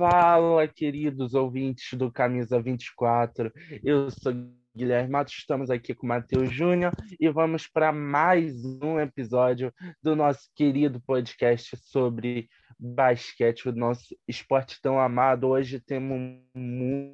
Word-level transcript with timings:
Fala, 0.00 0.66
queridos 0.66 1.34
ouvintes 1.34 1.92
do 1.92 2.10
Camisa 2.10 2.58
24. 2.58 3.52
Eu 3.84 4.10
sou 4.10 4.32
Guilherme 4.74 5.10
Matos, 5.10 5.34
estamos 5.34 5.68
aqui 5.68 5.94
com 5.94 6.06
o 6.06 6.08
Matheus 6.08 6.50
Júnior 6.50 6.90
e 7.20 7.28
vamos 7.28 7.66
para 7.66 7.92
mais 7.92 8.64
um 8.82 8.98
episódio 8.98 9.70
do 10.02 10.16
nosso 10.16 10.48
querido 10.56 11.02
podcast 11.02 11.76
sobre 11.76 12.48
basquete, 12.78 13.68
o 13.68 13.72
nosso 13.72 14.16
esporte 14.26 14.80
tão 14.80 14.98
amado. 14.98 15.48
Hoje 15.48 15.78
temos, 15.78 16.40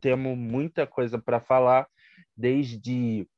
temos 0.00 0.38
muita 0.38 0.86
coisa 0.86 1.18
para 1.18 1.40
falar, 1.40 1.88
desde, 2.36 3.28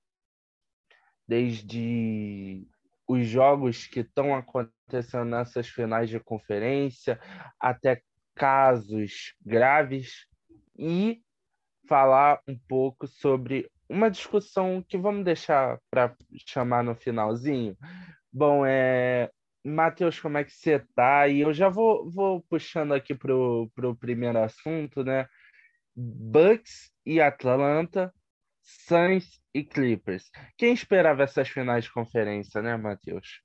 desde 1.27 2.69
os 3.09 3.27
jogos 3.27 3.87
que 3.87 4.01
estão 4.01 4.37
acontecendo 4.37 5.25
nessas 5.25 5.67
finais 5.67 6.11
de 6.11 6.21
conferência, 6.21 7.19
até 7.59 8.03
casos 8.39 9.35
graves 9.45 10.27
e 10.79 11.21
falar 11.89 12.41
um 12.47 12.57
pouco 12.57 13.09
sobre 13.09 13.69
uma 13.89 14.11
discussão 14.11 14.85
que 14.87 14.97
vamos 14.97 15.25
deixar 15.25 15.81
para 15.91 16.15
chamar 16.47 16.85
no 16.85 16.95
finalzinho. 16.95 17.77
Bom, 18.33 18.65
é 18.65 19.31
Matheus, 19.65 20.21
como 20.21 20.39
é 20.39 20.45
que 20.45 20.53
você 20.53 20.79
tá? 20.95 21.27
E 21.27 21.41
eu 21.41 21.53
já 21.53 21.69
vou, 21.69 22.09
vou 22.11 22.43
puxando 22.49 22.93
aqui 22.93 23.15
para 23.15 23.35
o 23.35 23.97
primeiro 23.99 24.39
assunto, 24.39 25.03
né? 25.03 25.27
Bucks 25.97 26.93
e 27.05 27.21
Atlanta, 27.21 28.15
Suns 28.63 29.41
e 29.53 29.65
Clippers. 29.65 30.31
Quem 30.57 30.73
esperava 30.73 31.25
essas 31.25 31.49
finais 31.49 31.85
de 31.85 31.93
conferência, 31.93 32.63
né, 32.63 32.77
Matheus? 32.77 33.43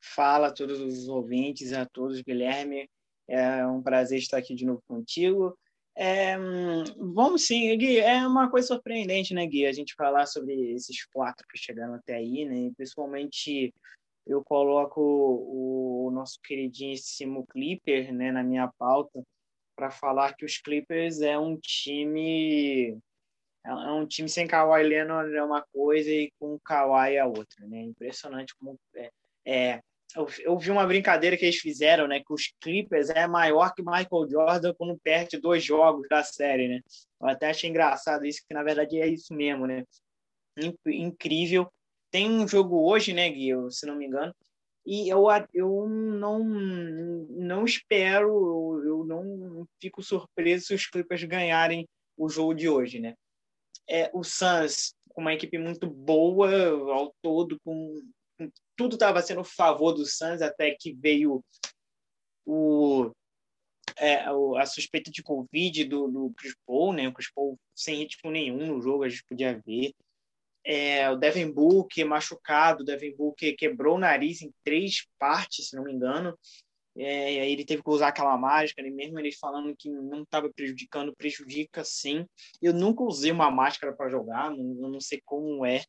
Fala 0.00 0.48
a 0.48 0.52
todos 0.52 0.80
os 0.80 1.08
ouvintes, 1.08 1.72
a 1.72 1.84
todos, 1.86 2.20
Guilherme. 2.20 2.88
É 3.30 3.66
um 3.66 3.80
prazer 3.82 4.18
estar 4.18 4.38
aqui 4.38 4.54
de 4.54 4.66
novo 4.66 4.82
contigo. 4.88 5.56
É, 5.96 6.36
vamos 6.96 7.46
sim, 7.46 7.76
Gui, 7.76 7.98
é 7.98 8.26
uma 8.26 8.50
coisa 8.50 8.68
surpreendente, 8.68 9.34
né, 9.34 9.46
Gui, 9.46 9.66
a 9.66 9.72
gente 9.72 9.94
falar 9.94 10.24
sobre 10.26 10.72
esses 10.72 11.04
quatro 11.06 11.46
que 11.48 11.58
chegaram 11.58 11.94
até 11.94 12.14
aí, 12.14 12.44
né, 12.44 12.70
principalmente 12.76 13.74
eu 14.26 14.42
coloco 14.42 15.00
o, 15.00 16.06
o 16.06 16.10
nosso 16.10 16.38
queridíssimo 16.42 17.44
Clipper, 17.48 18.14
né, 18.14 18.30
na 18.30 18.42
minha 18.42 18.72
pauta, 18.78 19.22
para 19.76 19.90
falar 19.90 20.34
que 20.34 20.44
os 20.44 20.58
Clippers 20.58 21.20
é 21.20 21.38
um 21.38 21.58
time 21.58 22.96
é, 23.64 23.70
é 23.70 23.92
um 23.92 24.06
time 24.06 24.28
sem 24.28 24.46
Kawhi 24.46 24.82
Leonard 24.82 25.34
é 25.34 25.42
uma 25.42 25.62
coisa 25.72 26.10
e 26.10 26.30
com 26.38 26.58
Kawhi 26.60 27.16
é 27.16 27.24
outra, 27.24 27.66
né? 27.66 27.82
Impressionante 27.82 28.54
como 28.56 28.78
é, 28.94 29.10
é 29.46 29.82
eu, 30.16 30.26
eu, 30.40 30.58
vi 30.58 30.70
uma 30.70 30.86
brincadeira 30.86 31.36
que 31.36 31.44
eles 31.44 31.58
fizeram, 31.58 32.06
né? 32.08 32.20
Que 32.20 32.32
os 32.32 32.52
Clippers 32.60 33.10
é 33.10 33.26
maior 33.26 33.74
que 33.74 33.82
Michael 33.82 34.28
Jordan 34.28 34.74
quando 34.74 34.98
perde 34.98 35.38
dois 35.38 35.62
jogos 35.62 36.08
da 36.08 36.22
série, 36.22 36.68
né? 36.68 36.80
Eu 37.20 37.28
até 37.28 37.50
achei 37.50 37.70
engraçado 37.70 38.24
isso, 38.24 38.42
que 38.46 38.54
na 38.54 38.62
verdade 38.62 39.00
é 39.00 39.06
isso 39.06 39.34
mesmo, 39.34 39.66
né? 39.66 39.84
Incrível. 40.86 41.70
Tem 42.10 42.28
um 42.30 42.46
jogo 42.46 42.88
hoje, 42.88 43.12
né, 43.12 43.28
Gui? 43.30 43.52
Se 43.70 43.86
não 43.86 43.96
me 43.96 44.06
engano. 44.06 44.34
E 44.84 45.08
eu, 45.08 45.26
eu 45.52 45.88
não, 45.88 46.42
não 46.42 47.64
espero, 47.64 48.82
eu 48.84 49.04
não 49.04 49.66
fico 49.80 50.02
surpreso 50.02 50.66
se 50.66 50.74
os 50.74 50.86
Clippers 50.86 51.22
ganharem 51.24 51.86
o 52.16 52.28
jogo 52.28 52.54
de 52.54 52.68
hoje, 52.68 52.98
né? 52.98 53.14
É, 53.88 54.10
o 54.12 54.24
Suns, 54.24 54.94
com 55.10 55.20
uma 55.20 55.34
equipe 55.34 55.58
muito 55.58 55.88
boa 55.88 56.50
ao 56.92 57.14
todo, 57.22 57.58
com 57.64 58.02
tudo 58.76 58.94
estava 58.94 59.20
sendo 59.22 59.40
a 59.40 59.44
favor 59.44 59.92
do 59.92 60.04
Suns 60.06 60.42
até 60.42 60.74
que 60.78 60.92
veio 60.92 61.44
o, 62.46 63.12
é, 63.96 64.24
a 64.58 64.66
suspeita 64.66 65.10
de 65.10 65.22
Covid 65.22 65.84
do, 65.84 66.08
do 66.08 66.32
Chris 66.36 66.54
Paul, 66.66 66.92
né? 66.92 67.08
O 67.08 67.12
Chris 67.12 67.30
Paul 67.32 67.58
sem 67.74 67.96
ritmo 67.96 68.30
nenhum 68.30 68.66
no 68.66 68.80
jogo, 68.80 69.04
a 69.04 69.08
gente 69.08 69.24
podia 69.24 69.60
ver. 69.64 69.92
É, 70.64 71.08
o 71.10 71.16
Devin 71.16 71.50
Booker 71.50 72.06
machucado, 72.06 72.82
o 72.82 72.84
Devin 72.84 73.14
Booker 73.16 73.56
quebrou 73.56 73.96
o 73.96 74.00
nariz 74.00 74.42
em 74.42 74.52
três 74.64 75.06
partes, 75.18 75.68
se 75.68 75.76
não 75.76 75.84
me 75.84 75.92
engano. 75.92 76.38
É, 76.96 77.34
e 77.34 77.40
aí 77.40 77.52
ele 77.52 77.64
teve 77.64 77.82
que 77.82 77.90
usar 77.90 78.08
aquela 78.08 78.36
mágica, 78.36 78.82
né? 78.82 78.90
mesmo 78.90 79.18
ele 79.18 79.32
falando 79.32 79.74
que 79.76 79.88
não 79.88 80.22
estava 80.22 80.50
prejudicando, 80.52 81.14
prejudica 81.14 81.84
sim. 81.84 82.26
Eu 82.60 82.74
nunca 82.74 83.02
usei 83.02 83.30
uma 83.30 83.50
máscara 83.50 83.94
para 83.94 84.10
jogar, 84.10 84.50
não, 84.50 84.90
não 84.90 85.00
sei 85.00 85.20
como 85.24 85.64
é, 85.64 85.82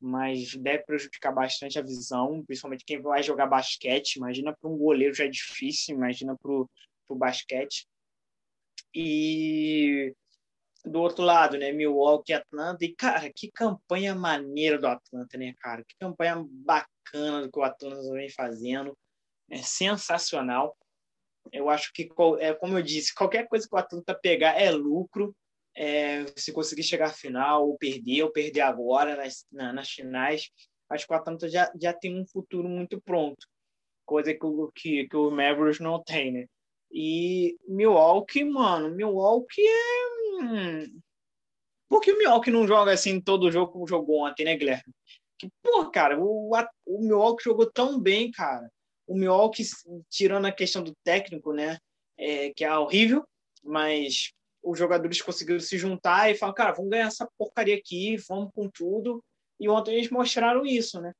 mas 0.00 0.54
deve 0.54 0.84
prejudicar 0.84 1.32
bastante 1.32 1.78
a 1.78 1.82
visão, 1.82 2.44
principalmente 2.44 2.84
quem 2.84 3.00
vai 3.00 3.22
jogar 3.22 3.46
basquete. 3.46 4.16
Imagina 4.16 4.56
para 4.56 4.70
um 4.70 4.76
goleiro 4.76 5.14
já 5.14 5.24
é 5.24 5.28
difícil, 5.28 5.96
imagina 5.96 6.36
para 6.36 6.50
o 6.52 6.68
basquete. 7.16 7.86
E 8.94 10.14
do 10.84 11.00
outro 11.00 11.24
lado, 11.24 11.58
né, 11.58 11.72
Milwaukee 11.72 12.32
Atlanta. 12.32 12.84
E, 12.84 12.94
cara, 12.94 13.30
que 13.32 13.50
campanha 13.50 14.14
maneira 14.14 14.78
do 14.78 14.86
Atlanta, 14.86 15.36
né, 15.36 15.54
cara? 15.58 15.84
Que 15.84 15.96
campanha 15.98 16.44
bacana 16.48 17.42
do 17.42 17.50
que 17.50 17.58
o 17.58 17.62
Atlanta 17.62 18.12
vem 18.12 18.30
fazendo. 18.30 18.96
É 19.50 19.58
sensacional. 19.58 20.76
Eu 21.52 21.68
acho 21.68 21.92
que, 21.92 22.08
é, 22.40 22.54
como 22.54 22.78
eu 22.78 22.82
disse, 22.82 23.14
qualquer 23.14 23.48
coisa 23.48 23.66
que 23.66 23.74
o 23.74 23.78
Atlanta 23.78 24.14
pegar 24.14 24.60
é 24.60 24.70
lucro 24.70 25.34
é, 25.78 26.26
se 26.34 26.52
conseguir 26.52 26.82
chegar 26.82 27.06
à 27.06 27.12
final, 27.12 27.68
ou 27.68 27.78
perder, 27.78 28.24
ou 28.24 28.32
perder 28.32 28.62
agora 28.62 29.14
nas, 29.14 29.46
na, 29.52 29.72
nas 29.72 29.88
finais, 29.88 30.50
acho 30.90 31.06
que 31.06 31.12
o 31.12 31.16
Atlanta 31.16 31.48
já, 31.48 31.70
já 31.80 31.92
tem 31.92 32.20
um 32.20 32.26
futuro 32.26 32.68
muito 32.68 33.00
pronto, 33.00 33.46
coisa 34.04 34.34
que, 34.34 34.40
que, 34.74 35.08
que 35.08 35.16
o 35.16 35.30
Mavericks 35.30 35.78
não 35.78 36.02
tem, 36.02 36.32
né? 36.32 36.46
E 36.90 37.56
Milwaukee, 37.68 38.42
mano, 38.42 38.90
Milwaukee 38.90 39.62
é. 39.62 40.42
Hum... 40.42 41.00
Por 41.88 42.00
que 42.00 42.12
o 42.12 42.18
Milwaukee 42.18 42.50
não 42.50 42.66
joga 42.66 42.92
assim 42.92 43.20
todo 43.20 43.52
jogo 43.52 43.72
como 43.72 43.86
jogou 43.86 44.26
ontem, 44.26 44.44
né, 44.44 44.56
Guilherme? 44.56 44.92
Que, 45.38 45.48
pô, 45.62 45.88
cara, 45.90 46.18
o, 46.18 46.50
o 46.86 47.00
Milwaukee 47.00 47.44
jogou 47.44 47.70
tão 47.70 48.00
bem, 48.00 48.32
cara. 48.32 48.68
O 49.06 49.14
Milwaukee, 49.14 49.62
tirando 50.10 50.46
a 50.46 50.52
questão 50.52 50.82
do 50.82 50.92
técnico, 51.04 51.52
né, 51.52 51.78
é, 52.18 52.50
que 52.52 52.64
é 52.64 52.76
horrível, 52.76 53.24
mas 53.62 54.32
os 54.62 54.78
jogadores 54.78 55.22
conseguiram 55.22 55.60
se 55.60 55.78
juntar 55.78 56.30
e 56.30 56.34
falar, 56.34 56.52
cara, 56.52 56.72
vamos 56.72 56.90
ganhar 56.90 57.06
essa 57.06 57.28
porcaria 57.38 57.76
aqui, 57.76 58.16
vamos 58.28 58.52
com 58.54 58.68
tudo. 58.68 59.24
E 59.58 59.68
ontem 59.68 59.94
eles 59.94 60.10
mostraram 60.10 60.64
isso, 60.64 61.00
né? 61.00 61.12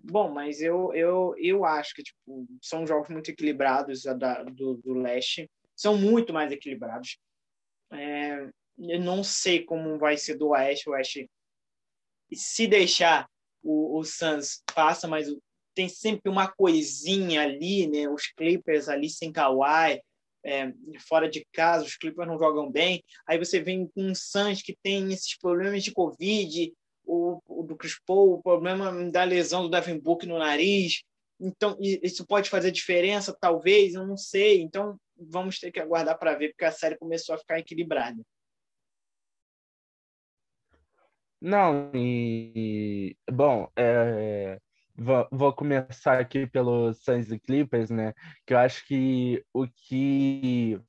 Bom, 0.00 0.30
mas 0.30 0.60
eu, 0.60 0.92
eu, 0.94 1.34
eu 1.38 1.64
acho 1.64 1.94
que 1.94 2.02
tipo, 2.02 2.46
são 2.62 2.86
jogos 2.86 3.08
muito 3.08 3.30
equilibrados 3.30 4.02
da, 4.02 4.42
do, 4.44 4.74
do 4.74 4.94
leste, 4.94 5.50
são 5.74 5.96
muito 5.96 6.32
mais 6.32 6.52
equilibrados. 6.52 7.18
É, 7.92 8.48
eu 8.78 9.00
não 9.00 9.24
sei 9.24 9.64
como 9.64 9.98
vai 9.98 10.16
ser 10.16 10.36
do 10.36 10.48
oeste. 10.48 10.88
O 10.88 10.92
oeste, 10.92 11.28
se 12.32 12.66
deixar, 12.66 13.28
o, 13.62 13.98
o 13.98 14.04
Suns 14.04 14.62
passa, 14.74 15.08
mas 15.08 15.28
tem 15.74 15.88
sempre 15.88 16.30
uma 16.30 16.48
coisinha 16.48 17.42
ali, 17.42 17.88
né? 17.88 18.08
Os 18.08 18.26
Clippers 18.28 18.88
ali 18.88 19.08
sem 19.10 19.32
Kawhi, 19.32 20.00
é, 20.48 20.72
fora 21.06 21.28
de 21.28 21.46
casa, 21.52 21.84
os 21.84 21.96
Clippers 21.96 22.26
não 22.26 22.38
jogam 22.38 22.70
bem. 22.70 23.04
Aí 23.26 23.38
você 23.38 23.60
vem 23.60 23.86
com 23.86 24.02
um 24.02 24.14
Suns 24.14 24.62
que 24.62 24.76
tem 24.82 25.12
esses 25.12 25.36
problemas 25.36 25.84
de 25.84 25.92
Covid, 25.92 26.72
o, 27.04 27.40
o 27.46 27.62
do 27.62 27.76
Chris 27.76 28.00
Paul, 28.06 28.34
o 28.34 28.42
problema 28.42 29.10
da 29.10 29.24
lesão 29.24 29.62
do 29.62 29.68
Devin 29.68 29.98
Book 29.98 30.26
no 30.26 30.38
nariz. 30.38 31.02
Então, 31.40 31.76
isso 31.80 32.26
pode 32.26 32.50
fazer 32.50 32.70
diferença, 32.70 33.36
talvez, 33.38 33.94
eu 33.94 34.06
não 34.06 34.16
sei. 34.16 34.60
Então, 34.60 34.98
vamos 35.16 35.58
ter 35.58 35.70
que 35.70 35.80
aguardar 35.80 36.18
para 36.18 36.34
ver, 36.34 36.48
porque 36.48 36.64
a 36.64 36.72
série 36.72 36.98
começou 36.98 37.34
a 37.34 37.38
ficar 37.38 37.58
equilibrada. 37.58 38.20
Não, 41.40 41.92
e 41.94 43.16
bom, 43.30 43.70
é, 43.76 44.58
Vou, 45.30 45.52
começar 45.52 46.18
aqui 46.18 46.44
pelo 46.44 46.92
Suns 46.92 47.30
e 47.30 47.38
Clippers, 47.38 47.88
né? 47.88 48.12
Que 48.44 48.52
eu 48.52 48.58
acho 48.58 48.84
que 48.84 49.44
o 49.54 49.64
que 49.68 50.80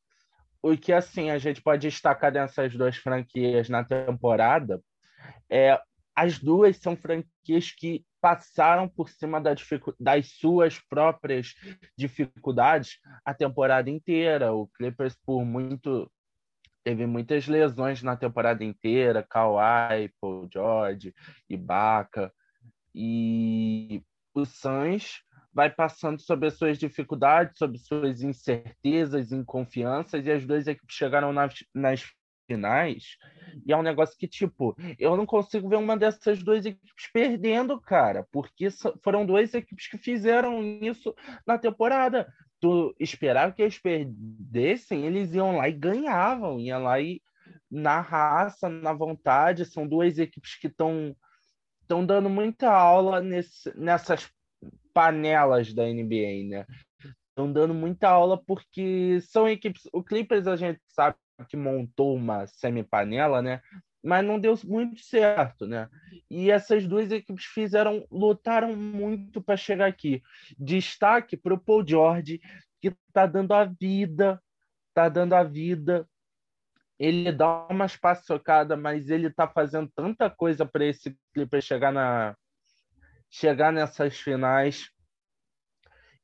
o 0.63 0.75
que 0.75 0.91
assim 0.91 1.29
a 1.29 1.37
gente 1.37 1.61
pode 1.61 1.87
destacar 1.87 2.31
dessas 2.31 2.75
duas 2.75 2.97
franquias 2.97 3.69
na 3.69 3.83
temporada 3.83 4.81
é 5.49 5.79
as 6.15 6.39
duas 6.39 6.77
são 6.77 6.97
franquias 6.97 7.71
que 7.71 8.03
passaram 8.19 8.89
por 8.89 9.09
cima 9.09 9.39
da 9.39 9.53
das 9.99 10.31
suas 10.31 10.79
próprias 10.89 11.53
dificuldades 11.95 12.97
a 13.23 13.33
temporada 13.33 13.91
inteira. 13.91 14.51
O 14.53 14.67
Clippers 14.69 15.15
por 15.23 15.45
muito 15.45 16.11
teve 16.83 17.05
muitas 17.05 17.47
lesões 17.47 18.01
na 18.01 18.15
temporada 18.15 18.63
inteira, 18.63 19.23
Kawhi, 19.29 20.11
Paul 20.19 20.49
George, 20.51 21.13
Ibaka. 21.47 22.33
E 22.93 24.03
o 24.33 24.45
Suns 24.45 25.21
vai 25.53 25.69
passando 25.69 26.21
sobre 26.21 26.47
as 26.47 26.53
suas 26.55 26.77
dificuldades, 26.77 27.57
sobre 27.57 27.77
suas 27.77 28.21
incertezas, 28.21 29.31
inconfianças, 29.31 30.25
e 30.25 30.31
as 30.31 30.45
duas 30.45 30.67
equipes 30.67 30.95
chegaram 30.95 31.33
nas, 31.33 31.53
nas 31.73 32.03
finais. 32.49 33.17
E 33.65 33.71
é 33.71 33.77
um 33.77 33.83
negócio 33.83 34.17
que, 34.17 34.27
tipo, 34.27 34.75
eu 34.97 35.15
não 35.15 35.25
consigo 35.25 35.69
ver 35.69 35.75
uma 35.75 35.95
dessas 35.95 36.41
duas 36.41 36.65
equipes 36.65 37.11
perdendo, 37.13 37.79
cara, 37.79 38.27
porque 38.31 38.69
foram 39.03 39.25
duas 39.25 39.53
equipes 39.53 39.87
que 39.87 39.97
fizeram 39.97 40.63
isso 40.81 41.13
na 41.45 41.57
temporada. 41.57 42.27
tu 42.59 42.95
esperava 42.99 43.53
que 43.53 43.61
eles 43.61 43.79
perdessem, 43.79 45.05
eles 45.05 45.33
iam 45.33 45.57
lá 45.57 45.69
e 45.69 45.73
ganhavam, 45.73 46.59
iam 46.59 46.83
lá 46.83 46.99
e 46.99 47.21
na 47.69 48.01
raça, 48.01 48.67
na 48.67 48.93
vontade, 48.93 49.65
são 49.65 49.87
duas 49.87 50.17
equipes 50.17 50.55
que 50.55 50.67
estão 50.67 51.15
estão 51.89 52.05
dando 52.05 52.29
muita 52.29 52.71
aula 52.71 53.19
nesse, 53.19 53.75
nessas 53.75 54.31
panelas 54.93 55.73
da 55.73 55.83
NBA, 55.85 56.47
né? 56.47 56.65
Estão 57.29 57.51
dando 57.51 57.73
muita 57.73 58.07
aula 58.07 58.37
porque 58.37 59.19
são 59.21 59.49
equipes. 59.49 59.81
O 59.91 60.03
Clippers 60.03 60.45
a 60.45 60.55
gente 60.55 60.79
sabe 60.89 61.17
que 61.49 61.57
montou 61.57 62.15
uma 62.15 62.45
semi-panela, 62.45 63.41
né? 63.41 63.59
Mas 64.03 64.23
não 64.23 64.39
deu 64.39 64.57
muito 64.65 65.01
certo, 65.01 65.65
né? 65.65 65.89
E 66.29 66.51
essas 66.51 66.85
duas 66.85 67.11
equipes 67.11 67.45
fizeram, 67.45 68.05
lutaram 68.11 68.75
muito 68.75 69.41
para 69.41 69.57
chegar 69.57 69.87
aqui. 69.87 70.21
Destaque 70.59 71.35
para 71.35 71.55
o 71.55 71.59
Paul 71.59 71.85
George, 71.85 72.39
que 72.79 72.89
está 73.07 73.25
dando 73.25 73.53
a 73.53 73.65
vida, 73.65 74.39
está 74.89 75.09
dando 75.09 75.33
a 75.33 75.43
vida. 75.43 76.07
Ele 76.99 77.31
dá 77.31 77.67
umas 77.69 77.95
paçocadas, 77.95 78.77
mas 78.77 79.09
ele 79.09 79.27
está 79.27 79.47
fazendo 79.47 79.89
tanta 79.95 80.29
coisa 80.29 80.65
para 80.65 80.85
esse 80.85 81.17
Clippers 81.33 81.63
chegar 81.63 81.91
na 81.91 82.35
chegar 83.31 83.71
nessas 83.71 84.19
finais. 84.19 84.89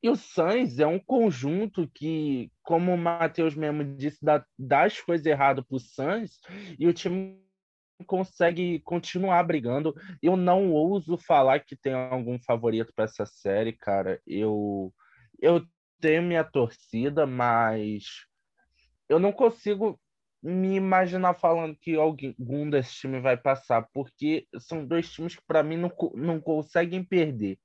E 0.02 0.10
o 0.10 0.16
Suns 0.16 0.78
é 0.78 0.86
um 0.86 0.98
conjunto 0.98 1.90
que, 1.94 2.50
como 2.62 2.92
o 2.92 2.98
Matheus 2.98 3.54
mesmo 3.54 3.96
disse, 3.96 4.18
dá, 4.22 4.44
dá 4.58 4.84
as 4.84 5.00
coisas 5.00 5.24
erradas 5.26 5.64
para 5.66 5.76
o 5.76 5.80
Suns 5.80 6.38
e 6.78 6.86
o 6.86 6.92
time 6.92 7.40
consegue 8.06 8.80
continuar 8.80 9.42
brigando. 9.44 9.94
Eu 10.22 10.36
não 10.36 10.70
ouso 10.70 11.16
falar 11.16 11.60
que 11.60 11.74
tem 11.74 11.94
algum 11.94 12.38
favorito 12.38 12.92
para 12.94 13.06
essa 13.06 13.24
série, 13.24 13.72
cara. 13.72 14.20
Eu, 14.26 14.92
eu 15.40 15.66
tenho 16.00 16.22
minha 16.22 16.44
torcida, 16.44 17.26
mas 17.26 18.04
eu 19.08 19.18
não 19.18 19.32
consigo 19.32 19.98
me 20.42 20.76
imaginar 20.76 21.34
falando 21.34 21.76
que 21.76 21.96
algum 21.96 22.70
desses 22.70 22.94
times 22.94 23.22
vai 23.22 23.36
passar, 23.36 23.88
porque 23.92 24.46
são 24.58 24.86
dois 24.86 25.10
times 25.10 25.34
que 25.34 25.42
para 25.46 25.62
mim 25.62 25.76
não, 25.76 25.90
não 26.14 26.40
conseguem 26.40 27.02
perder. 27.02 27.58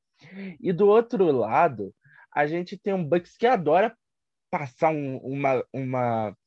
E 0.59 0.71
do 0.71 0.87
outro 0.87 1.31
lado, 1.31 1.93
a 2.33 2.47
gente 2.47 2.77
tem 2.77 2.93
um 2.93 3.03
Bucks 3.03 3.35
que 3.37 3.45
adora 3.45 3.95
passar 4.49 4.89
um, 4.91 5.17
uma, 5.17 5.63
uma, 5.73 6.37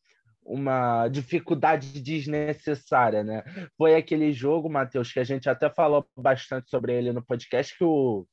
uma 0.45 1.09
dificuldade 1.09 2.01
desnecessária, 2.01 3.23
né? 3.23 3.43
Foi 3.77 3.95
aquele 3.97 4.33
jogo, 4.33 4.69
Matheus, 4.69 5.13
que 5.13 5.21
a 5.21 5.25
gente 5.25 5.49
até 5.49 5.71
falou 5.71 6.07
bastante 6.17 6.71
sobre 6.71 6.95
ele 6.95 7.13
no 7.13 7.25
podcast, 7.25 7.77
que 7.77 7.85
o, 7.85 8.27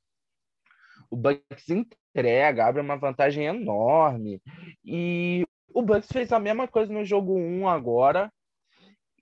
o 1.10 1.16
Bucks 1.16 1.70
entrega, 1.70 2.66
abre 2.66 2.82
uma 2.82 2.98
vantagem 2.98 3.46
enorme. 3.46 4.42
E 4.84 5.46
o 5.74 5.82
Bucks 5.82 6.10
fez 6.12 6.32
a 6.32 6.40
mesma 6.40 6.68
coisa 6.68 6.92
no 6.92 7.04
jogo 7.06 7.38
1 7.38 7.68
agora. 7.68 8.32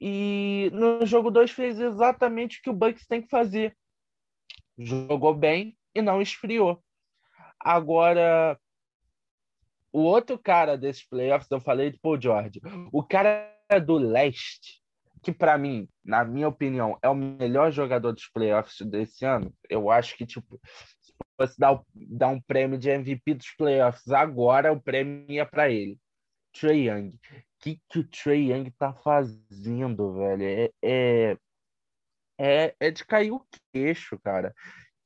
E 0.02 0.70
no 0.74 1.06
jogo 1.06 1.30
2 1.30 1.52
fez 1.52 1.80
exatamente 1.80 2.60
o 2.60 2.62
que 2.62 2.70
o 2.70 2.74
Bucks 2.74 3.06
tem 3.06 3.22
que 3.22 3.30
fazer. 3.30 3.76
Jogou 4.78 5.34
bem 5.34 5.78
e 5.94 6.02
não 6.02 6.22
esfriou. 6.22 6.82
Agora, 7.60 8.58
o 9.92 10.00
outro 10.00 10.38
cara 10.38 10.78
desses 10.78 11.06
playoffs, 11.06 11.52
eu 11.52 11.60
falei 11.60 11.92
de 11.92 12.00
Paul 12.00 12.20
George. 12.22 12.62
O 12.94 13.04
cara 13.04 13.52
do 13.86 13.98
leste, 13.98 14.82
que 15.22 15.34
para 15.34 15.58
mim, 15.58 15.88
na 16.04 16.24
minha 16.24 16.48
opinião, 16.48 16.98
é 17.02 17.10
o 17.10 17.16
melhor 17.16 17.72
jogador 17.72 18.14
dos 18.14 18.28
playoffs 18.30 18.80
desse 18.88 19.26
ano. 19.26 19.54
Eu 19.70 19.92
acho 19.92 20.16
que, 20.16 20.26
tipo, 20.26 20.58
se 21.02 21.14
fosse 21.36 21.60
dar, 21.60 21.82
dar 21.94 22.30
um 22.30 22.40
prêmio 22.40 22.78
de 22.78 22.90
MVP 22.90 23.34
dos 23.34 23.52
playoffs 23.58 24.08
agora, 24.10 24.72
o 24.72 24.80
prêmio 24.80 25.30
ia 25.30 25.46
para 25.46 25.70
ele. 25.70 25.98
Trey 26.52 26.90
Young. 26.90 27.10
O 27.10 27.20
que, 27.60 27.82
que 27.90 28.00
o 28.00 28.08
Trey 28.08 28.52
Young 28.52 28.72
tá 28.72 28.94
fazendo, 28.94 30.14
velho? 30.14 30.44
É, 30.44 30.70
é, 30.82 31.38
é, 32.38 32.76
é 32.80 32.92
de 32.92 33.06
cair 33.06 33.32
o 33.32 33.46
queixo, 33.74 34.18
cara 34.20 34.54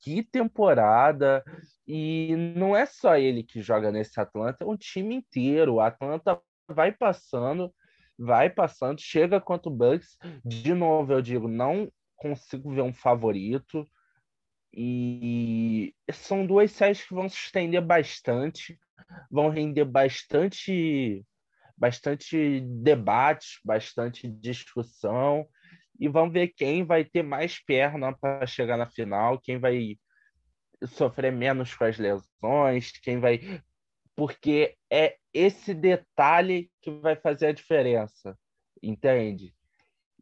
que 0.04 0.22
temporada! 0.22 1.44
E 1.88 2.36
não 2.58 2.76
é 2.76 2.86
só 2.86 3.18
ele 3.18 3.42
que 3.42 3.62
joga 3.62 3.92
nesse 3.92 4.20
Atlanta, 4.20 4.64
é 4.64 4.68
um 4.68 4.78
time 4.78 5.16
inteiro. 5.16 5.76
O 5.76 5.80
Atlanta 5.80 6.40
vai 6.68 6.92
passando, 6.92 7.74
vai 8.18 8.50
passando, 8.50 9.02
chega 9.02 9.40
contra 9.40 9.70
o 9.70 9.76
Bucks. 9.76 10.18
De 10.46 10.74
novo, 10.74 11.14
eu 11.14 11.22
digo, 11.22 11.48
não 11.48 11.90
consigo 12.18 12.72
ver 12.74 12.82
um 12.82 12.94
favorito. 12.94 13.88
E 14.74 15.94
são 16.12 16.46
duas 16.46 16.72
séries 16.72 17.06
que 17.06 17.14
vão 17.14 17.30
se 17.30 17.38
estender 17.38 17.82
bastante, 17.82 18.78
vão 19.32 19.50
render 19.50 19.86
bastante, 19.86 21.24
bastante 21.78 22.62
debate, 22.62 23.60
bastante 23.64 24.28
discussão 24.28 25.48
e 26.00 26.08
vamos 26.08 26.34
ver 26.34 26.50
quem 26.50 26.84
vai 26.84 27.06
ter 27.06 27.24
mais 27.24 27.64
perna 27.64 28.14
para 28.18 28.46
chegar 28.46 28.78
na 28.78 28.90
final, 28.90 29.40
quem 29.40 29.60
vai 29.60 29.98
sofrer 30.86 31.32
menos 31.32 31.76
com 31.76 31.86
as 31.86 31.98
lesões, 31.98 32.92
quem 33.02 33.20
vai. 33.20 33.40
Porque 34.16 34.76
é 34.92 35.18
esse 35.34 35.74
detalhe 35.74 36.70
que 36.82 36.92
vai 36.92 37.16
fazer 37.16 37.48
a 37.48 37.52
diferença, 37.54 38.38
entende? 38.82 39.54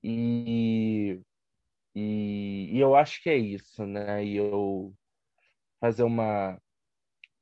E, 0.04 1.22
e, 1.96 2.70
e 2.74 2.80
eu 2.80 2.96
acho 2.96 3.22
que 3.22 3.30
é 3.30 3.38
isso, 3.38 3.86
né? 3.86 4.24
E 4.24 4.38
eu 4.38 4.94
fazer 5.80 6.04
uma 6.04 6.62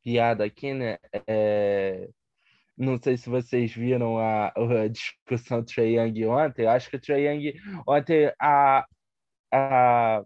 piada 0.04 0.46
aqui, 0.46 0.74
né? 0.74 0.98
É, 1.28 2.10
não 2.80 2.98
sei 2.98 3.18
se 3.18 3.30
vocês 3.30 3.74
viram 3.74 4.18
a, 4.18 4.48
a 4.48 4.88
discussão 4.88 5.60
do 5.60 5.66
Trae 5.66 5.98
Young 5.98 6.26
ontem. 6.28 6.64
Eu 6.64 6.70
acho 6.70 6.90
que 6.90 6.96
o 6.96 7.02
Trae 7.02 7.28
Young 7.28 7.54
ontem 7.86 8.34
a, 8.40 8.86
a, 9.54 10.24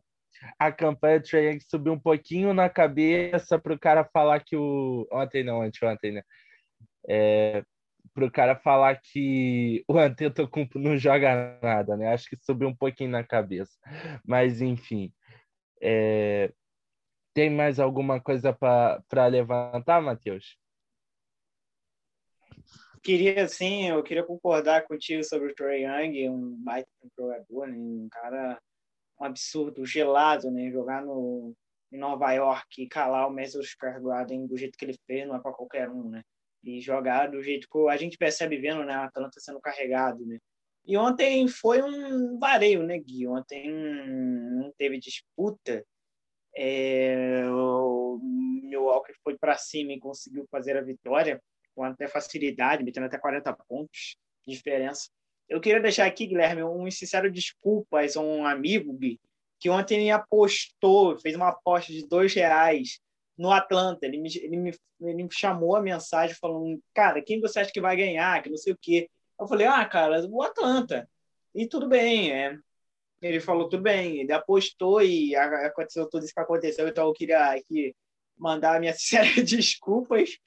a 0.60 0.72
campanha 0.72 1.20
do 1.20 1.28
Trae 1.28 1.48
Young 1.48 1.60
subiu 1.62 1.94
um 1.94 2.00
pouquinho 2.00 2.54
na 2.54 2.70
cabeça 2.70 3.58
para 3.58 3.74
o 3.74 3.80
cara 3.80 4.06
falar 4.06 4.40
que 4.44 4.56
o 4.56 5.08
ontem 5.12 5.44
não, 5.44 5.64
anteontem, 5.64 6.12
né? 6.12 6.22
É, 7.10 7.64
para 8.14 8.26
o 8.26 8.32
cara 8.32 8.56
falar 8.56 9.02
que 9.02 9.84
o 9.88 9.98
Antetokounmpo 9.98 10.78
não 10.78 10.96
joga 10.96 11.60
nada, 11.62 11.98
né? 11.98 12.14
Acho 12.14 12.30
que 12.30 12.38
subiu 12.38 12.68
um 12.70 12.76
pouquinho 12.76 13.10
na 13.10 13.24
cabeça. 13.24 13.74
Mas 14.24 14.62
enfim, 14.62 15.12
é... 15.82 16.52
tem 17.34 17.50
mais 17.50 17.80
alguma 17.80 18.22
coisa 18.22 18.54
para 18.54 19.28
levantar, 19.28 20.02
Matheus? 20.02 20.56
Queria, 23.04 23.48
sim, 23.48 23.90
eu 23.90 24.02
queria 24.02 24.24
concordar 24.24 24.88
contigo 24.88 25.24
sobre 25.24 25.52
o 25.52 25.56
Trey 25.56 25.84
Young, 25.84 26.30
um 26.30 26.56
baita 26.64 26.90
jogador, 27.18 27.68
né? 27.68 27.78
um 27.78 28.08
cara 28.10 28.60
um 29.20 29.26
absurdo, 29.26 29.86
gelado, 29.86 30.50
né? 30.50 30.72
Jogar 30.72 31.04
no, 31.04 31.54
em 31.92 31.98
Nova 31.98 32.32
York 32.34 32.82
e 32.82 32.88
calar 32.88 33.28
o 33.28 33.34
Madison 33.34 33.62
Square 33.62 34.02
Garden 34.02 34.48
do 34.48 34.58
jeito 34.58 34.78
que 34.78 34.86
ele 34.86 34.98
fez 35.06 35.28
não 35.28 35.36
é 35.36 35.40
para 35.40 35.54
qualquer 35.54 35.90
um, 35.90 36.10
né? 36.10 36.24
E 36.64 36.80
jogar 36.80 37.28
do 37.28 37.42
jeito 37.44 37.68
que 37.70 37.90
a 37.90 37.98
gente 37.98 38.18
percebe 38.18 38.58
vendo, 38.58 38.84
né? 38.84 38.94
A 38.94 39.06
Atlanta 39.06 39.40
sendo 39.40 39.60
carregado, 39.60 40.26
né? 40.26 40.40
E 40.86 40.98
ontem 40.98 41.48
foi 41.48 41.82
um 41.82 42.38
vareio, 42.40 42.84
né, 42.84 42.98
Gui? 43.00 43.28
Ontem 43.28 43.72
não 43.72 44.72
teve 44.78 45.00
disputa. 45.00 45.86
É, 46.56 47.46
o 47.50 48.20
Milwaukee 48.64 49.14
foi 49.24 49.38
para 49.38 49.58
cima 49.58 49.94
e 49.94 50.00
conseguiu 50.00 50.46
fazer 50.52 50.78
a 50.78 50.82
vitória 50.82 51.42
com 51.76 51.84
até 51.84 52.08
facilidade, 52.08 52.84
metendo 52.84 53.08
até 53.08 53.18
40 53.18 53.54
pontos 53.68 54.16
de 54.46 54.56
diferença. 54.56 55.10
Eu 55.50 55.60
queria 55.60 55.82
deixar 55.82 56.06
aqui, 56.06 56.26
Guilherme, 56.26 56.64
um 56.64 56.90
sincero 56.90 57.32
desculpas 57.32 58.16
a 58.16 58.22
um 58.22 58.46
amigo, 58.46 58.94
Gui, 58.94 59.20
que 59.60 59.70
ontem 59.70 60.00
me 60.00 60.12
apostou, 60.12 61.18
fez 61.20 61.36
uma 61.36 61.50
aposta 61.50 61.92
de 61.92 62.08
dois 62.08 62.34
reais 62.34 63.00
no 63.38 63.52
Atlanta. 63.52 64.06
Ele 64.06 64.18
me, 64.18 64.30
ele 64.38 64.58
me, 64.58 64.72
ele 65.02 65.24
me 65.24 65.30
chamou 65.32 65.76
a 65.76 65.82
mensagem 65.82 66.36
falando, 66.36 66.82
cara, 66.94 67.22
quem 67.22 67.40
você 67.40 67.60
acha 67.60 67.72
que 67.72 67.82
vai 67.82 67.96
ganhar, 67.96 68.42
que 68.42 68.50
não 68.50 68.58
sei 68.58 68.74
o 68.74 68.78
quê. 68.80 69.10
Eu 69.40 69.48
falei, 69.48 69.68
ah, 69.68 69.86
cara, 69.86 70.26
o 70.28 70.42
Atlanta. 70.42 71.10
E 71.54 71.68
tudo 71.68 71.88
bem, 71.88 72.32
é. 72.32 72.58
Ele 73.22 73.40
falou, 73.40 73.70
tudo 73.70 73.84
bem. 73.84 74.20
Ele 74.22 74.34
apostou 74.34 75.02
e 75.02 75.36
aconteceu 75.36 76.10
tudo 76.10 76.24
isso 76.24 76.34
que 76.34 76.40
aconteceu. 76.40 76.88
Então 76.88 77.08
eu 77.08 77.14
queria 77.14 77.52
aqui 77.52 77.96
mandar 78.38 78.80
minhas 78.80 79.02
sérias 79.04 79.50
desculpas 79.50 80.38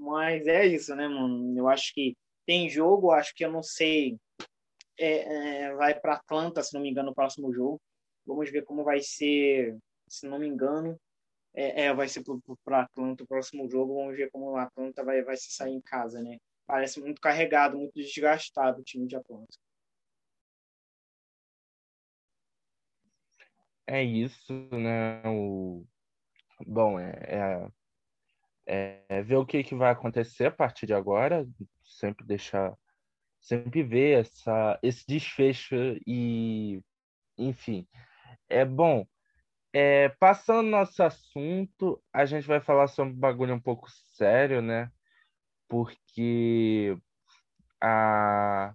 mas 0.00 0.46
é 0.46 0.66
isso, 0.66 0.96
né, 0.96 1.06
mano? 1.06 1.56
Eu 1.56 1.68
acho 1.68 1.92
que 1.92 2.16
tem 2.46 2.70
jogo, 2.70 3.10
acho 3.10 3.34
que 3.34 3.44
eu 3.44 3.52
não 3.52 3.62
sei. 3.62 4.16
É, 4.98 5.66
é, 5.66 5.74
vai 5.74 5.98
para 5.98 6.14
Atlanta, 6.14 6.62
se 6.62 6.72
não 6.72 6.80
me 6.80 6.90
engano, 6.90 7.10
no 7.10 7.14
próximo 7.14 7.52
jogo. 7.52 7.78
Vamos 8.26 8.50
ver 8.50 8.64
como 8.64 8.82
vai 8.82 9.00
ser, 9.00 9.76
se 10.08 10.26
não 10.26 10.38
me 10.38 10.48
engano. 10.48 10.98
É, 11.54 11.84
é 11.84 11.94
vai 11.94 12.08
ser 12.08 12.24
para 12.64 12.82
Atlanta 12.82 13.24
o 13.24 13.26
próximo 13.26 13.68
jogo. 13.68 13.96
Vamos 13.96 14.16
ver 14.16 14.30
como 14.30 14.52
o 14.52 14.56
Atlanta 14.56 15.04
vai, 15.04 15.22
vai 15.22 15.36
se 15.36 15.52
sair 15.52 15.74
em 15.74 15.82
casa, 15.82 16.22
né? 16.22 16.38
Parece 16.66 16.98
muito 16.98 17.20
carregado, 17.20 17.76
muito 17.76 17.92
desgastado 17.94 18.80
o 18.80 18.84
time 18.84 19.06
de 19.06 19.16
Atlanta. 19.16 19.54
É 23.86 24.02
isso, 24.02 24.52
né? 24.72 25.22
O... 25.26 25.84
Bom, 26.66 26.98
é, 26.98 27.70
é 28.70 29.22
ver 29.22 29.36
o 29.36 29.44
que, 29.44 29.64
que 29.64 29.74
vai 29.74 29.90
acontecer 29.90 30.46
a 30.46 30.50
partir 30.50 30.86
de 30.86 30.94
agora, 30.94 31.44
sempre 31.82 32.24
deixar, 32.24 32.72
sempre 33.40 33.82
ver 33.82 34.20
essa, 34.20 34.78
esse 34.80 35.04
desfecho 35.06 35.74
e, 36.06 36.80
enfim, 37.36 37.86
é 38.48 38.64
bom. 38.64 39.04
É, 39.72 40.08
passando 40.20 40.68
nosso 40.68 41.02
assunto, 41.02 42.00
a 42.12 42.24
gente 42.24 42.46
vai 42.46 42.60
falar 42.60 42.86
sobre 42.86 43.12
um 43.12 43.16
bagulho 43.18 43.54
um 43.54 43.60
pouco 43.60 43.88
sério, 44.14 44.62
né? 44.62 44.90
Porque 45.68 46.96
a, 47.80 48.74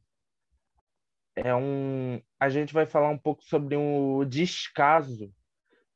é 1.35 1.55
um, 1.55 2.21
a 2.39 2.49
gente 2.49 2.73
vai 2.73 2.85
falar 2.85 3.09
um 3.09 3.17
pouco 3.17 3.43
sobre 3.43 3.75
o 3.77 4.25
descaso 4.25 5.33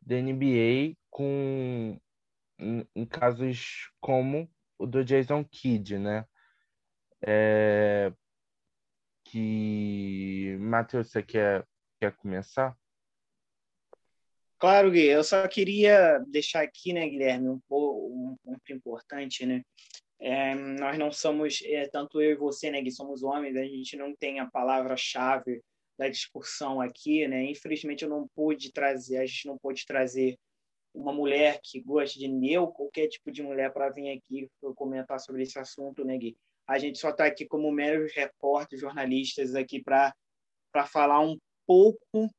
da 0.01 0.15
NBA 0.15 0.95
com 1.09 1.99
em, 2.59 2.87
em 2.95 3.05
casos 3.05 3.91
como 3.99 4.49
o 4.77 4.85
do 4.85 5.03
Jason 5.03 5.43
Kidd, 5.43 5.97
né? 5.97 6.25
É, 7.21 8.13
que 9.25 10.57
Matheus, 10.59 11.11
você 11.11 11.21
quer, 11.21 11.65
quer 11.99 12.15
começar? 12.15 12.75
Claro, 14.57 14.91
Gui. 14.91 15.05
Eu 15.05 15.23
só 15.23 15.47
queria 15.47 16.19
deixar 16.27 16.61
aqui, 16.63 16.91
né, 16.91 17.07
Guilherme, 17.07 17.49
um, 17.49 17.61
um 17.69 18.35
ponto 18.43 18.73
importante, 18.73 19.45
né? 19.45 19.63
É, 20.21 20.53
nós 20.53 20.97
não 20.97 21.11
somos, 21.11 21.61
é, 21.63 21.87
tanto 21.87 22.21
eu 22.21 22.31
e 22.31 22.35
você, 22.35 22.69
né, 22.69 22.83
que 22.83 22.91
somos 22.91 23.23
homens, 23.23 23.55
a 23.55 23.63
gente 23.63 23.95
não 23.95 24.13
tem 24.13 24.41
a 24.41 24.49
palavra-chave 24.49 25.61
da 25.97 26.09
discussão 26.09 26.81
aqui, 26.81 27.25
né? 27.27 27.43
Infelizmente 27.43 28.03
eu 28.03 28.09
não 28.09 28.27
pude 28.35 28.71
trazer, 28.73 29.17
a 29.17 29.25
gente 29.25 29.47
não 29.47 29.57
pôde 29.57 29.85
trazer 29.85 30.37
uma 30.93 31.13
mulher 31.13 31.59
que 31.63 31.79
gosta 31.79 32.19
de 32.19 32.57
ou 32.57 32.71
qualquer 32.71 33.07
tipo 33.07 33.31
de 33.31 33.43
mulher 33.43 33.71
para 33.71 33.89
vir 33.89 34.11
aqui 34.11 34.49
comentar 34.75 35.19
sobre 35.19 35.43
esse 35.43 35.57
assunto, 35.59 36.03
né, 36.03 36.17
Gui? 36.17 36.37
A 36.67 36.77
gente 36.77 36.99
só 36.99 37.09
está 37.09 37.25
aqui 37.25 37.45
como 37.45 37.71
meros 37.71 38.13
repórteres, 38.13 38.81
jornalistas 38.81 39.55
aqui 39.55 39.81
para 39.81 40.13
para 40.71 40.85
falar 40.85 41.19
um 41.19 41.35
pouco 41.65 42.29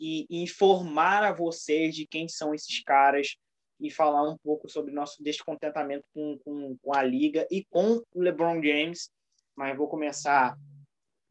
e 0.00 0.26
informar 0.30 1.22
a 1.22 1.32
vocês 1.32 1.94
de 1.94 2.06
quem 2.06 2.28
são 2.28 2.54
esses 2.54 2.82
caras 2.82 3.36
e 3.80 3.90
falar 3.90 4.22
um 4.28 4.36
pouco 4.38 4.68
sobre 4.68 4.92
nosso 4.92 5.22
descontentamento 5.22 6.06
com, 6.14 6.38
com, 6.38 6.76
com 6.78 6.94
a 6.94 7.02
liga 7.02 7.46
e 7.50 7.64
com 7.64 8.02
o 8.14 8.20
LeBron 8.20 8.62
James. 8.62 9.10
Mas 9.54 9.76
vou 9.76 9.88
começar 9.88 10.56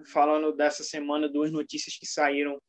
falando 0.06 0.56
dessa 0.56 0.84
semana 0.84 1.27
duas 1.27 1.51
notícias 1.51 1.98
que 1.98 2.06
saíram 2.06 2.60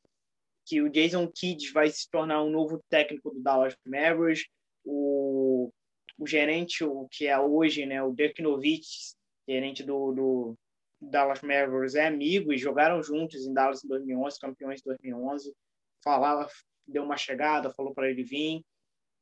que 0.65 0.81
o 0.81 0.91
Jason 0.91 1.27
Kidd 1.29 1.73
vai 1.73 1.91
se 1.91 2.09
tornar 2.11 2.43
um 2.43 2.51
novo 2.51 2.83
técnico 2.89 3.31
do 3.31 3.41
Dallas 3.41 3.77
Mavericks, 3.87 4.47
o, 4.85 5.71
o 6.19 6.27
gerente, 6.27 6.85
o 6.85 7.07
que 7.11 7.27
é 7.27 7.39
hoje, 7.39 7.87
né, 7.87 8.03
o 8.03 8.13
Dirk 8.13 8.41
Nowitzki, 8.43 9.15
gerente 9.49 9.83
do, 9.83 10.13
do 10.13 10.59
Dallas 11.01 11.43
Mavericks, 11.43 11.95
é 11.95 12.07
amigo 12.07 12.53
e 12.53 12.59
jogaram 12.59 13.03
juntos 13.03 13.47
em 13.47 13.53
Dallas 13.53 13.85
em 13.85 13.89
2011, 13.89 14.41
campeões 14.41 14.81
de 14.81 14.85
2011. 14.85 15.55
Falava, 16.03 16.49
deu 16.87 17.03
uma 17.03 17.17
chegada, 17.17 17.73
falou 17.73 17.95
para 17.95 18.11
ele 18.11 18.23
vir 18.23 18.63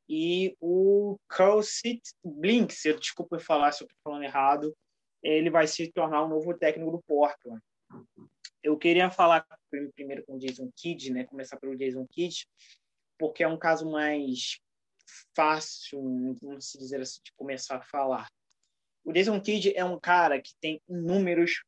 e 0.08 0.54
o 0.60 1.16
Kelsey 1.34 2.00
Blinks, 2.24 2.84
eu 2.84 2.98
desculpa 2.98 3.38
falar 3.38 3.72
se 3.72 3.82
eu 3.82 3.86
estou 3.86 3.98
falando 4.04 4.24
errado, 4.24 4.76
ele 5.22 5.50
vai 5.50 5.66
se 5.66 5.90
tornar 5.92 6.22
o 6.22 6.28
novo 6.28 6.52
técnico 6.54 6.90
do 6.90 7.02
Portland. 7.02 7.62
Eu 8.62 8.78
queria 8.78 9.10
falar 9.10 9.44
primeiro 9.94 10.24
com 10.24 10.36
o 10.36 10.38
Jason 10.38 10.70
Kidd, 10.76 11.12
né? 11.12 11.24
Começar 11.24 11.56
pelo 11.58 11.76
Jason 11.76 12.06
Kidd, 12.06 12.46
porque 13.18 13.42
é 13.42 13.48
um 13.48 13.58
caso 13.58 13.90
mais 13.90 14.60
fácil, 15.34 16.00
vamos 16.40 16.72
dizer 16.78 17.00
assim, 17.00 17.20
de 17.24 17.32
começar 17.32 17.76
a 17.76 17.82
falar. 17.82 18.28
O 19.04 19.12
Jason 19.12 19.40
Kidd 19.40 19.76
é 19.76 19.84
um 19.84 19.98
cara 19.98 20.40
que 20.40 20.52
tem 20.60 20.80
inúmeros 20.88 21.64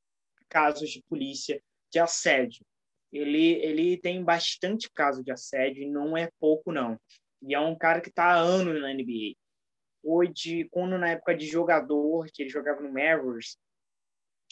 casos 0.48 0.88
de 0.90 1.02
polícia 1.08 1.60
de 1.90 1.98
assédio. 1.98 2.64
Ele, 3.12 3.54
ele 3.54 3.96
tem 3.96 4.22
bastante 4.22 4.88
caso 4.90 5.22
de 5.22 5.32
assédio 5.32 5.82
e 5.82 5.90
não 5.90 6.16
é 6.16 6.30
pouco, 6.38 6.72
não. 6.72 6.98
E 7.42 7.54
é 7.54 7.60
um 7.60 7.76
cara 7.76 8.00
que 8.00 8.08
está 8.08 8.24
há 8.24 8.38
anos 8.38 8.80
na 8.80 8.92
NBA. 8.92 9.34
Hoje, 10.02 10.68
quando 10.70 10.98
na 10.98 11.10
época 11.10 11.34
de 11.34 11.46
jogador, 11.46 12.26
que 12.32 12.42
ele 12.42 12.50
jogava 12.50 12.80
no 12.80 12.92
Mavericks, 12.92 13.56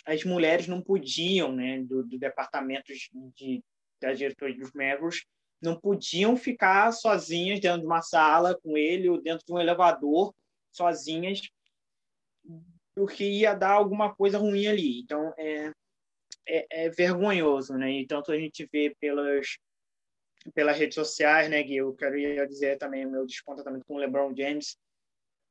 as 0.05 0.25
mulheres 0.25 0.67
não 0.67 0.81
podiam, 0.83 1.53
né, 1.53 1.81
do, 1.83 2.03
do 2.03 2.19
departamento 2.19 2.93
de, 3.37 3.63
da 4.01 4.13
diretoria 4.13 4.59
dos 4.59 4.73
Mavericks, 4.73 5.25
não 5.61 5.79
podiam 5.79 6.37
ficar 6.37 6.91
sozinhas 6.93 7.61
dentro 7.61 7.81
de 7.81 7.87
uma 7.87 8.03
sala 8.03 8.59
com 8.61 8.77
ele 8.77 9.09
ou 9.09 9.23
dentro 9.23 9.47
de 9.47 9.53
um 9.53 9.61
elevador 9.61 10.35
sozinhas, 10.73 11.41
porque 12.95 13.25
ia 13.25 13.55
dar 13.55 13.73
alguma 13.73 14.15
coisa 14.15 14.39
ruim 14.39 14.67
ali. 14.67 15.01
Então, 15.01 15.33
é, 15.39 15.71
é, 16.47 16.87
é 16.87 16.91
vergonhoso, 16.91 17.75
né? 17.75 17.93
E 17.93 18.07
tanto 18.07 18.33
a 18.33 18.39
gente 18.39 18.69
vê 18.73 18.95
pelas 18.99 19.57
pelas 20.55 20.77
redes 20.77 20.95
sociais, 20.97 21.49
né, 21.49 21.63
Gui? 21.63 21.77
Eu 21.77 21.95
quero 21.95 22.17
dizer 22.49 22.77
também 22.77 23.07
o 23.07 23.11
meu 23.11 23.25
descontentamento 23.25 23.85
com 23.87 23.95
o 23.95 23.99
LeBron 23.99 24.35
James, 24.37 24.77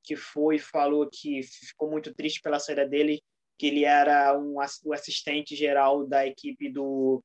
que 0.04 0.16
foi 0.16 0.60
falou 0.60 1.10
que 1.10 1.42
ficou 1.44 1.90
muito 1.90 2.14
triste 2.14 2.42
pela 2.42 2.60
saída 2.60 2.88
dele, 2.88 3.24
que 3.62 3.68
ele 3.68 3.86
era 3.86 4.36
um, 4.36 4.56
o 4.56 4.91
assistente 4.91 5.56
geral 5.56 6.03
da 6.08 6.25
equipe 6.25 6.68
do 6.68 7.24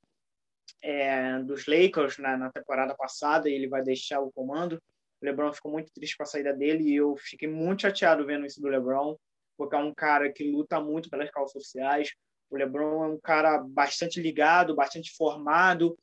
é, 0.82 1.38
dos 1.38 1.66
Lakers 1.66 2.18
na, 2.18 2.36
na, 2.36 2.52
temporada 2.52 2.94
passada 2.94 3.48
e 3.48 3.54
ele 3.54 3.66
vai 3.66 3.82
deixar 3.82 4.20
o 4.20 4.30
comando. 4.30 4.74
O 5.18 5.24
LeBron 5.24 5.50
ficou 5.54 5.72
muito 5.72 5.90
triste 5.94 6.14
com 6.14 6.24
a 6.24 6.26
saída 6.26 6.52
dele 6.52 6.90
e 6.90 6.96
eu 6.96 7.16
fiquei 7.16 7.48
muito 7.48 7.80
chateado 7.80 8.26
vendo 8.26 8.44
isso 8.44 8.60
do 8.60 8.68
LeBron, 8.68 9.16
porque 9.56 9.74
é 9.74 9.78
um 9.78 9.94
cara 9.94 10.30
que 10.30 10.44
luta 10.44 10.78
muito 10.78 11.08
pelas 11.08 11.30
causas 11.30 11.52
sociais. 11.52 12.12
O 12.50 12.56
LeBron 12.58 13.04
é 13.04 13.08
um 13.08 13.18
cara 13.18 13.56
bastante 13.56 14.20
ligado, 14.20 14.76
bastante 14.76 15.16
formado, 15.16 15.96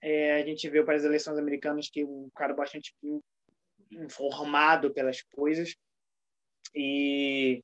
é, 0.00 0.40
a 0.40 0.46
gente 0.46 0.66
viu 0.70 0.86
para 0.86 0.96
as 0.96 1.04
eleições 1.04 1.36
americanas 1.36 1.90
que 1.90 2.02
um 2.02 2.30
cara 2.34 2.54
bastante 2.54 2.94
informado 3.92 4.94
pelas 4.94 5.20
coisas 5.20 5.76
e 6.74 7.62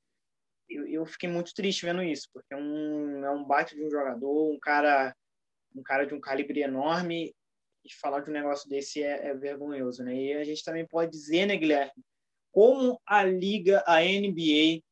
eu, 0.71 0.87
eu, 0.87 1.07
fiquei 1.07 1.29
muito 1.29 1.53
triste 1.53 1.85
vendo 1.85 2.03
isso 2.03 2.29
porque 2.33 2.55
é 2.55 2.57
um 2.57 3.25
é 3.25 3.31
um 3.31 3.45
bate 3.45 3.75
de 3.75 3.85
um 3.85 3.91
jogador 3.91 4.53
um 4.53 4.59
cara 4.59 5.15
um 5.75 5.83
cara 5.83 6.07
de 6.07 6.15
um 6.15 6.21
calibre 6.21 6.63
enorme 6.63 7.35
e 7.85 7.95
falar 7.95 8.21
de 8.21 8.31
um 8.31 8.33
negócio 8.33 8.69
desse 8.69 9.03
é, 9.03 9.29
é 9.29 9.35
vergonhoso 9.35 10.05
né? 10.05 10.15
E 10.15 10.33
a 10.35 10.45
gente 10.45 10.65
também 10.65 10.87
pode 10.87 11.11
dizer 11.11 11.47
né 11.47 11.57
Guilherme 11.57 12.05
como 12.53 13.01
a 13.07 13.25
liga 13.25 13.83
a 13.87 14.01
NBA 14.01 14.83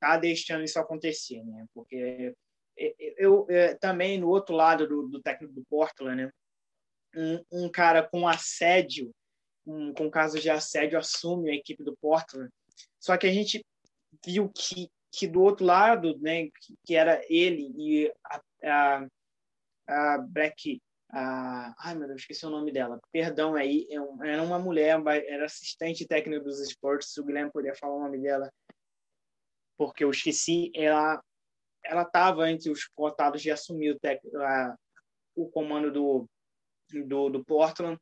tá 0.00 0.16
deixando 0.16 0.64
isso 0.64 0.78
acontecer 0.78 1.42
né? 1.42 1.66
Porque 1.74 2.34
eu, 2.76 2.94
eu, 3.16 3.46
eu 3.48 3.78
também 3.78 4.18
no 4.18 4.28
outro 4.28 4.54
lado 4.54 4.86
do, 4.86 5.08
do 5.08 5.22
técnico 5.22 5.54
do 5.54 5.64
Portland 5.64 6.24
né? 6.24 6.32
Um, 7.14 7.64
um 7.64 7.70
cara 7.70 8.02
com 8.02 8.26
assédio, 8.26 9.14
um, 9.66 9.92
com 9.92 10.10
casos 10.10 10.40
de 10.40 10.48
assédio, 10.48 10.98
assume 10.98 11.50
a 11.50 11.54
equipe 11.54 11.84
do 11.84 11.94
Portland. 11.98 12.50
Só 12.98 13.18
que 13.18 13.26
a 13.26 13.32
gente 13.32 13.62
viu 14.24 14.50
que, 14.50 14.90
que 15.10 15.26
do 15.26 15.42
outro 15.42 15.64
lado, 15.64 16.18
né, 16.20 16.48
que, 16.84 16.94
era 16.94 17.22
ele 17.28 17.72
e 17.76 18.12
a, 18.24 18.40
a, 18.64 19.06
a 19.88 20.18
Black, 20.18 20.80
a, 21.10 21.74
ai 21.78 21.94
meu 21.94 22.06
Deus, 22.06 22.20
esqueci 22.20 22.46
o 22.46 22.50
nome 22.50 22.72
dela. 22.72 23.00
Perdão 23.12 23.54
aí, 23.54 23.86
é 23.90 24.28
era 24.28 24.42
uma 24.42 24.58
mulher, 24.58 25.00
era 25.26 25.44
assistente 25.44 26.06
técnica 26.06 26.42
dos 26.42 26.60
esportes. 26.60 27.16
O 27.16 27.24
Guilherme 27.24 27.52
poderia 27.52 27.76
falar 27.78 27.96
o 27.96 28.02
nome 28.02 28.18
dela, 28.18 28.50
porque 29.76 30.04
eu 30.04 30.10
esqueci. 30.10 30.70
Ela, 30.74 31.22
ela 31.84 32.02
estava 32.02 32.50
entre 32.50 32.70
os 32.70 32.86
cotados 32.86 33.42
de 33.42 33.50
assumir 33.50 33.90
o, 33.90 33.98
tec, 33.98 34.20
a, 34.36 34.76
o 35.34 35.50
comando 35.50 35.92
do 35.92 36.26
do, 37.00 37.30
do 37.30 37.44
Portland 37.44 37.98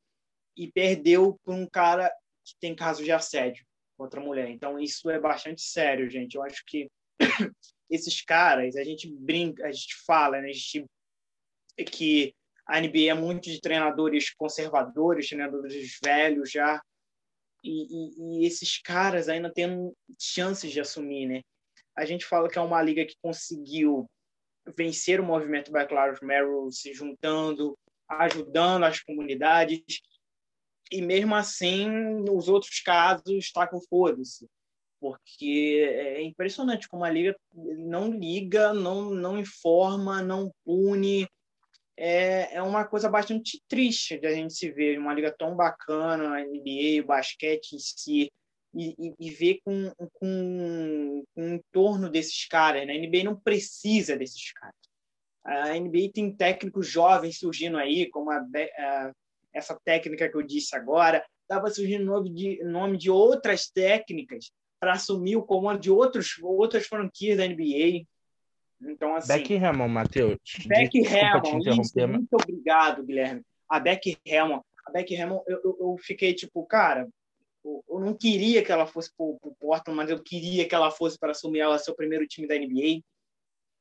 e 0.57 0.71
perdeu 0.71 1.39
por 1.45 1.55
um 1.55 1.67
cara 1.67 2.13
que 2.45 2.57
tem 2.61 2.75
caso 2.75 3.05
de 3.05 3.13
assédio 3.13 3.65
contra 4.01 4.19
a 4.19 4.25
mulher. 4.25 4.49
Então 4.49 4.79
isso 4.79 5.11
é 5.11 5.21
bastante 5.21 5.61
sério, 5.61 6.09
gente. 6.09 6.35
Eu 6.35 6.43
acho 6.43 6.65
que 6.67 6.89
esses 7.91 8.23
caras, 8.23 8.75
a 8.77 8.83
gente 8.83 9.07
brinca, 9.15 9.67
a 9.67 9.71
gente 9.71 9.95
fala, 10.07 10.41
né? 10.41 10.49
a 10.49 10.53
gente 10.53 10.87
que 11.87 12.35
a 12.67 12.81
NBA 12.81 13.11
é 13.11 13.15
muito 13.15 13.51
de 13.51 13.61
treinadores 13.61 14.31
conservadores, 14.31 15.29
treinadores 15.29 15.99
velhos 16.03 16.51
já, 16.51 16.81
e, 17.63 17.71
e, 17.71 18.43
e, 18.43 18.47
esses 18.47 18.81
caras 18.81 19.29
ainda 19.29 19.53
têm 19.53 19.93
chances 20.19 20.73
de 20.73 20.81
assumir, 20.81 21.27
né? 21.27 21.43
A 21.95 22.07
gente 22.07 22.25
fala 22.25 22.49
que 22.49 22.59
é 22.59 22.63
uma 22.63 22.81
liga 22.81 23.05
que 23.05 23.17
conseguiu 23.21 24.07
vencer 24.77 25.21
o 25.21 25.25
movimento 25.25 25.71
Black 25.71 25.93
Lives 25.93 26.21
Matter 26.23 26.47
se 26.71 26.95
juntando, 26.95 27.77
ajudando 28.09 28.85
as 28.85 29.01
comunidades, 29.01 30.01
e 30.91 31.01
mesmo 31.03 31.35
assim, 31.35 31.89
nos 31.89 32.49
outros 32.49 32.81
casos, 32.81 33.51
com 33.71 33.81
foda-se. 33.81 34.49
Porque 35.01 35.89
é 35.89 36.23
impressionante 36.23 36.89
como 36.89 37.05
a 37.05 37.11
Liga 37.11 37.35
não 37.55 38.11
liga, 38.11 38.75
não, 38.75 39.11
não 39.11 39.39
informa, 39.39 40.21
não 40.23 40.53
pune. 40.65 41.27
É, 41.97 42.57
é 42.57 42.63
uma 42.63 42.85
coisa 42.85 43.09
bastante 43.09 43.63
triste 43.69 44.19
de 44.19 44.27
a 44.27 44.35
gente 44.35 44.55
se 44.55 44.71
ver 44.71 44.99
uma 44.99 45.15
liga 45.15 45.35
tão 45.37 45.55
bacana, 45.55 46.37
a 46.37 46.45
NBA, 46.45 47.03
o 47.03 47.07
basquete 47.07 47.75
em 47.75 47.79
si, 47.79 48.31
e, 48.75 48.95
e, 48.99 49.15
e 49.19 49.31
ver 49.31 49.61
com, 49.65 49.91
com, 50.15 51.25
com 51.35 51.43
o 51.43 51.49
entorno 51.55 52.09
desses 52.09 52.47
caras. 52.47 52.87
Né? 52.87 52.95
A 52.95 52.99
NBA 52.99 53.25
não 53.25 53.37
precisa 53.37 54.17
desses 54.17 54.53
caras. 54.53 54.75
A 55.45 55.79
NBA 55.79 56.11
tem 56.13 56.35
técnicos 56.35 56.87
jovens 56.87 57.39
surgindo 57.39 57.79
aí, 57.79 58.09
como 58.11 58.31
a, 58.31 58.39
a, 58.39 59.13
essa 59.53 59.79
técnica 59.85 60.29
que 60.29 60.37
eu 60.37 60.43
disse 60.43 60.75
agora. 60.77 61.25
Estava 61.43 61.69
surgindo 61.71 62.05
nome 62.05 62.33
de, 62.33 62.65
nome 62.65 62.97
de 62.97 63.11
outras 63.11 63.69
técnicas 63.69 64.53
para 64.79 64.93
assumir 64.93 65.37
o 65.37 65.43
comando 65.43 65.81
de 65.81 65.91
outros, 65.91 66.39
outras 66.43 66.87
franquias 66.87 67.37
da 67.37 67.47
NBA. 67.47 68.07
Então, 68.81 69.15
assim. 69.15 69.29
Beck 69.29 69.57
Hammond, 69.57 69.93
Matheus. 69.93 70.39
Beck 70.67 71.07
Hammond, 71.07 72.09
muito 72.09 72.35
obrigado, 72.35 73.05
Guilherme. 73.05 73.43
A 73.69 73.79
Beck 73.79 74.17
Hammond, 74.27 74.63
a 74.87 74.91
Beck 74.91 75.15
Hammond, 75.15 75.43
eu, 75.47 75.61
eu, 75.63 75.77
eu 75.81 75.97
fiquei 75.99 76.35
tipo, 76.35 76.65
cara, 76.67 77.07
eu 77.65 78.01
não 78.01 78.15
queria 78.15 78.65
que 78.65 78.73
ela 78.73 78.87
fosse 78.87 79.13
para 79.15 79.27
o 79.27 79.57
Portland, 79.61 79.97
mas 79.97 80.11
eu 80.11 80.23
queria 80.23 80.67
que 80.67 80.75
ela 80.75 80.91
fosse 80.91 81.19
para 81.19 81.33
assumir 81.33 81.61
ela 81.61 81.79
seu 81.79 81.95
primeiro 81.95 82.27
time 82.27 82.49
da 82.49 82.57
NBA. 82.57 83.03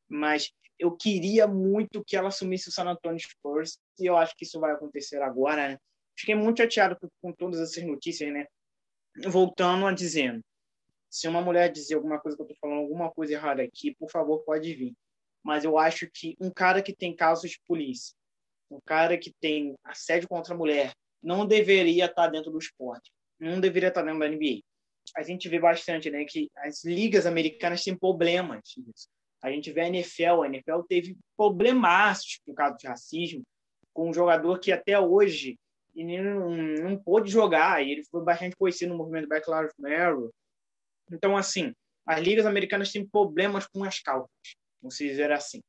Mas 0.08 0.52
eu 0.80 0.96
queria 0.96 1.48
muito 1.48 2.04
que 2.04 2.16
ela 2.16 2.30
assumisse 2.30 2.70
o 2.70 2.72
San 2.72 2.86
Antonio 2.86 3.20
Spurs 3.20 3.78
e 4.00 4.06
eu 4.06 4.18
acho 4.18 4.36
que 4.36 4.46
isso 4.46 4.60
vai 4.60 4.72
acontecer 4.72 5.22
agora. 5.22 5.70
Né? 5.70 5.78
Fiquei 6.18 6.36
muito 6.36 6.58
chateado 6.58 6.98
com, 6.98 7.10
com 7.22 7.34
todas 7.34 7.60
essas 7.60 7.84
notícias, 7.84 8.32
né? 8.32 8.46
Voltando 9.28 9.86
a 9.86 9.94
dizendo, 9.94 10.42
se 11.10 11.28
uma 11.28 11.42
mulher 11.42 11.72
dizer 11.72 11.96
alguma 11.96 12.20
coisa 12.20 12.38
que 12.38 12.44
eu 12.44 12.46
estou 12.46 12.58
falando, 12.62 12.80
alguma 12.80 13.12
coisa 13.12 13.34
errada 13.34 13.62
aqui, 13.62 13.94
por 13.96 14.10
favor, 14.10 14.40
pode 14.44 14.74
vir. 14.74 14.94
Mas 15.44 15.64
eu 15.64 15.78
acho 15.78 16.10
que 16.14 16.36
um 16.40 16.50
cara 16.50 16.82
que 16.82 16.96
tem 16.96 17.16
casos 17.16 17.52
de 17.52 17.60
polícia, 17.68 18.16
um 18.70 18.80
cara 18.86 19.18
que 19.18 19.34
tem 19.42 19.76
assédio 19.84 20.30
contra 20.30 20.54
a 20.54 20.58
mulher, 20.58 20.94
não 21.22 21.46
deveria 21.46 22.06
estar 22.06 22.28
dentro 22.28 22.52
do 22.52 22.60
esporte 22.60 23.12
não 23.40 23.60
deveria 23.60 23.90
estar 23.90 24.02
dentro 24.02 24.20
da 24.20 24.28
NBA. 24.28 24.62
A 25.16 25.24
gente 25.24 25.48
vê 25.50 25.60
bastante, 25.60 26.12
né, 26.12 26.26
que 26.26 26.50
as 26.58 26.84
ligas 26.84 27.26
americanas 27.26 27.84
têm 27.84 27.98
problemas. 27.98 28.76
A 29.42 29.52
gente 29.52 29.72
vê 29.72 29.82
a 29.82 29.88
NFL, 29.88 30.44
a 30.44 30.48
NFL 30.48 30.82
teve 30.88 31.18
problemaços 31.38 32.40
por 32.46 32.54
causa 32.54 32.78
de 32.78 32.88
racismo, 32.88 33.44
com 33.94 34.10
um 34.10 34.14
jogador 34.14 34.60
que 34.60 34.72
até 34.72 35.00
hoje 35.00 35.58
não, 35.96 36.50
não 36.50 36.98
pôde 36.98 37.30
jogar, 37.30 37.84
e 37.84 37.92
ele 37.92 38.04
foi 38.06 38.24
bastante 38.24 38.56
conhecido 38.56 38.90
no 38.90 38.98
movimento 38.98 39.28
Black 39.28 39.50
Lives 39.50 39.74
Matter. 39.78 40.30
Então, 41.12 41.36
assim, 41.36 41.74
as 42.06 42.22
ligas 42.22 42.46
americanas 42.46 42.92
têm 42.92 43.08
problemas 43.08 43.68
com 43.68 43.84
as 43.84 44.00
causas, 44.00 44.30
vamos 44.82 44.98
dizer 44.98 45.32
assim. 45.32 45.62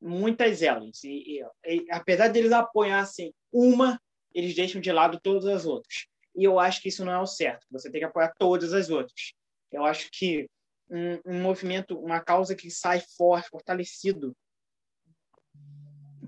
Muitas 0.00 0.62
elas. 0.62 1.02
E, 1.02 1.38
e, 1.38 1.46
e 1.66 1.86
apesar 1.90 2.28
deles 2.28 2.52
apoiassem 2.52 3.32
uma, 3.52 3.98
eles 4.34 4.54
deixam 4.54 4.80
de 4.80 4.92
lado 4.92 5.18
todas 5.22 5.46
as 5.46 5.64
outras. 5.64 6.06
E 6.36 6.44
eu 6.44 6.58
acho 6.58 6.82
que 6.82 6.88
isso 6.88 7.04
não 7.04 7.12
é 7.12 7.18
o 7.18 7.26
certo. 7.26 7.66
Você 7.70 7.90
tem 7.90 8.00
que 8.00 8.06
apoiar 8.06 8.32
todas 8.38 8.72
as 8.72 8.90
outras. 8.90 9.32
Eu 9.70 9.84
acho 9.84 10.10
que 10.12 10.46
um, 10.90 11.20
um 11.24 11.42
movimento, 11.42 11.98
uma 11.98 12.20
causa 12.20 12.54
que 12.54 12.70
sai 12.70 13.00
forte, 13.16 13.48
fortalecido, 13.48 14.36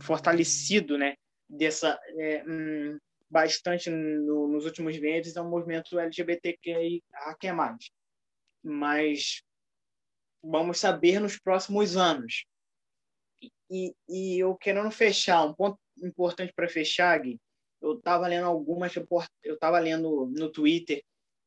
fortalecido, 0.00 0.98
né, 0.98 1.16
dessa 1.48 1.98
é, 2.18 2.44
um, 2.46 2.98
bastante 3.30 3.90
no, 3.90 4.48
nos 4.48 4.64
últimos 4.64 4.98
meses 4.98 5.36
é 5.36 5.40
o 5.40 5.48
movimento 5.48 5.98
LGBTQIA+. 5.98 7.02
Mas 8.62 9.42
vamos 10.42 10.78
saber 10.78 11.20
nos 11.20 11.38
próximos 11.38 11.96
anos. 11.96 12.44
E, 13.70 13.94
e 14.08 14.38
eu 14.38 14.56
querendo 14.56 14.90
fechar, 14.90 15.44
um 15.44 15.54
ponto 15.54 15.78
importante 16.02 16.52
para 16.54 16.68
fechar, 16.68 17.18
Gui, 17.20 17.40
eu 17.82 17.94
estava 17.94 18.26
lendo 18.26 18.46
algumas 18.46 18.94
eu 18.96 19.54
estava 19.54 19.78
lendo 19.78 20.26
no 20.34 20.50
Twitter 20.50 21.02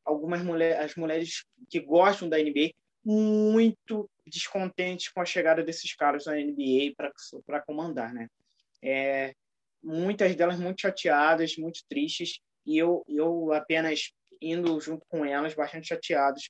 algumas 0.06 0.42
mulheres 0.44 0.80
as 0.80 0.96
mulheres 0.96 1.46
que 1.70 1.80
gostam 1.80 2.30
da 2.30 2.38
NBA 2.38 2.72
muito 3.04 4.10
descontentes 4.26 5.10
com 5.10 5.22
a 5.22 5.26
chegada 5.26 5.64
desses 5.64 5.96
caras 5.96 6.26
na 6.26 6.36
NBA 6.36 6.94
para 7.46 7.62
comandar 7.62 8.14
né? 8.14 8.28
É, 8.84 9.34
muitas 9.84 10.36
delas 10.36 10.60
muito 10.60 10.82
chateadas 10.82 11.58
muito 11.58 11.82
tristes 11.90 12.40
e 12.66 12.78
eu 12.78 13.04
eu 13.08 13.52
apenas 13.52 14.12
indo 14.42 14.80
junto 14.80 15.06
com 15.10 15.26
elas 15.26 15.54
bastante 15.54 15.88
chateados 15.88 16.50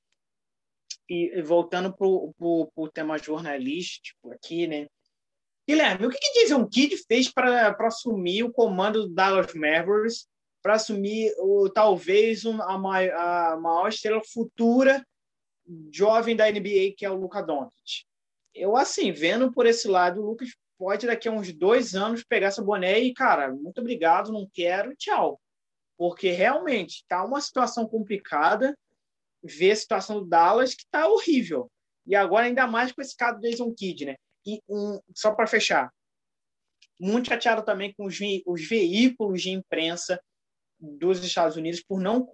e 1.10 1.42
voltando 1.42 1.96
para 1.96 2.08
o 2.08 2.92
tema 2.94 3.18
jornalístico 3.18 4.32
aqui 4.32 4.68
né? 4.68 4.88
Guilherme, 5.70 6.08
o 6.08 6.10
que, 6.10 6.18
que 6.18 6.42
Jason 6.42 6.68
Kidd 6.68 6.98
fez 7.08 7.32
para 7.32 7.76
assumir 7.82 8.42
o 8.42 8.52
comando 8.52 9.04
do 9.04 9.14
Dallas 9.14 9.54
Mavericks, 9.54 10.28
para 10.64 10.74
assumir 10.74 11.32
o, 11.38 11.70
talvez 11.70 12.44
um, 12.44 12.60
a, 12.60 12.76
maior, 12.76 13.14
a 13.16 13.58
maior 13.58 13.88
estrela 13.88 14.20
futura 14.34 15.06
jovem 15.92 16.36
da 16.36 16.50
NBA, 16.50 16.94
que 16.98 17.06
é 17.06 17.10
o 17.10 17.16
Luca 17.16 17.42
Doncic? 17.42 18.06
Eu, 18.54 18.76
assim, 18.76 19.12
vendo 19.12 19.52
por 19.52 19.66
esse 19.66 19.88
lado, 19.88 20.22
o 20.22 20.26
Lucas 20.26 20.50
pode 20.78 21.06
daqui 21.06 21.28
a 21.28 21.32
uns 21.32 21.52
dois 21.54 21.96
anos 21.96 22.24
pegar 22.24 22.48
essa 22.48 22.64
boné 22.64 23.00
e, 23.00 23.14
cara, 23.14 23.54
muito 23.54 23.82
obrigado, 23.82 24.32
não 24.32 24.50
quero, 24.54 24.96
tchau. 24.96 25.40
Porque 25.98 26.32
realmente 26.32 27.02
está 27.02 27.24
uma 27.24 27.42
situação 27.42 27.88
complicada, 27.88 28.78
ver 29.44 29.72
a 29.72 29.76
situação 29.76 30.20
do 30.20 30.26
Dallas 30.26 30.74
que 30.74 30.84
está 30.84 31.08
horrível. 31.08 31.70
E 32.06 32.16
agora, 32.16 32.46
ainda 32.46 32.66
mais 32.66 32.92
com 32.92 33.02
esse 33.02 33.16
caso 33.16 33.40
do 33.40 33.48
Jason 33.48 33.74
Kidd, 33.74 34.06
né? 34.06 34.16
E 34.46 34.62
um, 34.68 35.00
só 35.14 35.34
para 35.34 35.46
fechar, 35.46 35.92
muito 37.00 37.30
chateado 37.30 37.64
também 37.64 37.94
com 37.94 38.06
os, 38.06 38.18
os 38.46 38.68
veículos 38.68 39.42
de 39.42 39.52
imprensa 39.52 40.20
dos 40.80 41.24
Estados 41.24 41.56
Unidos 41.56 41.82
por 41.82 42.00
não, 42.00 42.28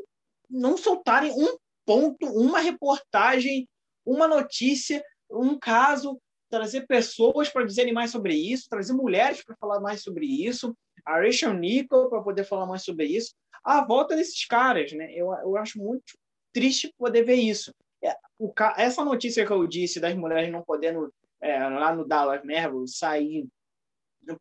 não 0.49 0.77
soltarem 0.77 1.31
um 1.31 1.57
ponto, 1.85 2.25
uma 2.27 2.59
reportagem, 2.59 3.67
uma 4.05 4.27
notícia, 4.27 5.03
um 5.29 5.57
caso, 5.57 6.19
trazer 6.49 6.85
pessoas 6.87 7.49
para 7.49 7.65
dizerem 7.65 7.93
mais 7.93 8.11
sobre 8.11 8.33
isso, 8.35 8.69
trazer 8.69 8.93
mulheres 8.93 9.43
para 9.43 9.55
falar 9.57 9.79
mais 9.79 10.01
sobre 10.01 10.25
isso, 10.25 10.75
a 11.05 11.19
Rachel 11.19 11.53
Nichols 11.53 12.09
para 12.09 12.21
poder 12.21 12.43
falar 12.43 12.65
mais 12.65 12.83
sobre 12.83 13.05
isso, 13.05 13.33
a 13.63 13.83
volta 13.85 14.15
desses 14.15 14.45
caras, 14.45 14.91
né? 14.93 15.11
Eu, 15.13 15.33
eu 15.33 15.57
acho 15.57 15.79
muito 15.79 16.17
triste 16.53 16.93
poder 16.97 17.23
ver 17.23 17.35
isso. 17.35 17.73
É, 18.03 18.15
o, 18.39 18.53
essa 18.77 19.03
notícia 19.03 19.45
que 19.45 19.51
eu 19.51 19.65
disse 19.67 19.99
das 19.99 20.15
mulheres 20.15 20.51
não 20.51 20.63
podendo 20.63 21.13
é, 21.41 21.57
lá 21.67 21.93
no 21.95 22.07
Dallas 22.07 22.43
Mavericks, 22.43 22.97
sair 22.97 23.47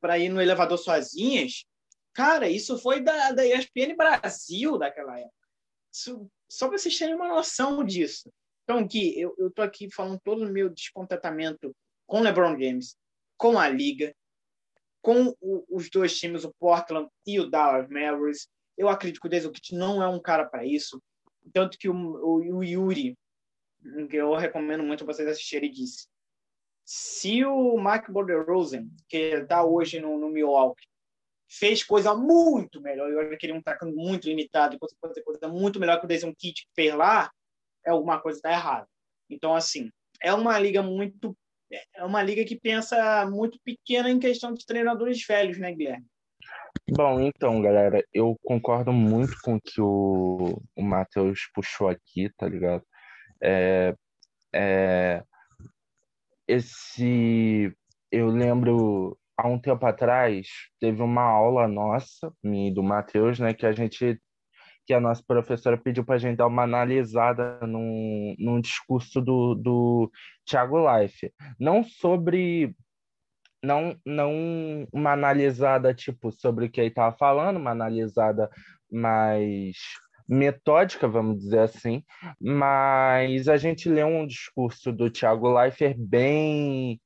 para 0.01 0.19
ir 0.19 0.29
no 0.29 0.41
elevador 0.41 0.79
sozinhas, 0.79 1.65
cara, 2.13 2.49
isso 2.49 2.79
foi 2.79 3.01
da, 3.01 3.33
da 3.33 3.47
ESPN 3.47 3.97
Brasil 3.97 4.79
daquela 4.79 5.19
época. 5.19 5.35
Isso, 5.93 6.27
só 6.55 6.69
para 6.69 6.79
vocês 6.79 6.97
terem 6.97 7.15
uma 7.15 7.29
noção 7.29 7.85
disso. 7.85 8.33
Então, 8.63 8.87
Gui, 8.87 9.19
eu, 9.19 9.51
tô 9.51 9.61
aqui 9.61 9.91
falando 9.91 10.21
todo 10.23 10.45
o 10.45 10.51
meu 10.51 10.71
descontentamento 10.71 11.75
com 12.07 12.21
LeBron 12.21 12.59
James, 12.59 12.97
com 13.37 13.59
a 13.59 13.69
Liga, 13.69 14.15
com 15.03 15.35
o, 15.41 15.65
os 15.69 15.91
dois 15.91 16.19
times, 16.19 16.45
o 16.45 16.55
Portland 16.59 17.09
e 17.27 17.41
o 17.41 17.51
Dallas 17.51 17.89
Mavericks. 17.89 18.49
Eu 18.79 18.89
acredito 18.89 19.21
que 19.21 19.27
o 19.27 19.31
Dezokic 19.31 19.75
não 19.75 20.03
é 20.03 20.09
um 20.09 20.21
cara 20.21 20.47
para 20.47 20.65
isso. 20.65 21.03
Tanto 21.53 21.77
que 21.77 21.89
o, 21.89 21.95
o, 21.95 22.59
o 22.59 22.65
Yuri, 22.65 23.19
que 24.09 24.17
eu 24.17 24.35
recomendo 24.35 24.83
muito 24.83 25.05
vocês 25.05 25.29
assistirem, 25.29 25.71
disse: 25.71 26.07
se 26.85 27.45
o 27.45 27.77
Mark 27.77 28.09
Rosen, 28.09 28.91
que 29.09 29.17
está 29.17 29.65
hoje 29.65 30.01
no, 30.01 30.19
no 30.19 30.31
Milwaukee, 30.31 30.87
fez 31.59 31.83
coisa 31.83 32.15
muito 32.15 32.81
melhor, 32.81 33.11
e 33.11 33.17
olha 33.17 33.37
que 33.37 33.47
ele 33.47 33.53
é 33.53 33.57
um 33.57 33.61
atacante 33.61 33.95
muito 33.95 34.29
limitado, 34.29 34.75
e 34.75 34.79
pode 34.79 34.95
fazer 35.01 35.23
coisa 35.23 35.49
muito 35.49 35.79
melhor 35.79 35.99
que 36.01 36.07
o 36.07 36.09
Jason 36.09 36.33
Kidd 36.37 36.67
fez 36.75 36.95
lá, 36.95 37.31
é 37.85 37.91
alguma 37.91 38.21
coisa 38.21 38.39
está 38.39 38.53
errada. 38.53 38.89
Então, 39.29 39.55
assim, 39.55 39.91
é 40.23 40.33
uma 40.33 40.59
liga 40.59 40.83
muito. 40.83 41.37
É 41.95 42.05
uma 42.05 42.23
liga 42.23 42.45
que 42.45 42.59
pensa 42.59 43.27
muito 43.27 43.59
pequena 43.65 44.09
em 44.09 44.19
questão 44.19 44.53
de 44.53 44.65
treinadores 44.65 45.25
velhos, 45.27 45.59
né, 45.59 45.73
Guilherme? 45.73 46.07
Bom, 46.91 47.21
então, 47.21 47.61
galera, 47.61 48.05
eu 48.13 48.37
concordo 48.45 48.93
muito 48.93 49.35
com 49.43 49.57
o 49.57 49.61
que 49.61 49.81
o, 49.81 50.61
o 50.77 50.83
Matheus 50.83 51.49
puxou 51.55 51.89
aqui, 51.89 52.31
tá 52.37 52.47
ligado? 52.47 52.85
É, 53.43 53.95
é, 54.55 55.25
esse 56.47 57.75
eu 58.13 58.29
lembro 58.29 59.19
há 59.37 59.49
um 59.49 59.59
tempo 59.59 59.85
atrás 59.87 60.49
teve 60.81 61.03
uma 61.03 61.23
aula 61.23 61.69
nossa 61.69 62.33
minha 62.43 62.71
e 62.71 62.75
do 62.75 62.83
Matheus 62.83 63.39
né 63.39 63.55
que 63.55 63.67
a 63.67 63.73
gente 63.73 64.21
que 64.87 64.93
a 64.93 65.01
nossa 65.01 65.23
professora 65.27 65.79
pediu 65.79 66.05
para 66.05 66.17
a 66.17 66.19
gente 66.19 66.37
dar 66.37 66.47
uma 66.47 66.65
analisada 66.65 67.59
num, 67.67 68.35
num 68.39 68.61
discurso 68.61 69.21
do, 69.21 69.55
do 69.55 70.11
Thiago 70.47 70.77
Life 70.79 71.33
não 71.59 71.83
sobre 71.83 72.75
não 73.63 73.97
não 74.05 74.87
uma 74.93 75.13
analisada 75.13 75.95
tipo 75.95 76.31
sobre 76.31 76.67
o 76.67 76.71
que 76.71 76.81
ele 76.81 76.89
estava 76.89 77.17
falando 77.17 77.57
uma 77.57 77.71
analisada 77.71 78.51
mais 78.91 79.77
metódica, 80.29 81.07
vamos 81.07 81.39
dizer 81.39 81.61
assim, 81.61 82.03
mas 82.41 83.49
a 83.49 83.57
gente 83.57 83.89
lê 83.89 84.05
um 84.05 84.27
discurso 84.27 84.93
do 84.93 85.11
Tiago 85.11 85.53
Leifert 85.53 85.97
bem, 85.99 87.01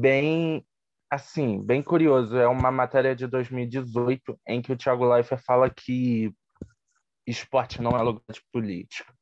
bem, 0.00 0.64
assim, 1.12 1.62
bem 1.62 1.82
curioso. 1.82 2.38
É 2.38 2.48
uma 2.48 2.70
matéria 2.72 3.14
de 3.14 3.26
2018 3.26 4.40
em 4.48 4.62
que 4.62 4.72
o 4.72 4.76
Tiago 4.76 5.04
Leifert 5.04 5.42
fala 5.44 5.68
que 5.68 6.32
esporte 7.26 7.82
não 7.82 7.90
é 7.90 8.02
lugar 8.02 8.22
de 8.32 8.40
política. 8.50 9.12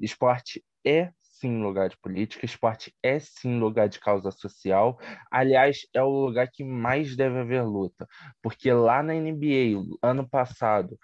Esporte 0.00 0.64
é 0.84 1.12
sim 1.20 1.62
lugar 1.62 1.88
de 1.88 1.96
política, 1.98 2.44
esporte 2.44 2.92
é 3.02 3.20
sim 3.20 3.60
lugar 3.60 3.88
de 3.88 4.00
causa 4.00 4.32
social. 4.32 4.98
Aliás, 5.30 5.86
é 5.94 6.02
o 6.02 6.10
lugar 6.10 6.48
que 6.52 6.64
mais 6.64 7.14
deve 7.14 7.38
haver 7.38 7.62
luta, 7.62 8.06
porque 8.42 8.72
lá 8.72 9.00
na 9.00 9.14
NBA, 9.14 9.80
ano 10.02 10.28
passado, 10.28 10.98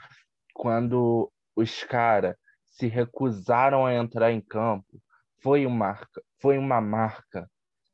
quando 0.53 1.31
os 1.55 1.85
caras 1.85 2.35
se 2.65 2.89
recusaram 2.89 3.87
a 3.87 3.95
entrar 3.95 4.33
em 4.33 4.41
campo, 4.41 5.01
foi 5.41 5.65
uma, 5.65 5.97
foi 6.41 6.59
uma 6.59 6.81
marca 6.81 7.49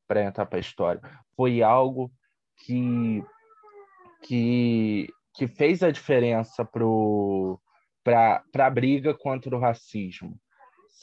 para 0.07 0.25
entrar 0.25 0.47
para 0.47 0.59
a 0.59 0.61
história. 0.61 1.01
Foi 1.37 1.63
algo 1.63 2.13
que, 2.59 3.23
que, 4.23 5.09
que 5.35 5.47
fez 5.47 5.83
a 5.83 5.91
diferença 5.91 6.65
para 6.65 8.43
a 8.67 8.71
briga 8.71 9.15
contra 9.15 9.55
o 9.55 9.61
racismo 9.61 10.39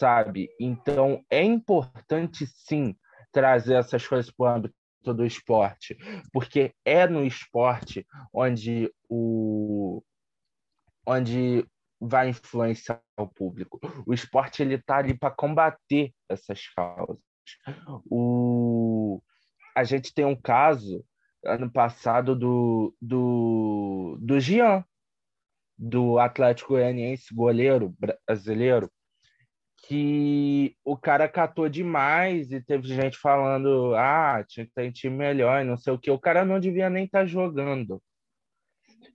sabe? 0.02 0.50
Então 0.60 1.24
é 1.30 1.44
importante 1.44 2.48
sim 2.48 2.96
trazer 3.32 3.76
essas 3.76 4.06
coisas 4.08 4.32
para 4.32 4.44
o 4.44 4.48
âmbito 4.48 4.76
do 5.14 5.26
esporte, 5.26 5.98
porque 6.32 6.74
é 6.84 7.08
no 7.08 7.24
esporte 7.24 8.06
onde 8.34 8.92
o 9.10 10.04
onde 11.06 11.66
vai 12.00 12.30
influenciar 12.30 13.02
o 13.18 13.28
público. 13.28 13.80
O 14.06 14.14
esporte 14.14 14.62
ele 14.64 14.78
tá 14.78 14.98
ali 14.98 15.18
para 15.18 15.34
combater 15.34 16.14
essas 16.28 16.68
causas. 16.70 17.20
O 18.10 19.22
a 19.76 19.84
gente 19.84 20.14
tem 20.14 20.26
um 20.26 20.36
caso 20.36 21.04
ano 21.46 21.72
passado 21.72 22.36
do 22.36 22.96
do 23.02 24.18
do 24.22 24.40
Gian, 24.40 24.84
do 25.78 26.20
Atlético 26.20 26.74
Goianiense, 26.74 27.34
goleiro 27.34 27.96
brasileiro, 28.28 28.92
que 29.88 30.76
o 30.86 30.96
cara 30.96 31.28
catou 31.28 31.68
demais 31.68 32.52
e 32.52 32.62
teve 32.62 32.88
gente 32.88 33.18
falando, 33.18 33.96
ah, 33.96 34.44
tinha 34.48 34.66
que 34.66 34.72
ter 34.74 34.92
time 34.92 35.18
melhor 35.18 35.62
e 35.62 35.66
não 35.66 35.78
sei 35.78 35.92
o 35.92 35.98
que. 35.98 36.12
O 36.12 36.20
cara 36.20 36.46
não 36.46 36.60
devia 36.60 36.90
nem 36.90 37.06
estar 37.06 37.22
tá 37.22 37.26
jogando. 37.26 38.02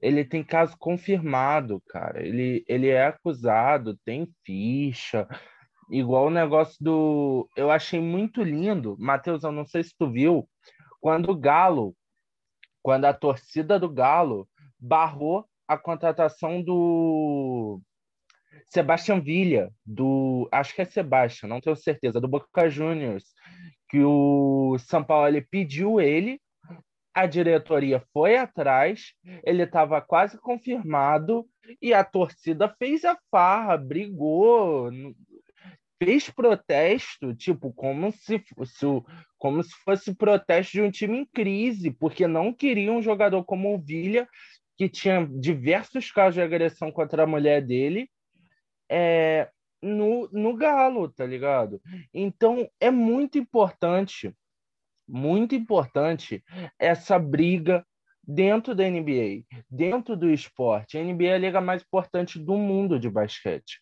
Ele 0.03 0.25
tem 0.25 0.43
caso 0.45 0.77
confirmado, 0.79 1.81
cara. 1.89 2.27
Ele, 2.27 2.65
ele 2.69 2.89
é 2.89 3.07
acusado, 3.07 3.97
tem 4.05 4.29
ficha. 4.45 5.27
Igual 5.91 6.27
o 6.27 6.31
negócio 6.31 6.77
do. 6.81 7.49
Eu 7.57 7.71
achei 7.71 8.01
muito 8.01 8.43
lindo, 8.43 8.97
Matheus, 8.99 9.45
eu 9.45 9.53
não 9.53 9.65
sei 9.65 9.85
se 9.85 9.95
tu 9.97 10.11
viu, 10.11 10.49
quando 11.01 11.31
o 11.31 11.37
Galo, 11.37 11.95
quando 12.83 13.05
a 13.05 13.15
torcida 13.15 13.79
do 13.79 13.89
Galo 13.89 14.49
barrou 14.79 15.47
a 15.69 15.79
contratação 15.79 16.63
do 16.63 17.81
Sebastian 18.69 19.21
Villa, 19.21 19.71
do. 19.85 20.49
Acho 20.51 20.75
que 20.75 20.83
é 20.83 20.85
Sebastian, 20.85 21.49
não 21.49 21.61
tenho 21.61 21.77
certeza, 21.77 22.21
do 22.21 22.29
Boca 22.29 22.69
Juniors, 22.69 23.25
que 23.89 24.03
o 24.03 24.77
São 24.79 25.05
Paulo 25.05 25.29
ele 25.29 25.41
pediu 25.41 26.01
ele, 26.01 26.41
a 27.17 27.25
diretoria 27.25 28.03
foi 28.13 28.37
atrás, 28.37 29.15
ele 29.43 29.63
estava 29.63 30.03
quase 30.03 30.39
confirmado 30.39 31.47
e 31.81 31.95
a 31.95 32.05
torcida 32.05 32.69
fez 32.79 33.07
a 33.07 33.17
farra, 33.31 33.79
brigou, 33.79 34.91
fez 35.99 36.31
protesto, 36.31 37.35
tipo, 37.35 37.73
como 37.73 38.13
se, 38.13 38.39
fosse, 38.39 38.87
como 39.39 39.63
se 39.63 39.75
fosse 39.85 40.15
protesto 40.15 40.73
de 40.73 40.83
um 40.83 40.91
time 40.91 41.19
em 41.19 41.25
crise, 41.25 41.91
porque 41.91 42.27
não 42.27 42.53
queriam 42.53 42.99
um 42.99 43.03
jogador 43.03 43.45
como 43.45 43.75
o 43.75 43.79
Villa, 43.79 44.29
que 44.77 44.89
tinha 44.89 45.27
diversos 45.27 46.11
casos 46.11 46.35
de 46.35 46.43
agressão 46.43 46.93
contra 46.93 47.23
a 47.23 47.27
mulher 47.27 47.63
dele, 47.63 48.11
é, 48.91 49.49
no, 49.83 50.29
no 50.33 50.55
Galo, 50.55 51.09
tá 51.09 51.25
ligado? 51.25 51.81
Então 52.13 52.69
é 52.81 52.91
muito 52.91 53.39
importante, 53.39 54.35
muito 55.09 55.55
importante 55.55 56.45
essa 56.79 57.19
briga 57.19 57.87
dentro 58.27 58.75
da 58.75 58.85
NBA, 58.85 59.45
dentro 59.71 60.17
do 60.17 60.29
esporte. 60.29 60.99
A 60.99 61.03
NBA 61.03 61.29
é 61.29 61.35
a 61.35 61.39
liga 61.39 61.61
mais 61.61 61.83
importante 61.83 62.39
do 62.39 62.57
mundo 62.57 62.99
de 62.99 63.09
basquete. 63.09 63.79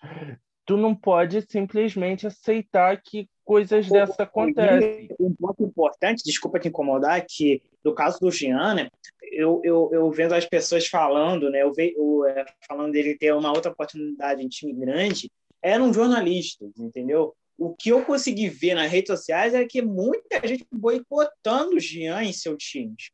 Tu 0.66 0.76
não 0.76 0.94
pode 0.94 1.42
simplesmente 1.48 2.26
aceitar 2.26 3.00
que 3.02 3.28
coisas 3.44 3.88
dessa 3.88 4.22
acontecem. 4.22 5.08
Um 5.20 5.34
ponto 5.34 5.62
importante, 5.62 6.24
desculpa 6.24 6.58
te 6.58 6.68
incomodar, 6.68 7.18
é 7.18 7.26
que 7.28 7.62
no 7.84 7.94
caso 7.94 8.18
do 8.18 8.30
Gianna, 8.30 8.90
eu, 9.30 9.60
eu, 9.62 9.90
eu 9.92 10.10
vendo 10.10 10.34
as 10.34 10.46
pessoas 10.46 10.86
falando, 10.86 11.50
né, 11.50 11.62
eu, 11.62 11.72
ve, 11.72 11.94
eu 11.96 12.24
é, 12.26 12.46
falando 12.66 12.92
dele 12.92 13.16
ter 13.16 13.34
uma 13.34 13.50
outra 13.50 13.70
oportunidade 13.70 14.42
em 14.42 14.48
time 14.48 14.72
grande, 14.72 15.30
eram 15.62 15.92
jornalistas, 15.92 16.70
entendeu? 16.78 17.34
O 17.56 17.74
que 17.74 17.90
eu 17.90 18.04
consegui 18.04 18.48
ver 18.48 18.74
nas 18.74 18.90
redes 18.90 19.08
sociais 19.08 19.54
é 19.54 19.64
que 19.64 19.80
muita 19.82 20.46
gente 20.46 20.66
boicotando 20.72 21.76
o 21.76 21.80
Jean 21.80 22.22
em 22.22 22.32
seus 22.32 22.62
times. 22.62 23.10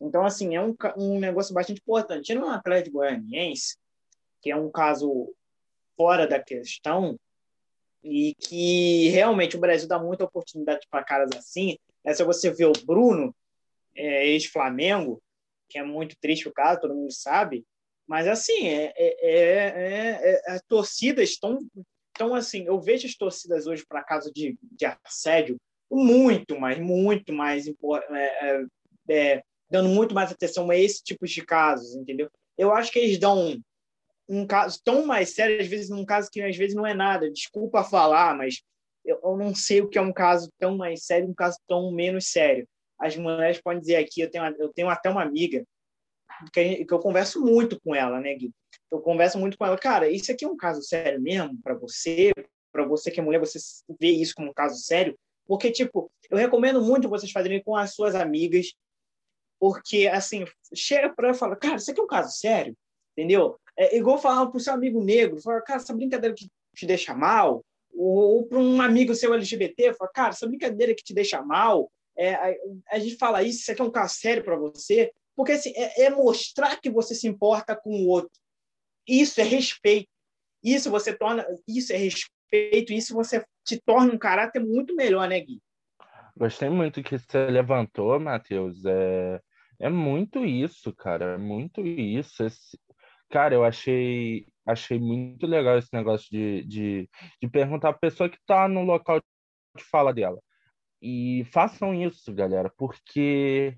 Então, 0.00 0.24
assim, 0.24 0.56
é 0.56 0.60
um, 0.60 0.74
um 0.98 1.18
negócio 1.18 1.54
bastante 1.54 1.80
importante. 1.80 2.30
Ele 2.30 2.40
é 2.40 2.44
um 2.44 2.50
atleta 2.50 2.90
goianiense, 2.90 3.76
que 4.42 4.50
é 4.50 4.56
um 4.56 4.70
caso 4.70 5.32
fora 5.96 6.26
da 6.26 6.42
questão, 6.42 7.18
e 8.02 8.34
que 8.34 9.08
realmente 9.08 9.56
o 9.56 9.60
Brasil 9.60 9.88
dá 9.88 9.98
muita 9.98 10.24
oportunidade 10.24 10.86
para 10.90 11.04
caras 11.04 11.30
assim. 11.36 11.78
É, 12.04 12.12
se 12.12 12.22
você 12.22 12.50
vê 12.50 12.66
o 12.66 12.72
Bruno, 12.84 13.34
é, 13.96 14.26
ex-Flamengo, 14.28 15.22
que 15.68 15.78
é 15.78 15.82
muito 15.82 16.16
triste 16.20 16.46
o 16.46 16.52
caso, 16.52 16.80
todo 16.80 16.94
mundo 16.94 17.12
sabe, 17.12 17.64
mas 18.06 18.28
assim, 18.28 18.68
é, 18.68 18.92
é, 18.96 20.42
é, 20.46 20.60
torcidas 20.68 21.30
estão. 21.30 21.58
Então, 22.10 22.34
assim, 22.34 22.66
eu 22.66 22.78
vejo 22.78 23.06
as 23.06 23.14
torcidas 23.14 23.66
hoje 23.66 23.84
para 23.88 24.04
caso 24.04 24.30
de, 24.32 24.56
de 24.60 24.84
assédio 25.04 25.56
muito 25.90 26.58
mais, 26.60 26.78
muito 26.78 27.32
mais 27.32 27.64
dando 29.70 29.88
muito 29.88 30.14
mais 30.14 30.30
atenção 30.30 30.70
a 30.70 30.76
esse 30.76 31.02
tipo 31.02 31.26
de 31.26 31.44
casos, 31.44 31.94
entendeu? 31.96 32.30
Eu 32.56 32.72
acho 32.72 32.92
que 32.92 32.98
eles 32.98 33.18
dão 33.18 33.58
um 34.28 34.46
caso 34.46 34.80
tão 34.82 35.06
mais 35.06 35.34
sério, 35.34 35.60
às 35.60 35.66
vezes 35.66 35.90
num 35.90 36.04
caso 36.04 36.30
que 36.30 36.40
às 36.40 36.56
vezes 36.56 36.74
não 36.74 36.86
é 36.86 36.94
nada. 36.94 37.30
Desculpa 37.30 37.84
falar, 37.84 38.36
mas 38.36 38.62
eu, 39.04 39.20
eu 39.22 39.36
não 39.36 39.54
sei 39.54 39.80
o 39.80 39.88
que 39.88 39.98
é 39.98 40.02
um 40.02 40.12
caso 40.12 40.50
tão 40.58 40.76
mais 40.76 41.04
sério, 41.04 41.28
um 41.28 41.34
caso 41.34 41.58
tão 41.66 41.92
menos 41.92 42.26
sério 42.30 42.66
as 42.98 43.16
mulheres 43.16 43.60
podem 43.60 43.80
dizer 43.80 43.96
aqui, 43.96 44.20
eu 44.20 44.30
tenho, 44.30 44.44
eu 44.58 44.72
tenho 44.72 44.88
até 44.88 45.10
uma 45.10 45.22
amiga 45.22 45.64
que, 46.52 46.84
que 46.84 46.94
eu 46.94 46.98
converso 46.98 47.40
muito 47.40 47.80
com 47.80 47.94
ela, 47.94 48.20
né, 48.20 48.34
Gui? 48.34 48.52
Eu 48.90 49.00
converso 49.00 49.38
muito 49.38 49.56
com 49.58 49.66
ela, 49.66 49.76
cara, 49.76 50.08
isso 50.08 50.30
aqui 50.32 50.44
é 50.44 50.48
um 50.48 50.56
caso 50.56 50.82
sério 50.82 51.20
mesmo 51.20 51.58
para 51.62 51.74
você, 51.74 52.32
para 52.72 52.84
você 52.84 53.10
que 53.10 53.20
é 53.20 53.22
mulher, 53.22 53.38
você 53.38 53.58
vê 54.00 54.08
isso 54.08 54.34
como 54.34 54.50
um 54.50 54.54
caso 54.54 54.76
sério? 54.82 55.16
Porque, 55.46 55.70
tipo, 55.70 56.10
eu 56.30 56.38
recomendo 56.38 56.82
muito 56.82 57.08
vocês 57.08 57.30
fazerem 57.30 57.62
com 57.62 57.76
as 57.76 57.94
suas 57.94 58.14
amigas, 58.14 58.72
porque, 59.60 60.06
assim, 60.06 60.44
chega 60.74 61.12
para 61.12 61.28
ela 61.28 61.36
e 61.36 61.38
fala, 61.38 61.56
cara, 61.56 61.76
isso 61.76 61.90
aqui 61.90 62.00
é 62.00 62.04
um 62.04 62.08
caso 62.08 62.34
sério, 62.36 62.74
entendeu? 63.12 63.58
É 63.76 63.96
igual 63.96 64.18
falar 64.18 64.46
para 64.46 64.56
o 64.56 64.60
seu 64.60 64.72
amigo 64.72 65.02
negro, 65.02 65.40
fala, 65.40 65.60
cara, 65.62 65.80
essa 65.80 65.94
brincadeira 65.94 66.34
que 66.34 66.48
te 66.74 66.86
deixa 66.86 67.14
mal, 67.14 67.64
ou, 67.92 68.36
ou 68.36 68.46
para 68.46 68.58
um 68.58 68.80
amigo 68.80 69.14
seu 69.14 69.34
LGBT, 69.34 69.94
fala, 69.94 70.10
cara, 70.12 70.28
essa 70.30 70.46
brincadeira 70.46 70.94
que 70.94 71.02
te 71.02 71.14
deixa 71.14 71.42
mal, 71.42 71.90
é, 72.16 72.34
a, 72.34 72.54
a, 72.92 72.98
gente 72.98 73.16
fala 73.16 73.42
isso, 73.42 73.60
isso 73.60 73.72
aqui 73.72 73.80
é 73.80 73.84
um 73.84 73.90
caso 73.90 74.14
sério 74.14 74.44
para 74.44 74.56
você, 74.56 75.12
porque 75.36 75.52
assim, 75.52 75.72
é, 75.74 76.04
é, 76.04 76.10
mostrar 76.10 76.80
que 76.80 76.90
você 76.90 77.14
se 77.14 77.26
importa 77.26 77.74
com 77.74 77.90
o 77.90 78.06
outro. 78.06 78.30
Isso 79.06 79.40
é 79.40 79.44
respeito. 79.44 80.08
Isso 80.62 80.90
você 80.90 81.12
torna, 81.12 81.44
isso 81.68 81.92
é 81.92 81.96
respeito, 81.96 82.92
isso 82.92 83.12
você 83.12 83.44
te 83.64 83.80
torna 83.84 84.12
um 84.12 84.18
caráter 84.18 84.64
muito 84.64 84.94
melhor, 84.94 85.28
né, 85.28 85.40
Gui? 85.40 85.60
Gostei 86.36 86.70
muito 86.70 87.02
que 87.02 87.18
você 87.18 87.46
levantou, 87.46 88.18
Matheus. 88.18 88.84
É, 88.84 89.40
é 89.78 89.88
muito 89.88 90.44
isso, 90.44 90.92
cara. 90.94 91.34
É 91.34 91.38
muito 91.38 91.80
isso. 91.80 92.42
Esse... 92.42 92.78
Cara, 93.34 93.52
eu 93.52 93.64
achei, 93.64 94.46
achei 94.64 94.96
muito 94.96 95.44
legal 95.44 95.76
esse 95.76 95.92
negócio 95.92 96.28
de, 96.30 96.64
de, 96.66 97.10
de 97.42 97.48
perguntar 97.48 97.88
a 97.88 97.92
pessoa 97.92 98.28
que 98.28 98.36
está 98.36 98.68
no 98.68 98.84
local 98.84 99.18
de 99.76 99.82
fala 99.82 100.14
dela. 100.14 100.38
E 101.02 101.44
façam 101.52 101.92
isso, 101.92 102.32
galera, 102.32 102.72
porque 102.78 103.76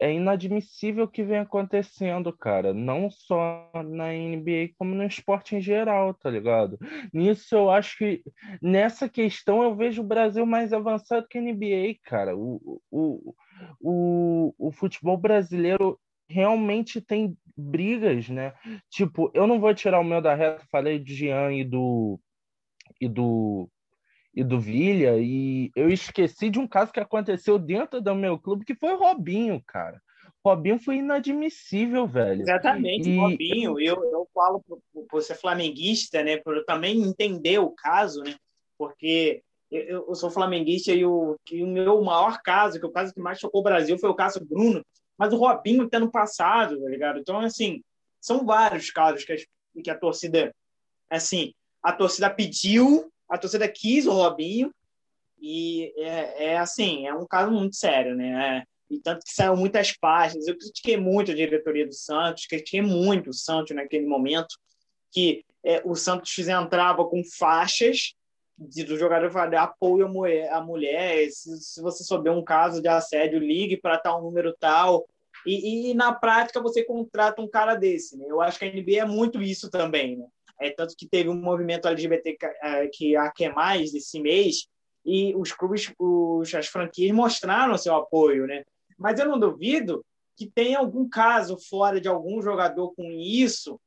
é 0.00 0.10
inadmissível 0.14 1.04
o 1.04 1.08
que 1.08 1.22
vem 1.22 1.40
acontecendo, 1.40 2.34
cara. 2.34 2.72
Não 2.72 3.10
só 3.10 3.70
na 3.84 4.14
NBA, 4.14 4.70
como 4.78 4.94
no 4.94 5.04
esporte 5.04 5.54
em 5.54 5.60
geral, 5.60 6.14
tá 6.14 6.30
ligado? 6.30 6.78
Nisso 7.12 7.54
eu 7.54 7.68
acho 7.68 7.98
que 7.98 8.22
nessa 8.62 9.10
questão 9.10 9.62
eu 9.62 9.76
vejo 9.76 10.00
o 10.00 10.06
Brasil 10.06 10.46
mais 10.46 10.72
avançado 10.72 11.28
que 11.28 11.36
a 11.36 11.42
NBA, 11.42 11.98
cara. 12.02 12.34
O, 12.34 12.80
o, 12.90 13.34
o, 13.78 14.54
o 14.56 14.72
futebol 14.72 15.18
brasileiro 15.18 16.00
realmente 16.30 16.98
tem 16.98 17.36
brigas, 17.56 18.28
né? 18.28 18.52
Tipo, 18.90 19.30
eu 19.34 19.46
não 19.46 19.58
vou 19.58 19.74
tirar 19.74 20.00
o 20.00 20.04
meu 20.04 20.20
da 20.20 20.34
reta, 20.34 20.64
falei 20.70 20.98
de 20.98 21.14
Jean 21.14 21.52
e 21.52 21.64
do 21.64 22.20
e 23.00 23.08
do 23.08 23.68
e 24.34 24.44
do 24.44 24.60
Villa, 24.60 25.16
e 25.18 25.70
eu 25.74 25.88
esqueci 25.88 26.50
de 26.50 26.58
um 26.58 26.68
caso 26.68 26.92
que 26.92 27.00
aconteceu 27.00 27.58
dentro 27.58 28.02
do 28.02 28.14
meu 28.14 28.38
clube, 28.38 28.66
que 28.66 28.74
foi 28.74 28.92
o 28.92 28.98
Robinho, 28.98 29.62
cara. 29.66 29.98
Robinho 30.44 30.78
foi 30.78 30.96
inadmissível, 30.96 32.06
velho. 32.06 32.42
Exatamente, 32.42 33.08
e... 33.08 33.16
Robinho, 33.16 33.80
eu, 33.80 33.96
eu 34.04 34.28
falo 34.34 34.62
por, 35.08 35.22
ser 35.22 35.36
flamenguista, 35.36 36.22
né, 36.22 36.36
por 36.36 36.54
eu 36.54 36.66
também 36.66 37.00
entender 37.02 37.58
o 37.58 37.70
caso, 37.70 38.22
né, 38.22 38.34
porque 38.76 39.42
eu, 39.70 40.06
eu 40.06 40.14
sou 40.14 40.30
flamenguista 40.30 40.92
e 40.92 41.06
o, 41.06 41.36
e 41.50 41.62
o 41.62 41.66
meu 41.66 42.02
maior 42.02 42.40
caso, 42.42 42.78
que 42.78 42.84
o 42.84 42.92
caso 42.92 43.14
que 43.14 43.20
mais 43.20 43.38
chocou 43.38 43.62
o 43.62 43.64
Brasil, 43.64 43.98
foi 43.98 44.10
o 44.10 44.14
caso 44.14 44.38
do 44.38 44.46
Bruno, 44.46 44.84
mas 45.18 45.32
o 45.32 45.36
Robinho 45.36 45.88
tendo 45.88 46.10
passado, 46.10 46.80
tá 46.80 46.88
ligado? 46.88 47.18
Então, 47.18 47.40
assim, 47.40 47.82
são 48.20 48.44
vários 48.44 48.90
casos 48.90 49.24
que 49.24 49.32
a, 49.32 49.36
que 49.82 49.90
a 49.90 49.98
torcida, 49.98 50.54
assim, 51.10 51.52
a 51.82 51.92
torcida 51.92 52.28
pediu, 52.28 53.10
a 53.28 53.38
torcida 53.38 53.68
quis 53.68 54.06
o 54.06 54.12
Robinho, 54.12 54.72
e 55.38 55.92
é, 55.96 56.46
é 56.46 56.58
assim, 56.58 57.06
é 57.06 57.14
um 57.14 57.26
caso 57.26 57.52
muito 57.52 57.76
sério, 57.76 58.14
né? 58.14 58.58
É, 58.58 58.64
e 58.88 59.00
tanto 59.00 59.24
que 59.24 59.32
saiu 59.32 59.56
muitas 59.56 59.92
páginas. 59.92 60.46
Eu 60.46 60.56
critiquei 60.56 60.96
muito 60.96 61.30
a 61.30 61.34
diretoria 61.34 61.86
do 61.86 61.94
Santos, 61.94 62.46
critiquei 62.46 62.82
muito 62.82 63.30
o 63.30 63.34
Santos 63.34 63.74
naquele 63.74 64.06
momento, 64.06 64.56
que 65.12 65.44
é, 65.64 65.82
o 65.84 65.94
Santos 65.94 66.36
entrava 66.38 67.04
com 67.04 67.22
faixas 67.38 68.14
de, 68.58 68.84
do 68.84 68.96
jogador 68.96 69.30
falar 69.30 69.62
apoio 69.62 70.06
a 70.50 70.60
mulher, 70.60 71.30
se, 71.30 71.56
se, 71.60 71.82
você 71.82 72.02
souber 72.02 72.32
um 72.32 72.42
caso 72.42 72.80
de 72.80 72.88
assédio, 72.88 73.38
ligue 73.38 73.76
para 73.76 73.98
tal 73.98 74.22
número 74.22 74.54
tal. 74.58 75.06
E, 75.44 75.90
e, 75.90 75.94
na 75.94 76.12
prática 76.12 76.60
você 76.60 76.82
contrata 76.82 77.42
um 77.42 77.48
cara 77.48 77.74
desse. 77.74 78.16
Né? 78.16 78.24
Eu 78.28 78.40
acho 78.40 78.58
que 78.58 78.64
a 78.64 78.72
NBA 78.72 79.00
é 79.00 79.04
muito 79.04 79.42
isso 79.42 79.70
também. 79.70 80.16
Né? 80.16 80.26
É, 80.60 80.70
tanto 80.70 80.94
que 80.96 81.06
teve 81.06 81.28
um 81.28 81.36
movimento 81.36 81.86
LGBT 81.86 82.36
é, 82.62 82.88
que 82.88 83.14
a 83.14 83.30
que 83.30 83.48
mais 83.50 83.92
desse 83.92 84.18
mês 84.18 84.66
e 85.04 85.34
os 85.36 85.52
clubes, 85.52 85.92
os, 85.98 86.52
as 86.54 86.66
franquias 86.66 87.14
mostraram 87.14 87.78
seu 87.78 87.94
apoio, 87.94 88.46
né? 88.46 88.64
Mas 88.98 89.20
eu 89.20 89.28
não 89.28 89.38
duvido 89.38 90.04
que 90.36 90.46
tenha 90.46 90.78
algum 90.78 91.08
caso 91.08 91.56
fora 91.58 92.00
de 92.00 92.08
algum 92.08 92.42
jogador 92.42 92.92
com 92.94 93.04
isso 93.12 93.78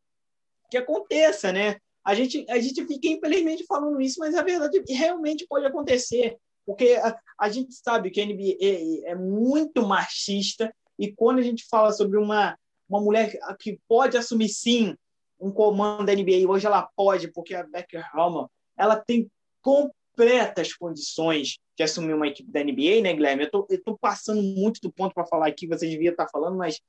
que 0.69 0.77
aconteça, 0.77 1.51
né? 1.51 1.77
A 2.09 2.15
gente, 2.15 2.43
a 2.49 2.59
gente 2.59 2.83
fica, 2.87 3.07
infelizmente, 3.07 3.65
falando 3.67 4.01
isso, 4.01 4.19
mas 4.19 4.33
a 4.33 4.41
verdade 4.41 4.81
realmente 4.89 5.45
pode 5.47 5.63
acontecer, 5.67 6.37
porque 6.65 6.99
a, 7.03 7.15
a 7.39 7.49
gente 7.49 7.71
sabe 7.75 8.09
que 8.09 8.19
a 8.19 8.25
NBA 8.25 8.57
é, 8.59 9.11
é 9.11 9.15
muito 9.15 9.85
machista, 9.85 10.73
e 10.97 11.11
quando 11.11 11.37
a 11.37 11.43
gente 11.43 11.67
fala 11.69 11.91
sobre 11.91 12.17
uma, 12.17 12.57
uma 12.89 12.99
mulher 12.99 13.37
que 13.59 13.79
pode 13.87 14.17
assumir, 14.17 14.49
sim, 14.49 14.95
um 15.39 15.51
comando 15.51 16.07
da 16.07 16.15
NBA, 16.15 16.49
hoje 16.49 16.65
ela 16.65 16.89
pode, 16.95 17.31
porque 17.31 17.53
a 17.53 17.61
Becker 17.61 18.03
Hallman, 18.11 18.47
ela 18.75 18.95
tem 18.95 19.29
completas 19.61 20.73
condições 20.73 21.59
de 21.77 21.83
assumir 21.83 22.13
uma 22.13 22.27
equipe 22.27 22.51
da 22.51 22.63
NBA, 22.63 23.03
né, 23.03 23.13
Guilherme? 23.13 23.43
Eu 23.43 23.51
tô, 23.51 23.67
eu 23.69 23.83
tô 23.83 23.95
passando 23.95 24.41
muito 24.41 24.81
do 24.81 24.91
ponto 24.91 25.13
para 25.13 25.27
falar 25.27 25.47
aqui, 25.47 25.67
você 25.67 25.87
devia 25.87 26.09
estar 26.09 26.27
falando, 26.27 26.57
mas 26.57 26.81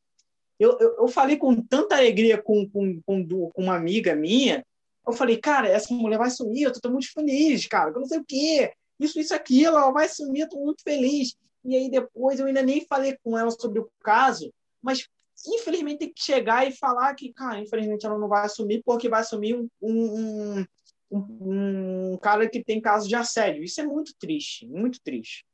eu, 0.58 0.78
eu, 0.80 0.96
eu, 1.00 1.08
falei 1.08 1.36
com 1.36 1.54
tanta 1.60 1.96
alegria 1.96 2.40
com, 2.40 2.66
com, 2.70 3.02
com, 3.02 3.28
com, 3.28 3.62
uma 3.62 3.76
amiga 3.76 4.14
minha. 4.14 4.64
Eu 5.10 5.16
falei, 5.16 5.38
cara, 5.38 5.68
essa 5.68 5.92
mulher 5.92 6.18
vai 6.18 6.30
sumir, 6.30 6.62
eu 6.62 6.72
tô, 6.72 6.90
muito 6.90 7.12
feliz, 7.12 7.66
cara, 7.66 7.90
eu 7.90 8.00
não 8.00 8.06
sei 8.06 8.18
o 8.18 8.24
quê, 8.24 8.72
isso, 8.98 9.18
isso, 9.18 9.34
aquilo, 9.34 9.76
ela 9.76 9.90
vai 9.90 10.08
sumir, 10.08 10.42
eu 10.42 10.48
tô 10.48 10.58
muito 10.58 10.82
feliz. 10.82 11.36
E 11.64 11.76
aí 11.76 11.90
depois 11.90 12.38
eu 12.38 12.46
ainda 12.46 12.62
nem 12.62 12.86
falei 12.86 13.16
com 13.22 13.36
ela 13.36 13.50
sobre 13.50 13.80
o 13.80 13.90
caso, 14.02 14.52
mas 14.82 15.06
infelizmente 15.46 15.98
tem 15.98 16.12
que 16.12 16.22
chegar 16.22 16.66
e 16.66 16.72
falar 16.72 17.14
que, 17.14 17.32
cara, 17.32 17.60
infelizmente 17.60 18.06
ela 18.06 18.18
não 18.18 18.28
vai 18.28 18.44
assumir 18.44 18.82
porque 18.84 19.08
vai 19.08 19.20
assumir 19.20 19.54
um, 19.56 19.68
um, 19.82 20.66
um, 21.10 22.12
um 22.12 22.18
cara 22.18 22.48
que 22.48 22.62
tem 22.62 22.80
caso 22.80 23.08
de 23.08 23.14
assédio. 23.14 23.64
Isso 23.64 23.80
é 23.80 23.84
muito 23.84 24.12
triste, 24.18 24.66
muito 24.66 25.00
triste. 25.02 25.44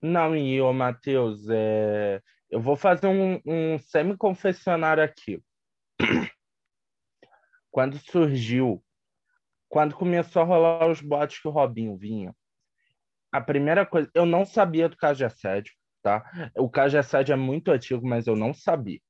Não, 0.00 0.34
e 0.36 0.60
o 0.60 0.72
Matheus, 0.72 1.46
é... 1.50 2.20
Eu 2.50 2.62
vou 2.62 2.76
fazer 2.76 3.06
um, 3.06 3.40
um 3.44 3.78
semi-confessionário 3.78 5.02
aqui. 5.02 5.42
Quando 7.70 7.98
surgiu, 7.98 8.82
quando 9.68 9.94
começou 9.94 10.42
a 10.42 10.44
rolar 10.44 10.88
os 10.88 11.00
botes 11.00 11.40
que 11.40 11.48
o 11.48 11.50
Robinho 11.50 11.96
vinha, 11.96 12.34
a 13.30 13.40
primeira 13.40 13.84
coisa, 13.84 14.10
eu 14.14 14.24
não 14.24 14.44
sabia 14.44 14.88
do 14.88 14.96
caso 14.96 15.18
de 15.18 15.24
assédio, 15.24 15.72
tá? 16.02 16.50
O 16.56 16.68
caso 16.70 16.92
de 16.92 16.98
assédio 16.98 17.32
é 17.32 17.36
muito 17.36 17.70
antigo, 17.70 18.06
mas 18.06 18.26
eu 18.26 18.34
não 18.34 18.54
sabia. 18.54 19.00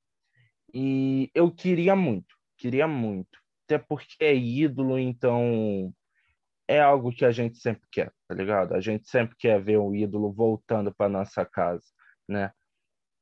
E 0.75 1.31
eu 1.35 1.51
queria 1.51 1.95
muito, 1.95 2.35
queria 2.57 2.87
muito. 2.89 3.39
Até 3.65 3.79
porque 3.79 4.17
é 4.21 4.35
ídolo, 4.35 4.99
então 4.99 5.93
é 6.67 6.81
algo 6.81 7.13
que 7.13 7.25
a 7.25 7.31
gente 7.31 7.59
sempre 7.59 7.87
quer, 7.91 8.13
tá 8.27 8.35
ligado? 8.35 8.75
A 8.75 8.81
gente 8.81 9.09
sempre 9.09 9.37
quer 9.39 9.63
ver 9.63 9.79
o 9.79 9.95
ídolo 9.95 10.33
voltando 10.33 10.95
para 10.95 11.09
nossa 11.09 11.45
casa, 11.45 11.85
né? 12.29 12.53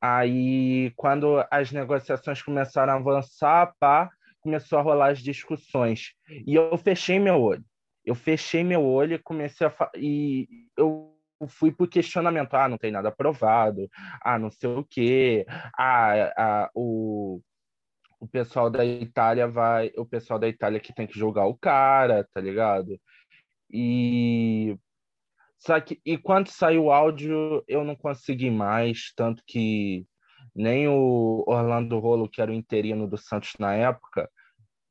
Aí, 0.00 0.92
quando 0.96 1.44
as 1.50 1.72
negociações 1.72 2.42
começaram 2.42 2.92
a 2.92 2.96
avançar, 2.96 3.74
pá, 3.78 4.10
começou 4.46 4.78
a 4.78 4.82
rolar 4.82 5.10
as 5.10 5.18
discussões. 5.18 6.12
E 6.46 6.54
eu 6.54 6.78
fechei 6.78 7.18
meu 7.18 7.40
olho. 7.40 7.64
Eu 8.04 8.14
fechei 8.14 8.62
meu 8.62 8.84
olho 8.84 9.14
e 9.14 9.18
comecei 9.18 9.66
a. 9.66 9.90
E 9.96 10.48
eu 10.76 11.12
fui 11.48 11.72
pro 11.72 11.88
questionamento. 11.88 12.54
Ah, 12.54 12.68
não 12.68 12.78
tem 12.78 12.92
nada 12.92 13.08
aprovado. 13.08 13.88
Ah, 14.22 14.38
não 14.38 14.50
sei 14.50 14.70
o 14.70 14.84
quê. 14.84 15.44
Ah, 15.76 16.32
ah 16.36 16.70
o, 16.74 17.40
o 18.20 18.28
pessoal 18.28 18.70
da 18.70 18.84
Itália 18.84 19.48
vai. 19.48 19.90
O 19.96 20.06
pessoal 20.06 20.38
da 20.38 20.46
Itália 20.46 20.78
que 20.78 20.94
tem 20.94 21.06
que 21.06 21.18
julgar 21.18 21.46
o 21.46 21.58
cara, 21.58 22.26
tá 22.32 22.40
ligado? 22.40 22.96
E 23.68 24.78
só 25.58 25.80
que, 25.80 26.00
e 26.04 26.16
quando 26.16 26.48
saiu 26.48 26.84
o 26.84 26.92
áudio, 26.92 27.64
eu 27.66 27.82
não 27.82 27.96
consegui 27.96 28.50
mais, 28.50 29.12
tanto 29.16 29.42
que 29.44 30.06
nem 30.54 30.88
o 30.88 31.44
Orlando 31.46 31.98
Rolo, 31.98 32.28
que 32.28 32.40
era 32.40 32.50
o 32.50 32.54
interino 32.54 33.08
do 33.08 33.18
Santos 33.18 33.52
na 33.58 33.74
época, 33.74 34.30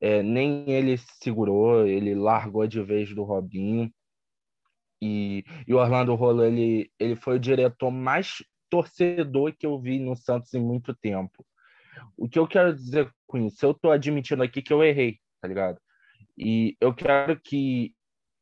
é, 0.02 0.22
nem 0.22 0.70
ele 0.70 0.98
segurou, 0.98 1.86
ele 1.86 2.14
largou 2.14 2.68
de 2.68 2.82
vez 2.82 3.14
do 3.14 3.24
Robinho. 3.24 3.92
E, 5.02 5.44
e 5.68 5.74
o 5.74 5.78
Orlando 5.78 6.16
Rolo, 6.16 6.44
ele, 6.44 6.90
ele 7.00 7.16
foi 7.16 7.36
o 7.36 7.40
diretor 7.40 7.92
mais 7.92 8.44
torcedor 8.70 9.54
que 9.58 9.66
eu 9.66 9.80
vi 9.80 10.00
no 10.00 10.16
Santos 10.16 10.54
em 10.54 10.62
muito 10.62 10.94
tempo. 10.96 11.46
O 12.18 12.28
que 12.28 12.40
eu 12.40 12.48
quero 12.48 12.74
dizer 12.74 13.10
com 13.28 13.38
isso? 13.38 13.66
Eu 13.66 13.74
tô 13.74 13.92
admitindo 13.92 14.44
aqui 14.44 14.62
que 14.62 14.74
eu 14.74 14.84
errei, 14.84 15.20
tá 15.42 15.48
ligado? 15.48 15.80
E 16.38 16.76
eu 16.82 16.94
quero 16.94 17.40
que 17.40 17.94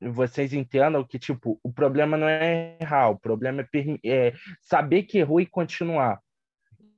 vocês 0.02 0.54
entendam 0.54 1.06
que, 1.06 1.20
tipo, 1.20 1.60
o 1.64 1.72
problema 1.72 2.18
não 2.18 2.28
é 2.28 2.78
errar, 2.82 3.10
o 3.10 3.20
problema 3.20 3.62
é, 3.62 3.68
é 4.04 4.34
saber 4.62 5.04
que 5.04 5.20
errou 5.20 5.40
e 5.40 5.46
continuar. 5.46 6.20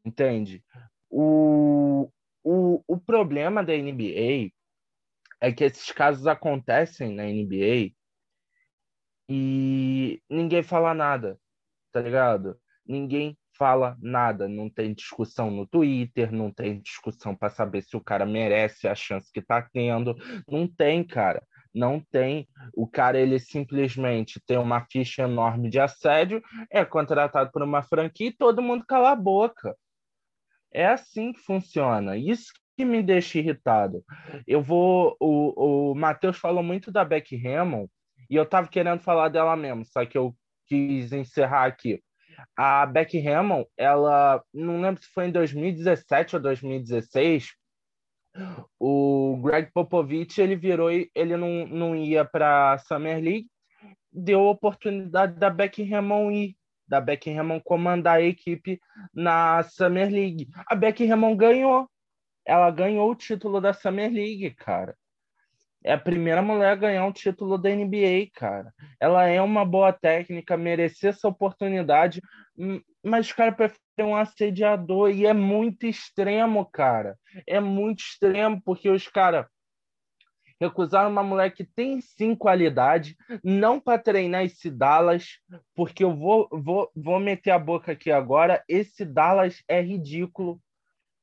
Entende? 0.03 0.63
O, 1.09 1.84
o, 2.45 2.83
o 2.87 2.97
problema 2.97 3.63
da 3.63 3.73
NBA 3.73 4.51
é 5.41 5.51
que 5.51 5.63
esses 5.63 5.91
casos 5.91 6.27
acontecem 6.27 7.13
na 7.13 7.23
NBA 7.23 7.91
e 9.27 10.21
ninguém 10.29 10.61
fala 10.61 10.93
nada, 10.93 11.39
tá 11.91 11.99
ligado? 11.99 12.57
Ninguém 12.85 13.35
fala 13.57 13.97
nada, 13.99 14.47
não 14.47 14.69
tem 14.69 14.93
discussão 14.93 15.49
no 15.49 15.65
Twitter, 15.65 16.31
não 16.31 16.51
tem 16.51 16.79
discussão 16.79 17.35
para 17.35 17.49
saber 17.49 17.81
se 17.81 17.97
o 17.97 18.03
cara 18.03 18.25
merece 18.25 18.87
a 18.87 18.93
chance 18.93 19.31
que 19.33 19.41
tá 19.41 19.61
tendo, 19.61 20.15
não 20.47 20.67
tem, 20.67 21.03
cara 21.03 21.41
não 21.75 21.99
tem. 21.99 22.47
O 22.73 22.87
cara, 22.87 23.19
ele 23.19 23.37
simplesmente 23.37 24.39
tem 24.47 24.57
uma 24.57 24.85
ficha 24.89 25.23
enorme 25.23 25.69
de 25.69 25.79
assédio, 25.79 26.41
é 26.71 26.85
contratado 26.85 27.51
por 27.51 27.61
uma 27.61 27.83
franquia 27.83 28.29
e 28.29 28.35
todo 28.35 28.61
mundo 28.61 28.85
cala 28.87 29.11
a 29.11 29.15
boca. 29.15 29.75
É 30.75 30.87
assim 30.87 31.31
que 31.31 31.39
funciona. 31.39 32.17
Isso 32.17 32.51
que 32.77 32.83
me 32.83 33.01
deixa 33.01 33.39
irritado. 33.39 34.03
Eu 34.45 34.61
vou. 34.61 35.15
O, 35.19 35.91
o 35.91 35.95
Matheus 35.95 36.37
falou 36.37 36.61
muito 36.61 36.91
da 36.91 37.05
Beck 37.05 37.35
Hammond 37.47 37.89
e 38.29 38.35
eu 38.35 38.45
tava 38.45 38.67
querendo 38.67 38.99
falar 38.99 39.29
dela 39.29 39.55
mesmo, 39.55 39.85
só 39.85 40.05
que 40.05 40.17
eu 40.17 40.35
quis 40.67 41.13
encerrar 41.13 41.65
aqui. 41.65 42.03
A 42.57 42.85
Beck 42.85 43.17
Hammond, 43.25 43.65
ela 43.77 44.43
não 44.53 44.81
lembro 44.81 45.01
se 45.01 45.07
foi 45.09 45.27
em 45.27 45.31
2017 45.31 46.35
ou 46.35 46.41
2016, 46.41 47.53
o 48.77 49.39
Greg 49.41 49.71
Popovich 49.73 50.41
ele 50.41 50.57
virou 50.57 50.91
ele 50.91 51.37
não, 51.37 51.65
não 51.67 51.95
ia 51.95 52.25
para 52.25 52.77
Summer 52.79 53.23
League, 53.23 53.47
deu 54.11 54.41
a 54.41 54.51
oportunidade 54.51 55.39
da 55.39 55.49
Becky 55.49 55.93
Hammond 55.93 56.35
ir, 56.35 56.57
da 56.87 57.01
Becky 57.01 57.31
Hammond 57.31 57.63
comandar 57.63 58.17
a 58.17 58.21
equipe 58.21 58.79
na 59.13 59.63
Summer 59.63 60.09
League. 60.09 60.47
A 60.67 60.75
Becky 60.75 61.11
Hammond 61.11 61.37
ganhou. 61.37 61.89
Ela 62.45 62.69
ganhou 62.69 63.09
o 63.09 63.15
título 63.15 63.59
da 63.59 63.73
Summer 63.73 64.11
League, 64.11 64.51
cara. 64.51 64.95
É 65.83 65.93
a 65.93 65.99
primeira 65.99 66.41
mulher 66.41 66.71
a 66.71 66.75
ganhar 66.75 67.05
um 67.05 67.11
título 67.11 67.59
da 67.59 67.69
NBA, 67.69 68.31
cara. 68.33 68.73
Ela 68.99 69.27
é 69.27 69.39
uma 69.39 69.63
boa 69.63 69.93
técnica, 69.93 70.57
merecer 70.57 71.11
essa 71.11 71.27
oportunidade, 71.27 72.19
mas 73.03 73.27
os 73.27 73.33
caras 73.33 73.55
preferem 73.55 74.11
um 74.11 74.15
assediador 74.15 75.11
e 75.11 75.27
é 75.27 75.33
muito 75.33 75.85
extremo, 75.85 76.65
cara. 76.65 77.15
É 77.47 77.59
muito 77.59 77.99
extremo, 77.99 78.59
porque 78.65 78.89
os 78.89 79.07
caras 79.07 79.45
recusaram 80.59 81.09
uma 81.09 81.23
mulher 81.23 81.51
que 81.51 81.63
tem 81.63 81.99
sim 82.01 82.35
qualidade, 82.35 83.15
não 83.43 83.79
para 83.79 83.99
treinar 83.99 84.45
esse 84.45 84.69
Dallas, 84.69 85.39
porque 85.73 86.03
eu 86.03 86.15
vou, 86.15 86.47
vou, 86.51 86.89
vou 86.95 87.19
meter 87.19 87.51
a 87.51 87.59
boca 87.59 87.91
aqui 87.91 88.11
agora. 88.11 88.63
Esse 88.67 89.05
Dallas 89.05 89.63
é 89.67 89.81
ridículo. 89.81 90.61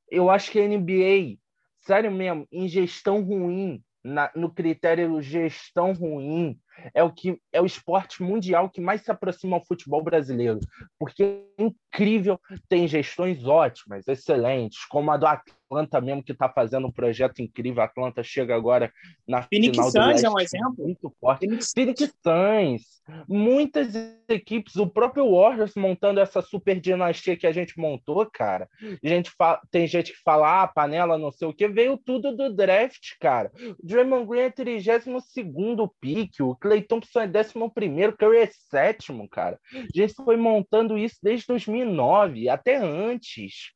Eu 0.09 0.29
acho 0.29 0.51
que 0.51 0.59
a 0.59 0.67
NBA, 0.67 1.37
sério 1.79 2.11
mesmo, 2.11 2.47
em 2.51 2.67
gestão 2.67 3.23
ruim, 3.23 3.83
na, 4.03 4.29
no 4.35 4.53
critério 4.53 5.21
gestão 5.21 5.93
ruim, 5.93 6.59
é 6.93 7.03
o 7.03 7.11
que 7.11 7.39
é 7.51 7.61
o 7.61 7.65
esporte 7.65 8.21
mundial 8.21 8.69
que 8.69 8.81
mais 8.81 9.01
se 9.01 9.11
aproxima 9.11 9.55
ao 9.55 9.65
futebol 9.65 10.03
brasileiro, 10.03 10.59
porque 10.99 11.23
é 11.23 11.63
incrível, 11.63 12.39
tem 12.67 12.87
gestões 12.87 13.45
ótimas, 13.45 14.07
excelentes, 14.07 14.85
como 14.85 15.11
a 15.11 15.17
do 15.17 15.25
Atlanta 15.73 15.99
mesmo 15.99 16.23
que 16.23 16.31
está 16.31 16.47
fazendo 16.47 16.87
um 16.87 16.91
projeto 16.91 17.41
incrível. 17.41 17.81
A 17.81 17.85
Atlanta 17.85 18.21
chega 18.21 18.55
agora 18.55 18.91
na 19.27 19.41
Phoenix 19.41 19.75
final 19.75 19.91
Suns 19.91 20.21
do 20.21 20.27
é 20.27 20.29
um 20.29 20.39
exemplo 20.39 20.75
muito 20.77 21.13
forte. 21.19 21.39
Phoenix... 21.41 21.71
Phoenix 21.73 22.13
Suns, 22.23 23.03
muitas 23.27 23.95
equipes, 24.29 24.75
o 24.75 24.87
próprio 24.87 25.31
Warriors 25.31 25.73
montando 25.75 26.19
essa 26.19 26.41
super 26.41 26.79
dinastia 26.79 27.35
que 27.35 27.47
a 27.47 27.51
gente 27.51 27.77
montou, 27.79 28.25
cara. 28.31 28.69
Gente 29.03 29.31
fala... 29.31 29.59
tem 29.71 29.87
gente 29.87 30.13
que 30.13 30.19
fala, 30.23 30.63
ah, 30.63 30.67
panela, 30.67 31.17
não 31.17 31.31
sei 31.31 31.47
o 31.47 31.53
que, 31.53 31.67
veio 31.67 31.97
tudo 31.97 32.35
do 32.35 32.53
draft, 32.53 33.17
cara. 33.19 33.51
O 33.79 33.85
Draymond 33.85 34.27
Green 34.27 34.41
é 34.41 34.49
32 34.51 35.23
segundo 35.25 35.91
pique, 35.99 36.43
o 36.43 36.55
Clay 36.55 36.81
Thompson 36.81 37.21
é 37.21 37.27
11 37.27 37.53
primeiro, 37.73 38.15
Curry 38.15 38.37
é 38.37 38.49
sétimo, 38.69 39.27
cara. 39.27 39.59
A 39.73 39.87
gente 39.93 40.13
foi 40.13 40.37
montando 40.37 40.97
isso 40.97 41.17
desde 41.21 41.47
2009, 41.47 42.49
até 42.49 42.77
antes. 42.77 43.73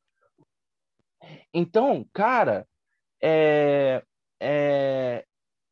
Então, 1.54 2.06
cara, 2.14 2.68
é, 3.22 4.04
é, 4.40 5.26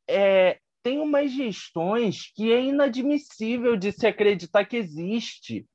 é, 0.07 0.59
tem 0.81 0.99
umas 0.99 1.31
gestões 1.31 2.31
que 2.35 2.51
é 2.51 2.63
inadmissível 2.63 3.75
de 3.75 3.91
se 3.91 4.05
acreditar 4.07 4.65
que 4.65 4.77
existe. 4.77 5.65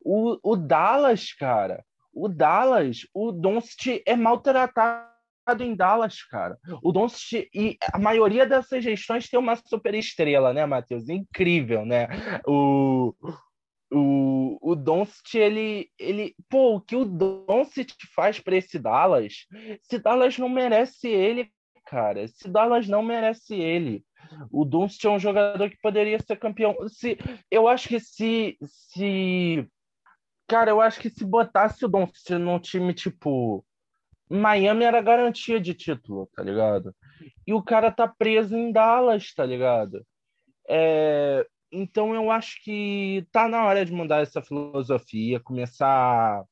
O, 0.00 0.38
o 0.42 0.56
Dallas, 0.56 1.32
cara, 1.32 1.84
o 2.12 2.28
Dallas, 2.28 3.06
o 3.12 3.32
Doncic 3.32 4.02
é 4.06 4.16
maltratado 4.16 5.12
em 5.60 5.74
Dallas, 5.74 6.22
cara. 6.22 6.56
O 6.82 6.92
Doncic 6.92 7.48
e 7.52 7.76
a 7.92 7.98
maioria 7.98 8.46
dessas 8.46 8.82
gestões 8.82 9.28
tem 9.28 9.38
uma 9.38 9.56
super 9.56 9.94
estrela, 9.94 10.52
né, 10.52 10.64
Matheus? 10.64 11.08
Incrível, 11.08 11.84
né? 11.84 12.08
O, 12.46 13.12
o, 13.94 14.58
o 14.60 14.74
Doncic, 14.74 15.34
ele, 15.36 15.88
ele. 15.98 16.34
Pô, 16.48 16.76
o 16.76 16.80
que 16.80 16.96
o 16.96 17.04
Doncic 17.04 17.92
faz 18.14 18.40
para 18.40 18.56
esse 18.56 18.78
Dallas? 18.78 19.46
Se 19.82 19.98
Dallas 19.98 20.36
não 20.36 20.48
merece 20.48 21.08
ele, 21.08 21.50
cara. 21.86 22.26
Se 22.26 22.48
Dallas 22.48 22.88
não 22.88 23.02
merece 23.02 23.54
ele. 23.54 24.04
O 24.50 24.64
Doncic 24.64 25.04
é 25.04 25.10
um 25.10 25.18
jogador 25.18 25.70
que 25.70 25.78
poderia 25.80 26.18
ser 26.18 26.36
campeão. 26.36 26.76
Se, 26.88 27.16
eu 27.50 27.68
acho 27.68 27.88
que 27.88 28.00
se. 28.00 28.58
se 28.62 29.68
cara, 30.48 30.70
eu 30.70 30.80
acho 30.80 30.98
que 30.98 31.08
se 31.08 31.24
botasse 31.24 31.84
o 31.84 31.88
Doncic 31.88 32.30
num 32.30 32.58
time 32.58 32.92
tipo. 32.92 33.64
Miami 34.28 34.84
era 34.84 35.02
garantia 35.02 35.60
de 35.60 35.74
título, 35.74 36.28
tá 36.34 36.42
ligado? 36.42 36.94
E 37.46 37.52
o 37.52 37.62
cara 37.62 37.92
tá 37.92 38.08
preso 38.08 38.56
em 38.56 38.72
Dallas, 38.72 39.32
tá 39.34 39.44
ligado? 39.44 40.04
É, 40.68 41.46
então 41.74 42.14
eu 42.14 42.30
acho 42.30 42.62
que 42.62 43.26
tá 43.32 43.48
na 43.48 43.64
hora 43.64 43.84
de 43.84 43.92
mudar 43.92 44.20
essa 44.22 44.40
filosofia, 44.42 45.40
começar 45.40 46.44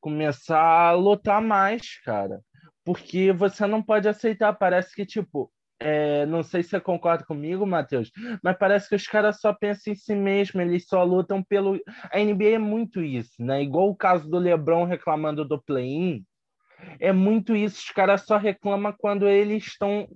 começar 0.00 0.60
a 0.60 0.92
lutar 0.92 1.40
mais, 1.40 1.98
cara. 2.02 2.42
Porque 2.84 3.32
você 3.32 3.66
não 3.66 3.82
pode 3.82 4.06
aceitar, 4.06 4.52
parece 4.52 4.94
que 4.94 5.06
tipo, 5.06 5.50
é, 5.80 6.26
não 6.26 6.42
sei 6.42 6.62
se 6.62 6.70
você 6.70 6.80
concorda 6.80 7.24
comigo, 7.24 7.66
Matheus, 7.66 8.10
mas 8.42 8.56
parece 8.58 8.88
que 8.88 8.94
os 8.94 9.06
caras 9.06 9.40
só 9.40 9.52
pensam 9.52 9.92
em 9.92 9.96
si 9.96 10.14
mesmo, 10.14 10.60
eles 10.60 10.86
só 10.86 11.02
lutam 11.02 11.42
pelo. 11.42 11.80
A 12.12 12.18
NBA 12.18 12.50
é 12.54 12.58
muito 12.58 13.02
isso, 13.02 13.42
né? 13.42 13.62
Igual 13.62 13.88
o 13.90 13.96
caso 13.96 14.28
do 14.28 14.38
LeBron 14.38 14.84
reclamando 14.84 15.44
do 15.44 15.60
play-in, 15.62 16.24
é 16.98 17.12
muito 17.12 17.54
isso. 17.54 17.78
Os 17.78 17.90
caras 17.90 18.22
só 18.22 18.36
reclamam 18.36 18.94
quando 18.98 19.28
eles 19.28 19.66
estão. 19.66 20.08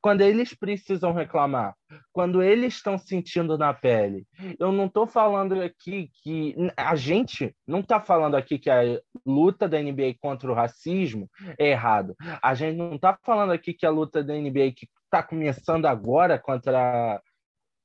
Quando 0.00 0.22
eles 0.22 0.54
precisam 0.54 1.12
reclamar. 1.12 1.74
Quando 2.12 2.42
eles 2.42 2.74
estão 2.74 2.96
sentindo 2.96 3.58
na 3.58 3.74
pele. 3.74 4.26
Eu 4.58 4.72
não 4.72 4.86
estou 4.86 5.06
falando 5.06 5.60
aqui 5.60 6.10
que. 6.22 6.54
A 6.76 6.94
gente 6.96 7.54
não 7.66 7.80
está 7.80 8.00
falando 8.00 8.36
aqui 8.36 8.58
que 8.58 8.70
a 8.70 9.00
luta 9.24 9.68
da 9.68 9.80
NBA 9.80 10.14
contra 10.20 10.50
o 10.50 10.54
racismo 10.54 11.28
é 11.58 11.70
errado. 11.70 12.14
A 12.42 12.54
gente 12.54 12.76
não 12.76 12.94
está 12.94 13.16
falando 13.22 13.52
aqui 13.52 13.72
que 13.74 13.86
a 13.86 13.90
luta 13.90 14.22
da 14.22 14.34
NBA 14.34 14.72
que 14.76 14.88
está 15.04 15.22
começando 15.22 15.86
agora 15.86 16.38
contra, 16.38 17.20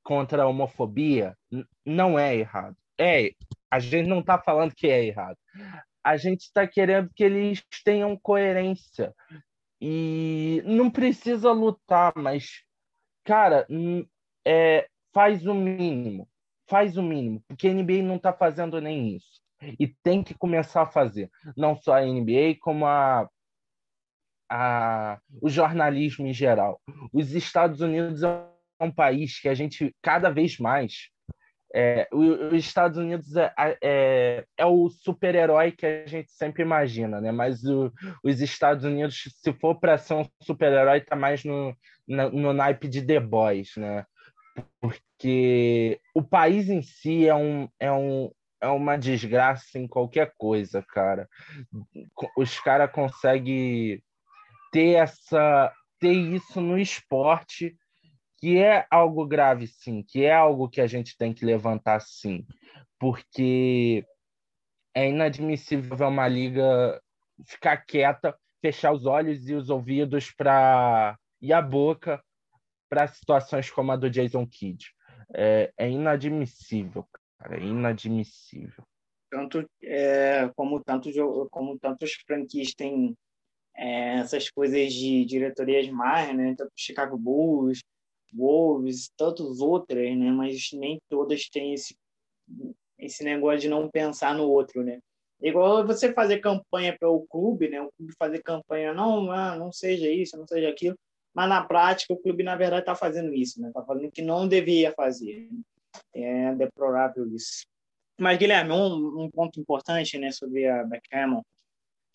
contra 0.02 0.42
a 0.42 0.46
homofobia 0.46 1.36
não 1.84 2.18
é 2.18 2.36
errado. 2.36 2.76
É, 2.98 3.32
a 3.70 3.78
gente 3.78 4.08
não 4.08 4.20
está 4.20 4.38
falando 4.38 4.74
que 4.74 4.86
é 4.86 5.04
errado 5.04 5.36
a 6.04 6.16
gente 6.16 6.42
está 6.42 6.66
querendo 6.66 7.10
que 7.14 7.24
eles 7.24 7.62
tenham 7.84 8.16
coerência. 8.16 9.14
E 9.80 10.62
não 10.64 10.90
precisa 10.90 11.50
lutar, 11.52 12.12
mas, 12.16 12.62
cara, 13.24 13.66
é, 14.46 14.88
faz 15.12 15.46
o 15.46 15.54
mínimo. 15.54 16.28
Faz 16.68 16.96
o 16.96 17.02
mínimo, 17.02 17.42
porque 17.48 17.68
a 17.68 17.74
NBA 17.74 18.02
não 18.02 18.16
está 18.16 18.32
fazendo 18.32 18.80
nem 18.80 19.16
isso. 19.16 19.40
E 19.78 19.86
tem 19.86 20.22
que 20.22 20.34
começar 20.34 20.82
a 20.82 20.90
fazer. 20.90 21.30
Não 21.56 21.76
só 21.76 21.96
a 21.96 22.04
NBA, 22.04 22.56
como 22.60 22.86
a, 22.86 23.28
a, 24.50 25.20
o 25.40 25.48
jornalismo 25.48 26.26
em 26.26 26.32
geral. 26.32 26.80
Os 27.12 27.32
Estados 27.32 27.80
Unidos 27.80 28.22
é 28.22 28.44
um 28.80 28.90
país 28.90 29.40
que 29.40 29.48
a 29.48 29.54
gente, 29.54 29.94
cada 30.02 30.30
vez 30.30 30.58
mais, 30.58 31.10
é, 31.74 32.06
os 32.12 32.52
Estados 32.52 32.98
Unidos 32.98 33.34
é, 33.34 33.52
é, 33.82 34.44
é 34.58 34.66
o 34.66 34.90
super-herói 34.90 35.72
que 35.72 35.86
a 35.86 36.06
gente 36.06 36.30
sempre 36.30 36.62
imagina, 36.62 37.20
né? 37.20 37.32
Mas 37.32 37.64
o, 37.64 37.90
os 38.22 38.40
Estados 38.40 38.84
Unidos, 38.84 39.22
se 39.42 39.52
for 39.54 39.78
para 39.80 39.96
ser 39.96 40.14
um 40.14 40.26
super-herói, 40.42 40.98
está 40.98 41.16
mais 41.16 41.44
no, 41.44 41.74
no, 42.06 42.30
no, 42.30 42.52
naipe 42.52 42.88
de 42.88 43.00
The 43.00 43.20
Boys, 43.20 43.72
né? 43.76 44.04
Porque 44.80 45.98
o 46.14 46.22
país 46.22 46.68
em 46.68 46.82
si 46.82 47.26
é, 47.26 47.34
um, 47.34 47.68
é, 47.80 47.90
um, 47.90 48.30
é 48.60 48.68
uma 48.68 48.98
desgraça 48.98 49.78
em 49.78 49.88
qualquer 49.88 50.34
coisa, 50.36 50.82
cara. 50.82 51.26
Os 52.36 52.60
caras 52.60 52.92
conseguem 52.92 54.02
ter 54.70 54.96
essa 54.96 55.72
ter 55.98 56.12
isso 56.12 56.60
no 56.60 56.76
esporte 56.76 57.76
que 58.42 58.58
é 58.58 58.84
algo 58.90 59.24
grave, 59.24 59.68
sim, 59.68 60.02
que 60.02 60.24
é 60.24 60.34
algo 60.34 60.68
que 60.68 60.80
a 60.80 60.86
gente 60.88 61.16
tem 61.16 61.32
que 61.32 61.44
levantar, 61.44 62.00
sim, 62.00 62.44
porque 62.98 64.04
é 64.92 65.08
inadmissível 65.08 66.08
uma 66.08 66.26
liga 66.26 67.00
ficar 67.46 67.76
quieta, 67.76 68.36
fechar 68.60 68.90
os 68.90 69.06
olhos 69.06 69.48
e 69.48 69.54
os 69.54 69.70
ouvidos 69.70 70.32
para 70.32 71.16
e 71.40 71.52
a 71.52 71.62
boca 71.62 72.20
para 72.90 73.06
situações 73.06 73.70
como 73.70 73.92
a 73.92 73.96
do 73.96 74.10
Jason 74.10 74.44
Kidd. 74.44 74.92
É, 75.32 75.72
é 75.78 75.88
inadmissível, 75.88 77.06
cara, 77.38 77.60
é 77.60 77.64
inadmissível. 77.64 78.82
Tanto 79.30 79.64
é, 79.84 80.50
como 80.56 80.82
tantos 80.82 81.14
como 81.48 81.78
tantos 81.78 82.14
franquias 82.26 82.74
têm 82.74 83.16
é, 83.76 84.18
essas 84.18 84.50
coisas 84.50 84.92
de 84.92 85.24
diretorias 85.24 85.88
mais, 85.90 86.36
né? 86.36 86.56
Chicago 86.76 87.16
Bulls, 87.16 87.78
Wolves, 88.32 89.10
tantos 89.16 89.60
outras, 89.60 90.16
né? 90.16 90.30
Mas 90.30 90.70
nem 90.72 91.00
todas 91.08 91.48
têm 91.48 91.74
esse, 91.74 91.94
esse 92.98 93.24
negócio 93.24 93.60
de 93.60 93.68
não 93.68 93.90
pensar 93.90 94.34
no 94.34 94.48
outro, 94.48 94.82
né? 94.82 95.00
Igual 95.40 95.84
você 95.86 96.12
fazer 96.12 96.38
campanha 96.38 96.96
para 96.96 97.10
o 97.10 97.26
clube, 97.26 97.68
né? 97.68 97.80
O 97.80 97.90
clube 97.96 98.12
fazer 98.18 98.42
campanha, 98.42 98.94
não, 98.94 99.30
ah, 99.32 99.56
não 99.56 99.72
seja 99.72 100.08
isso, 100.08 100.36
não 100.36 100.46
seja 100.46 100.68
aquilo, 100.68 100.96
mas 101.34 101.48
na 101.48 101.64
prática 101.64 102.12
o 102.12 102.18
clube, 102.18 102.42
na 102.42 102.56
verdade, 102.56 102.82
está 102.82 102.94
fazendo 102.94 103.34
isso, 103.34 103.60
né? 103.60 103.68
Está 103.68 103.82
fazendo 103.84 104.08
o 104.08 104.12
que 104.12 104.22
não 104.22 104.46
devia 104.46 104.92
fazer. 104.92 105.48
É 106.14 106.54
deplorável 106.54 107.26
isso. 107.34 107.64
Mas, 108.20 108.38
Guilherme, 108.38 108.72
um, 108.72 109.22
um 109.24 109.30
ponto 109.30 109.58
importante 109.58 110.16
né, 110.18 110.30
sobre 110.30 110.66
a 110.66 110.84
Beckham, 110.84 111.42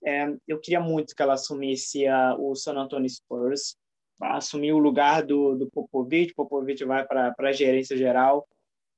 é, 0.06 0.28
eu 0.48 0.60
queria 0.60 0.80
muito 0.80 1.16
que 1.16 1.22
ela 1.22 1.34
assumisse 1.34 2.08
a, 2.08 2.36
o 2.36 2.56
San 2.56 2.78
Antonio 2.78 3.10
Spurs, 3.10 3.76
assumir 4.22 4.74
o 4.74 4.78
lugar 4.78 5.24
do, 5.24 5.56
do 5.56 5.70
Popovich, 5.70 6.34
Popovich 6.34 6.84
vai 6.86 7.06
para 7.06 7.34
a 7.38 7.52
gerência 7.52 7.98
geral 7.98 8.48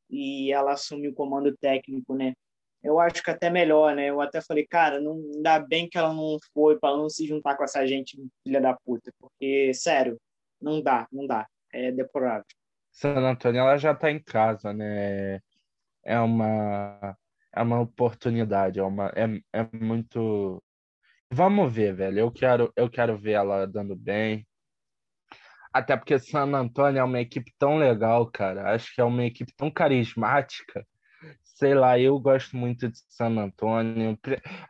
e 0.10 0.52
ela 0.52 0.74
assume 0.74 1.08
o 1.08 1.14
comando 1.14 1.56
técnico, 1.58 2.16
né? 2.16 2.34
Eu 2.82 3.00
acho 3.00 3.22
que 3.22 3.30
até 3.30 3.50
melhor, 3.50 3.94
né? 3.94 4.10
Eu 4.10 4.22
até 4.22 4.41
falei, 4.41 4.66
cara, 4.66 5.02
não 5.02 5.20
dá 5.41 5.60
bem 5.60 5.89
que 5.89 5.98
ela 5.98 6.14
não 6.14 6.38
foi 6.54 6.80
para 6.80 6.96
não 6.96 7.10
se 7.10 7.28
juntar 7.28 7.58
com 7.58 7.64
essa 7.64 7.86
gente 7.86 8.18
filha 8.44 8.62
da 8.62 8.74
puta, 8.74 9.12
porque 9.20 9.74
sério, 9.74 10.18
não 10.62 10.82
dá, 10.82 11.08
não 11.12 11.28
dá, 11.28 11.46
é 11.74 11.91
deplorável. 11.91 12.46
San 12.91 13.18
Antônio, 13.18 13.60
ela 13.60 13.78
já 13.78 13.91
está 13.91 14.10
em 14.10 14.20
casa, 14.20 14.74
né? 14.74 15.39
É 16.04 16.20
uma 16.20 17.18
é 17.54 17.62
uma 17.62 17.82
oportunidade, 17.82 18.80
é 18.80 18.84
uma 18.84 19.10
é, 19.16 19.26
é 19.54 19.68
muito 19.74 20.62
Vamos 21.32 21.72
ver, 21.72 21.94
velho. 21.94 22.20
Eu 22.20 22.32
quero 22.32 22.74
eu 22.76 22.89
quero 22.89 23.18
ver 23.18 23.34
ela 23.34 23.66
dando 23.66 23.96
bem. 23.96 24.48
Até 25.74 25.96
porque 25.96 26.18
San 26.20 26.54
Antônio 26.54 27.00
é 27.00 27.04
uma 27.04 27.20
equipe 27.20 27.54
tão 27.58 27.78
legal, 27.78 28.26
cara. 28.32 28.74
Acho 28.74 28.94
que 28.94 29.02
é 29.02 29.04
uma 29.04 29.24
equipe 29.26 29.54
tão 29.56 29.70
carismática. 29.70 30.86
Sei 31.44 31.74
lá, 31.74 32.00
eu 32.00 32.18
gosto 32.20 32.56
muito 32.56 32.90
de 32.90 32.98
San 33.10 33.38
Antônio. 33.38 34.18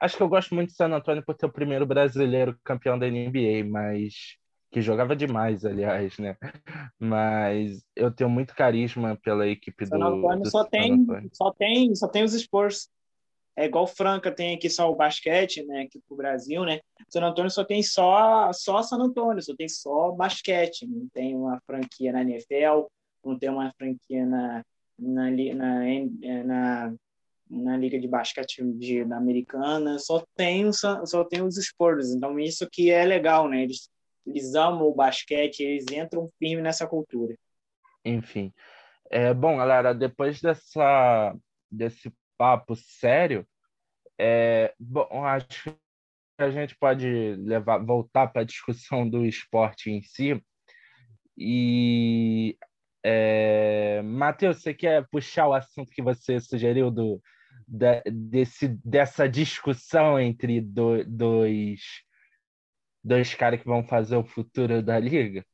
Acho 0.02 0.18
que 0.18 0.24
eu 0.24 0.30
gosto 0.30 0.56
muito 0.56 0.70
de 0.70 0.76
San 0.76 0.92
Antônio 0.92 1.24
por 1.24 1.36
ter 1.36 1.46
o 1.46 1.52
primeiro 1.52 1.86
brasileiro 1.86 2.58
campeão 2.64 2.98
da 2.98 3.08
NBA, 3.08 3.64
mas 3.70 4.38
que 4.72 4.82
jogava 4.82 5.16
demais, 5.16 5.66
aliás, 5.66 6.18
né? 6.20 6.36
Mas 7.00 7.84
eu 7.96 8.12
tenho 8.12 8.30
muito 8.30 8.56
carisma 8.56 9.18
pela 9.24 9.48
equipe 9.48 9.86
San 9.86 9.98
do, 9.98 10.04
Antonio 10.04 10.44
do 10.44 10.50
só 10.50 10.64
San 10.64 10.70
tem, 10.70 10.94
Antonio. 10.94 11.30
só 11.34 11.52
tem, 11.54 11.96
só 11.96 12.08
tem 12.08 12.24
os 12.24 12.34
Spurs. 12.34 12.90
É 13.60 13.66
igual 13.66 13.86
Franca 13.86 14.32
tem 14.32 14.56
aqui 14.56 14.70
só 14.70 14.90
o 14.90 14.96
basquete, 14.96 15.66
né, 15.66 15.82
aqui 15.82 16.00
pro 16.08 16.16
Brasil, 16.16 16.64
né? 16.64 16.80
San 17.10 17.22
Antonio 17.22 17.52
só 17.52 17.66
tem 17.66 17.84
só 17.84 18.54
só 18.54 18.82
San 18.82 19.00
Antonio, 19.00 19.44
só 19.44 19.54
tem 19.54 19.68
só 19.68 20.12
basquete, 20.12 20.88
não 20.88 21.10
tem 21.10 21.36
uma 21.36 21.60
franquia 21.68 22.14
na 22.14 22.22
NFL, 22.22 22.86
não 23.22 23.38
tem 23.38 23.50
uma 23.50 23.74
franquia 23.78 24.26
na 24.26 24.64
na, 24.98 25.30
na, 25.30 26.44
na, 26.46 26.94
na 27.50 27.78
liga 27.78 28.00
de 28.00 28.08
basquete 28.08 28.64
de, 28.64 29.04
da 29.04 29.18
americana, 29.18 30.00
só 30.00 30.24
tem 30.38 30.72
San- 30.72 31.06
só 31.06 31.26
tem 31.26 31.42
os 31.42 31.56
Spurs. 31.56 32.14
Então 32.14 32.40
isso 32.40 32.66
que 32.72 32.90
é 32.90 33.04
legal, 33.04 33.50
né? 33.50 33.64
Eles 33.64 33.90
eles 34.26 34.56
amam 34.56 34.88
o 34.88 34.96
basquete, 34.96 35.60
eles 35.62 35.86
entram 35.92 36.30
firme 36.40 36.62
nessa 36.62 36.88
cultura. 36.88 37.36
Enfim. 38.06 38.54
É, 39.12 39.34
bom, 39.34 39.58
galera, 39.58 39.94
depois 39.94 40.40
dessa, 40.40 41.36
desse 41.70 42.10
papo 42.40 42.74
sério, 42.74 43.46
é, 44.18 44.74
bom, 44.80 45.26
acho 45.26 45.48
que 45.66 45.76
a 46.38 46.50
gente 46.50 46.74
pode 46.78 47.36
levar, 47.36 47.80
voltar 47.80 48.28
para 48.28 48.44
a 48.44 48.46
discussão 48.46 49.08
do 49.08 49.26
esporte 49.26 49.92
em 49.92 50.02
si. 50.02 50.42
E, 51.38 52.58
é, 53.04 54.02
Matheus, 54.04 54.62
você 54.62 54.74
quer 54.74 55.06
puxar 55.10 55.48
o 55.50 55.54
assunto 55.54 55.92
que 55.92 56.02
você 56.02 56.40
sugeriu 56.40 56.90
do, 56.90 57.22
da- 57.68 58.02
desse, 58.10 58.70
dessa 58.86 59.28
discussão 59.28 60.18
entre 60.18 60.62
do- 60.62 61.04
dois, 61.04 61.82
dois 63.04 63.36
caras 63.36 63.60
que 63.60 63.68
vão 63.68 63.84
fazer 63.84 64.16
o 64.16 64.26
futuro 64.26 64.82
da 64.82 64.98
liga? 64.98 65.46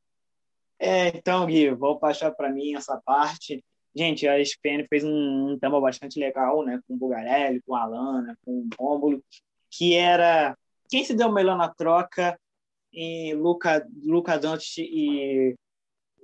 É, 0.77 1.07
então, 1.07 1.47
Gui, 1.47 1.71
vou 1.71 1.99
passar 1.99 2.31
para 2.31 2.51
mim 2.51 2.75
essa 2.75 3.01
parte. 3.03 3.63
Gente, 3.96 4.28
a 4.28 4.39
ESPN 4.39 4.86
fez 4.89 5.04
um, 5.06 5.58
um 5.62 5.82
bastante 5.82 6.20
legal, 6.20 6.66
né? 6.66 6.82
Com 6.86 6.96
o 6.96 6.98
Bugarelli, 6.98 7.62
com 7.62 7.76
a 7.76 7.84
Alana, 7.84 8.38
com 8.43 8.52
o 8.52 8.70
Rômulo, 8.78 9.24
que 9.72 9.96
era 9.96 10.58
quem 10.89 11.04
se 11.06 11.14
deu 11.14 11.32
melhor 11.32 11.58
na 11.58 11.70
troca 11.70 12.38
em 12.91 13.34
Luca, 13.34 13.88
Luca 14.04 14.38
Doncic 14.38 14.80
e, 14.80 15.56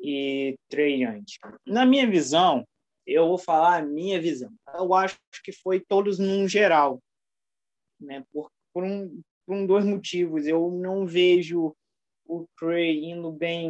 e 0.02 0.58
Trey 0.70 1.04
Young. 1.04 1.24
Na 1.66 1.86
minha 1.86 2.10
visão, 2.10 2.66
eu 3.06 3.28
vou 3.28 3.38
falar 3.38 3.78
a 3.78 3.86
minha 3.86 4.22
visão. 4.22 4.52
Eu 4.74 4.94
acho 4.94 5.18
que 5.44 5.52
foi 5.52 5.80
todos 5.80 6.20
num 6.20 6.48
geral, 6.48 7.02
né? 8.00 8.24
Por, 8.34 8.52
por, 8.74 8.84
um, 8.84 9.22
por 9.46 9.56
um, 9.56 9.66
dois 9.66 9.86
motivos. 9.86 10.46
Eu 10.46 10.72
não 10.72 11.06
vejo 11.06 11.76
o 12.32 12.48
Trey 12.58 13.04
indo 13.12 13.30
bem 13.30 13.68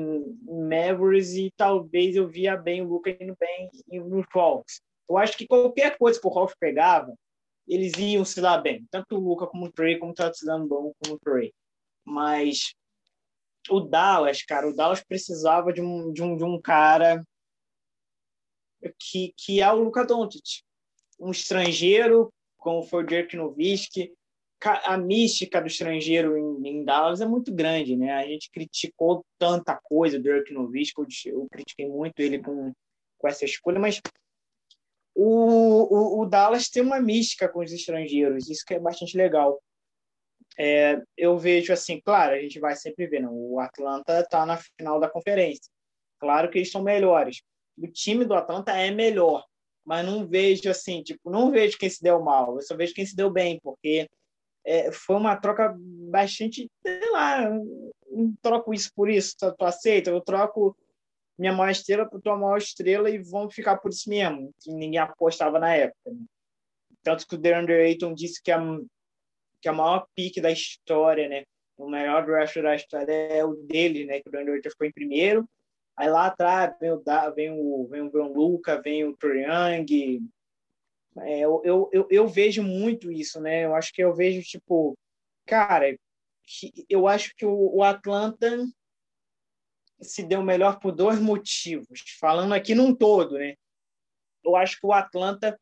em 0.48 0.70
Mavericks 0.70 1.34
e 1.34 1.52
talvez 1.58 2.16
eu 2.16 2.28
via 2.28 2.56
bem 2.56 2.84
o 2.84 2.88
Luca 2.88 3.10
indo 3.10 3.36
bem 3.40 3.72
no 3.88 4.24
Hawks. 4.36 4.80
Eu 5.10 5.18
acho 5.18 5.36
que 5.36 5.48
qualquer 5.48 5.98
coisa 5.98 6.22
que 6.22 6.28
o 6.28 6.30
Hawks 6.30 6.56
pegava, 6.60 7.12
eles 7.68 7.94
iam 7.98 8.24
se 8.24 8.40
dar 8.40 8.60
bem. 8.60 8.86
Tanto 8.92 9.16
o 9.16 9.20
Luca 9.20 9.48
como 9.48 9.66
o 9.66 9.72
Trey, 9.72 9.98
como 9.98 10.12
está 10.12 10.32
se 10.32 10.46
dando 10.46 10.68
bom 10.68 10.94
como 11.04 11.16
o 11.16 11.20
Trey. 11.20 11.52
Mas 12.06 12.76
o 13.68 13.80
Dallas, 13.80 14.44
cara, 14.44 14.70
o 14.70 14.76
Dallas 14.76 15.04
precisava 15.04 15.74
de 15.74 15.82
um, 15.82 16.14
de 16.14 16.22
um, 16.22 16.38
de 16.38 16.44
um 16.44 16.62
cara 16.62 17.26
que, 19.00 19.34
que 19.38 19.60
é 19.60 19.72
o 19.72 19.84
Luca 19.84 20.06
Doncic. 20.06 20.62
Um 21.20 21.32
estrangeiro, 21.32 22.32
como 22.60 22.84
foi 22.84 23.04
o 23.04 23.08
Dirk 23.08 23.36
Nowitzki, 23.36 24.14
a 24.70 24.98
mística 24.98 25.60
do 25.60 25.68
estrangeiro 25.68 26.38
em, 26.38 26.68
em, 26.68 26.84
Dallas 26.84 27.22
é 27.22 27.26
muito 27.26 27.54
grande, 27.54 27.96
né? 27.96 28.12
A 28.14 28.26
gente 28.26 28.50
criticou 28.52 29.26
tanta 29.38 29.80
coisa 29.84 30.18
do 30.18 30.24
Dirk 30.24 30.54
Nowitzki, 30.54 31.02
eu, 31.02 31.08
eu 31.40 31.48
critiquei 31.52 31.88
muito 31.88 32.20
ele 32.20 32.40
com, 32.40 32.72
com 33.18 33.28
essa 33.28 33.46
escolha, 33.46 33.80
mas 33.80 34.02
o, 35.16 35.26
o, 35.26 36.22
o, 36.22 36.26
Dallas 36.26 36.70
tem 36.70 36.84
uma 36.84 37.00
mística 37.00 37.50
com 37.50 37.60
os 37.60 37.72
estrangeiros, 37.72 38.50
isso 38.50 38.64
que 38.66 38.74
é 38.74 38.80
bastante 38.80 39.18
legal. 39.18 39.62
É, 40.58 41.02
eu 41.18 41.38
vejo 41.38 41.74
assim, 41.74 42.00
claro, 42.00 42.36
a 42.36 42.40
gente 42.40 42.60
vai 42.60 42.76
sempre 42.76 43.08
ver, 43.08 43.22
não, 43.22 43.34
o 43.34 43.60
Atlanta 43.60 44.20
está 44.20 44.46
na 44.46 44.58
final 44.58 45.00
da 45.00 45.10
conferência. 45.10 45.72
Claro 46.20 46.50
que 46.50 46.60
eles 46.60 46.72
são 46.72 46.84
melhores. 46.84 47.42
O 47.78 47.88
time 47.88 48.26
do 48.26 48.34
Atlanta 48.34 48.72
é 48.74 48.92
melhor, 48.92 49.44
mas 49.84 50.06
não 50.06 50.28
vejo 50.28 50.70
assim, 50.70 51.02
tipo, 51.02 51.30
não 51.30 51.52
vejo 51.52 51.78
quem 51.78 51.90
se 51.90 52.02
deu 52.04 52.22
mal, 52.22 52.56
eu 52.56 52.62
só 52.62 52.76
vejo 52.76 52.94
quem 52.94 53.06
se 53.06 53.16
deu 53.16 53.30
bem, 53.30 53.60
porque 53.62 54.08
é, 54.66 54.92
foi 54.92 55.16
uma 55.16 55.36
troca 55.36 55.76
bastante, 55.78 56.70
sei 56.86 57.12
lá, 57.12 57.50
não 57.50 58.34
troco 58.42 58.74
isso 58.74 58.92
por 58.96 59.10
isso, 59.10 59.36
tu, 59.40 59.52
tu 59.54 59.66
aceita? 59.66 60.10
Eu 60.10 60.22
troco 60.22 60.76
minha 61.38 61.54
maior 61.54 61.72
estrela 61.72 62.08
por 62.08 62.22
tua 62.22 62.38
maior 62.38 62.58
estrela 62.58 63.10
e 63.10 63.18
vamos 63.18 63.56
ficar 63.56 63.78
por 63.78 63.90
isso 63.90 64.10
mesmo, 64.10 64.54
que 64.62 64.72
ninguém 64.72 65.00
apostava 65.00 65.58
na 65.58 65.74
época. 65.74 66.12
Né? 66.12 66.26
Tanto 67.02 67.28
que 67.28 67.36
o 67.36 67.38
DeAndre 67.38 67.74
Ayton 67.74 68.14
disse 68.14 68.42
que 68.44 68.52
a, 68.52 68.62
que 69.60 69.68
a 69.68 69.74
maior 69.74 70.06
pique 70.16 70.40
da 70.40 70.52
história, 70.52 71.28
né, 71.28 71.44
o 71.78 71.90
melhor 71.90 72.26
draft 72.26 72.56
da 72.62 72.76
história 72.76 73.12
é 73.12 73.44
o 73.44 73.54
dele, 73.54 74.06
né, 74.06 74.20
que 74.20 74.30
o 74.30 74.32
DeAndre 74.32 74.54
Ayton 74.54 74.70
ficou 74.70 74.86
em 74.86 74.92
primeiro, 74.92 75.50
aí 75.98 76.10
lá 76.10 76.28
atrás 76.28 76.78
vem 76.80 76.92
o, 76.92 77.00
vem 77.00 77.52
o, 77.52 77.88
vem 77.88 78.22
o, 78.22 78.34
Luca, 78.34 78.80
vem 78.80 79.04
o 79.06 79.18
Trae 79.18 80.20
é, 81.18 81.40
eu, 81.40 81.62
eu, 81.64 82.08
eu, 82.10 82.28
vejo 82.28 82.64
muito 82.64 83.12
isso, 83.12 83.42
né? 83.42 83.66
Eu 83.66 83.76
acho 83.76 83.92
que 83.94 84.02
eu 84.02 84.14
vejo, 84.14 84.42
tipo, 84.42 84.98
cara, 85.46 85.98
eu 86.90 87.08
acho 87.08 87.36
que 87.36 87.46
o, 87.46 87.76
o 87.76 87.84
Atlanta 87.84 88.66
se 90.02 90.24
deu 90.24 90.42
melhor 90.42 90.80
por 90.80 90.92
dois 90.92 91.20
motivos. 91.20 92.02
Falando 92.20 92.54
aqui 92.54 92.74
num 92.74 92.96
todo, 92.96 93.38
né? 93.38 93.56
Eu 94.44 94.56
acho 94.56 94.80
que 94.80 94.86
o 94.86 94.94
Atlanta 94.94 95.60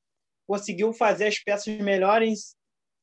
conseguiu 0.47 0.93
fazer 0.93 1.28
as 1.28 1.39
peças 1.39 1.76
melhores 1.80 2.56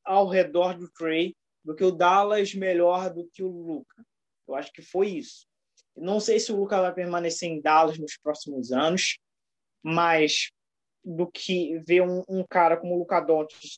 ao 0.03 0.27
redor 0.27 0.77
do 0.77 0.89
Trey 0.91 1.35
do 1.63 1.75
que 1.75 1.83
o 1.83 1.91
Dallas 1.91 2.53
melhor 2.53 3.13
do 3.13 3.27
que 3.27 3.43
o 3.43 3.49
Luca. 3.49 4.05
Eu 4.47 4.55
acho 4.55 4.71
que 4.71 4.81
foi 4.81 5.09
isso. 5.09 5.45
Não 5.95 6.19
sei 6.19 6.39
se 6.39 6.51
o 6.51 6.55
Luca 6.55 6.81
vai 6.81 6.93
permanecer 6.93 7.49
em 7.49 7.61
Dallas 7.61 7.97
nos 7.97 8.17
próximos 8.17 8.71
anos, 8.71 9.17
mas 9.83 10.49
do 11.03 11.25
que 11.27 11.79
ver 11.79 12.01
um, 12.01 12.23
um 12.27 12.43
cara 12.43 12.77
como 12.77 12.95
o 12.95 12.99
Luka 12.99 13.25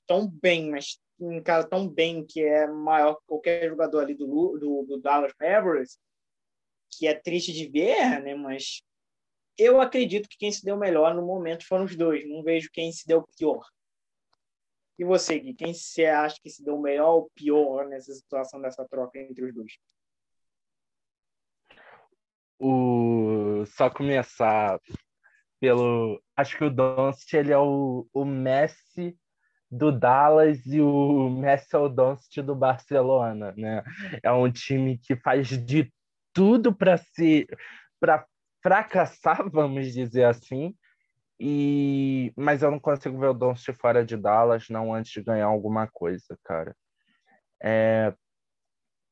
tão 0.07 0.27
bem, 0.27 0.69
mas 0.69 0.99
um 1.19 1.41
cara 1.41 1.63
tão 1.63 1.87
bem 1.87 2.25
que 2.25 2.41
é 2.41 2.65
maior 2.67 3.15
que 3.15 3.25
qualquer 3.27 3.69
jogador 3.69 3.99
ali 3.99 4.15
do, 4.15 4.57
do, 4.57 4.85
do 4.87 5.01
Dallas 5.01 5.33
Mavericks, 5.39 5.99
que 6.91 7.07
é 7.07 7.13
triste 7.13 7.51
de 7.51 7.67
ver, 7.67 8.21
né? 8.21 8.33
Mas 8.33 8.81
eu 9.57 9.81
acredito 9.81 10.29
que 10.29 10.37
quem 10.37 10.51
se 10.51 10.63
deu 10.63 10.77
melhor 10.77 11.13
no 11.13 11.25
momento 11.25 11.67
foram 11.67 11.85
os 11.85 11.95
dois. 11.95 12.27
Não 12.27 12.41
vejo 12.41 12.69
quem 12.71 12.91
se 12.91 13.05
deu 13.05 13.23
pior. 13.37 13.65
E 14.97 15.03
você, 15.03 15.39
Gui, 15.39 15.53
quem 15.53 15.73
você 15.73 16.05
acha 16.05 16.37
que 16.41 16.49
se 16.49 16.63
deu 16.63 16.77
melhor 16.77 17.11
ou 17.11 17.29
pior 17.35 17.87
nessa 17.87 18.13
situação 18.13 18.61
dessa 18.61 18.85
troca 18.85 19.19
entre 19.19 19.45
os 19.45 19.53
dois? 19.53 19.77
O... 22.59 23.65
Só 23.65 23.89
começar 23.89 24.79
pelo. 25.59 26.21
Acho 26.35 26.57
que 26.57 26.63
o 26.63 26.69
Doncic 26.69 27.33
ele 27.33 27.51
é 27.51 27.57
o, 27.57 28.07
o 28.13 28.25
Messi 28.25 29.17
do 29.71 29.91
Dallas 29.91 30.65
e 30.65 30.81
o 30.81 31.29
Messi 31.29 31.75
é 31.75 31.79
o 31.79 31.89
Doncic 31.89 32.41
do 32.41 32.55
Barcelona, 32.55 33.53
né? 33.57 33.83
É 34.23 34.31
um 34.31 34.51
time 34.51 34.97
que 34.97 35.15
faz 35.15 35.47
de 35.47 35.91
tudo 36.33 36.73
para 36.73 36.97
se 36.97 37.47
para 37.99 38.25
fracassar, 38.63 39.47
vamos 39.51 39.93
dizer 39.93 40.25
assim. 40.25 40.75
E 41.39 42.33
mas 42.35 42.63
eu 42.63 42.71
não 42.71 42.79
consigo 42.79 43.17
ver 43.19 43.27
o 43.27 43.33
Doncic 43.33 43.75
fora 43.75 44.05
de 44.05 44.17
Dallas 44.17 44.67
não 44.69 44.93
antes 44.93 45.11
de 45.11 45.23
ganhar 45.23 45.45
alguma 45.45 45.87
coisa, 45.87 46.37
cara. 46.43 46.75
É, 47.61 48.13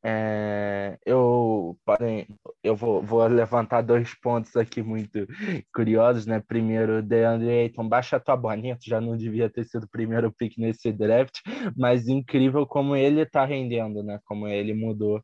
é, 0.10 0.98
eu, 1.06 1.78
porém, 1.86 2.26
eu 2.64 2.78
vou, 2.78 3.04
vou 3.04 3.28
levantar 3.28 3.82
dois 3.82 4.14
pontos 4.14 4.56
aqui 4.56 4.82
muito 4.82 5.28
curiosos, 5.74 6.26
né? 6.26 6.42
Primeiro, 6.48 7.04
DeAndre 7.04 7.50
Ayton, 7.50 7.90
baixa 7.90 8.18
tua 8.18 8.38
boninha, 8.38 8.78
tu 8.78 8.90
já 8.90 9.02
não 9.02 9.18
devia 9.18 9.50
ter 9.50 9.66
sido 9.66 9.84
o 9.84 9.90
primeiro 9.90 10.32
pick 10.32 10.58
nesse 10.58 10.94
draft, 10.94 11.42
mas 11.76 12.08
incrível 12.08 12.66
como 12.66 12.96
ele 12.96 13.26
tá 13.26 13.44
rendendo, 13.44 14.02
né? 14.02 14.18
Como 14.24 14.48
ele 14.48 14.74
mudou 14.74 15.22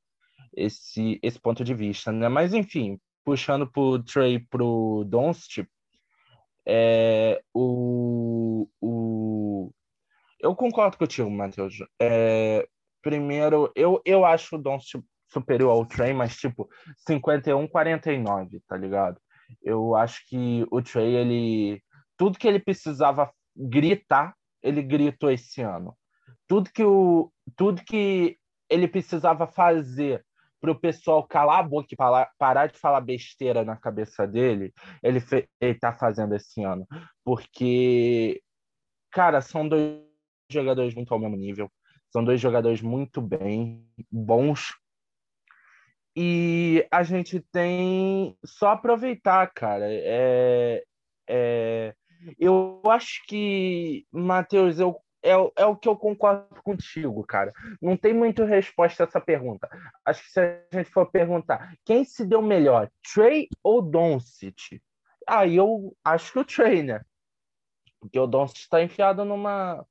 esse, 0.53 1.17
esse 1.23 1.39
ponto 1.39 1.63
de 1.63 1.73
vista, 1.73 2.11
né? 2.11 2.27
Mas, 2.27 2.53
enfim, 2.53 2.99
puxando 3.23 3.65
pro 3.71 4.03
Trey 4.03 4.37
pro 4.37 5.05
Doncic, 5.07 5.65
é, 6.67 7.41
o, 7.53 8.67
o... 8.81 9.71
Eu 10.41 10.53
concordo 10.53 10.97
contigo, 10.97 11.31
Matheus. 11.31 11.75
É, 12.01 12.67
primeiro, 13.03 13.71
eu, 13.75 14.01
eu 14.03 14.25
acho 14.25 14.55
o 14.55 14.59
Doncic 14.59 15.03
superior 15.31 15.71
ao 15.71 15.85
Trey, 15.85 16.13
mas 16.13 16.35
tipo 16.37 16.67
51-49, 17.07 18.61
tá 18.67 18.77
ligado? 18.77 19.19
Eu 19.61 19.95
acho 19.95 20.25
que 20.27 20.65
o 20.71 20.81
Trey, 20.81 21.15
ele 21.15 21.83
tudo 22.17 22.39
que 22.39 22.47
ele 22.47 22.59
precisava 22.59 23.31
gritar, 23.55 24.33
ele 24.61 24.81
gritou 24.81 25.29
esse 25.29 25.61
ano. 25.61 25.95
Tudo 26.47 26.71
que 26.71 26.83
o 26.83 27.31
tudo 27.57 27.83
que 27.83 28.37
ele 28.69 28.87
precisava 28.87 29.45
fazer 29.45 30.23
o 30.71 30.79
pessoal 30.79 31.27
calar 31.27 31.59
a 31.59 31.63
boca 31.63 31.89
e 31.91 31.97
parar, 31.97 32.67
de 32.67 32.79
falar 32.79 33.01
besteira 33.01 33.65
na 33.65 33.75
cabeça 33.75 34.25
dele, 34.25 34.73
ele, 35.03 35.19
fe, 35.19 35.45
ele 35.59 35.77
tá 35.77 35.91
fazendo 35.91 36.33
esse 36.35 36.63
ano. 36.63 36.87
Porque, 37.23 38.41
cara, 39.11 39.41
são 39.41 39.67
dois 39.67 40.01
jogadores 40.49 40.95
muito 40.95 41.13
ao 41.13 41.19
mesmo 41.19 41.35
nível. 41.35 41.69
São 42.13 42.23
dois 42.23 42.39
jogadores 42.39 42.79
muito 42.79 43.19
bem, 43.19 43.83
bons. 44.11 44.77
E 46.15 46.87
a 46.91 47.01
gente 47.01 47.39
tem 47.51 48.37
só 48.45 48.69
aproveitar, 48.69 49.51
cara. 49.51 49.87
É, 49.89 50.83
é, 51.27 51.95
eu 52.37 52.79
acho 52.85 53.25
que, 53.25 54.05
Matheus, 54.11 54.79
eu 54.79 55.01
é, 55.23 55.31
é 55.55 55.65
o 55.65 55.75
que 55.75 55.89
eu 55.89 55.95
concordo 55.95 56.61
contigo, 56.61 57.25
cara. 57.25 57.51
Não 57.81 57.97
tem 57.97 58.13
muita 58.13 58.45
resposta 58.45 59.03
a 59.03 59.07
essa 59.07 59.19
pergunta. 59.19 59.67
Acho 60.05 60.21
que 60.21 60.29
se 60.29 60.39
a 60.39 60.63
gente 60.71 60.91
for 60.91 61.09
perguntar 61.09 61.73
quem 61.83 62.05
se 62.05 62.23
deu 62.23 62.43
melhor, 62.43 62.91
Trey 63.11 63.47
ou 63.63 63.81
Doncic? 63.81 64.79
Aí 65.27 65.55
eu 65.55 65.97
acho 66.05 66.31
que 66.31 66.39
o 66.39 66.45
Trey, 66.45 66.83
né? 66.83 67.01
Porque 67.99 68.19
o 68.19 68.27
Doncic 68.27 68.59
está 68.59 68.83
enfiado 68.83 69.25
numa 69.25 69.83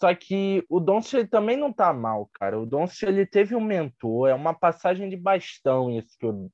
só 0.00 0.14
que 0.14 0.64
o 0.68 0.80
Doncic 0.80 1.28
também 1.28 1.58
não 1.58 1.70
tá 1.70 1.92
mal, 1.92 2.30
cara. 2.32 2.58
O 2.58 2.64
Doncic 2.64 3.02
ele 3.06 3.26
teve 3.26 3.54
um 3.54 3.60
mentor, 3.60 4.30
é 4.30 4.34
uma 4.34 4.54
passagem 4.54 5.10
de 5.10 5.16
bastão 5.16 5.90
isso 5.90 6.16
que 6.18 6.24
o 6.26 6.50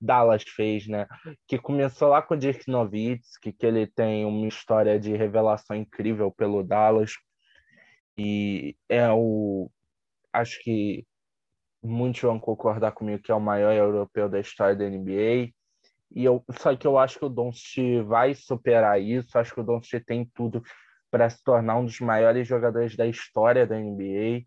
Dallas 0.00 0.42
fez, 0.42 0.88
né? 0.88 1.06
Que 1.46 1.58
começou 1.58 2.08
lá 2.08 2.22
com 2.22 2.32
o 2.32 2.36
Dirk 2.38 2.70
Nowitzki, 2.70 3.52
que 3.52 3.66
ele 3.66 3.86
tem 3.86 4.24
uma 4.24 4.48
história 4.48 4.98
de 4.98 5.14
revelação 5.14 5.76
incrível 5.76 6.30
pelo 6.30 6.62
Dallas. 6.62 7.12
E 8.16 8.74
é 8.88 9.10
o 9.12 9.70
acho 10.32 10.58
que 10.62 11.06
muitos 11.82 12.22
vão 12.22 12.40
concordar 12.40 12.92
comigo 12.92 13.22
que 13.22 13.30
é 13.30 13.34
o 13.34 13.40
maior 13.40 13.72
europeu 13.74 14.26
da 14.26 14.40
história 14.40 14.74
da 14.74 14.88
NBA. 14.88 15.52
E 16.14 16.24
eu, 16.24 16.42
só 16.58 16.74
que 16.74 16.86
eu 16.86 16.96
acho 16.96 17.18
que 17.18 17.26
o 17.26 17.28
Doncic 17.28 18.02
vai 18.06 18.34
superar 18.34 18.98
isso. 18.98 19.36
Acho 19.36 19.52
que 19.52 19.60
o 19.60 19.64
Doncic 19.64 20.02
tem 20.06 20.24
tudo 20.34 20.62
para 21.10 21.30
se 21.30 21.42
tornar 21.42 21.76
um 21.76 21.84
dos 21.84 22.00
maiores 22.00 22.46
jogadores 22.46 22.96
da 22.96 23.06
história 23.06 23.66
da 23.66 23.78
NBA. 23.78 24.44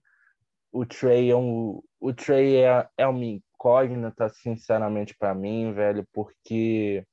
O 0.72 0.86
Trey 0.86 1.32
é, 1.32 1.36
um, 1.36 1.82
o 2.00 2.14
Trey 2.14 2.58
é, 2.64 2.88
é 2.98 3.08
uma 3.08 3.26
incógnita, 3.26 4.30
sinceramente, 4.30 5.16
para 5.18 5.34
mim, 5.34 5.74
velho, 5.74 6.08
porque 6.14 7.04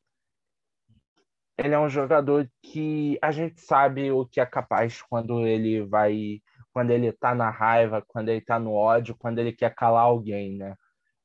ele 1.58 1.74
é 1.74 1.78
um 1.78 1.88
jogador 1.88 2.48
que 2.62 3.18
a 3.22 3.30
gente 3.30 3.60
sabe 3.60 4.10
o 4.10 4.26
que 4.26 4.40
é 4.40 4.46
capaz 4.46 5.00
quando 5.02 5.46
ele 5.46 5.82
vai, 5.82 6.42
quando 6.72 6.90
ele 6.90 7.10
tá 7.12 7.34
na 7.34 7.48
raiva, 7.50 8.04
quando 8.06 8.28
ele 8.28 8.42
tá 8.42 8.58
no 8.58 8.72
ódio, 8.72 9.16
quando 9.18 9.38
ele 9.38 9.52
quer 9.52 9.74
calar 9.74 10.02
alguém, 10.02 10.58
né? 10.58 10.74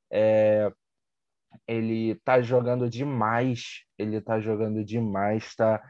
É, 0.09 0.71
ele 1.67 2.15
tá 2.23 2.41
jogando 2.41 2.89
demais, 2.89 3.83
ele 3.97 4.21
tá 4.21 4.39
jogando 4.39 4.83
demais, 4.83 5.53
tá 5.55 5.81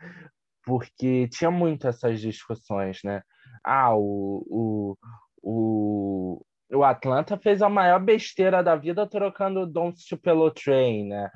porque 0.63 1.27
tinha 1.29 1.51
muito 1.51 1.87
essas 1.87 2.19
discussões, 2.21 2.99
né? 3.03 3.21
Ah, 3.63 3.95
o, 3.95 4.45
o, 4.49 4.97
o, 5.41 6.45
o 6.77 6.83
Atlanta 6.83 7.37
fez 7.37 7.61
a 7.61 7.69
maior 7.69 7.99
besteira 7.99 8.63
da 8.63 8.75
vida 8.75 9.07
trocando 9.07 9.61
o 9.61 9.65
Doncic 9.65 10.19
pelo 10.21 10.51
Trey, 10.51 11.03
né? 11.05 11.29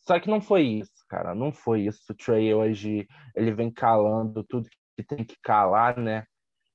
Só 0.00 0.18
que 0.18 0.30
não 0.30 0.40
foi 0.40 0.62
isso, 0.62 1.04
cara, 1.08 1.34
não 1.34 1.52
foi 1.52 1.82
isso. 1.82 2.00
O 2.10 2.14
Trey 2.14 2.54
hoje, 2.54 3.06
ele 3.34 3.52
vem 3.52 3.70
calando 3.70 4.42
tudo 4.44 4.68
que 4.96 5.04
tem 5.04 5.24
que 5.24 5.36
calar, 5.42 5.98
né? 5.98 6.24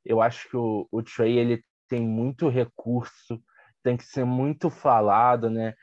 Eu 0.06 0.22
acho 0.22 0.49
que 0.49 0.58
o, 0.58 0.88
o 0.91 1.01
Trey, 1.01 1.38
ele 1.38 1.64
tem 1.89 2.01
muito 2.01 2.49
recurso, 2.49 3.41
tem 3.84 3.97
que 3.97 4.04
ser 4.06 4.26
muito 4.26 4.70
falado, 4.70 5.49
né? 5.49 5.74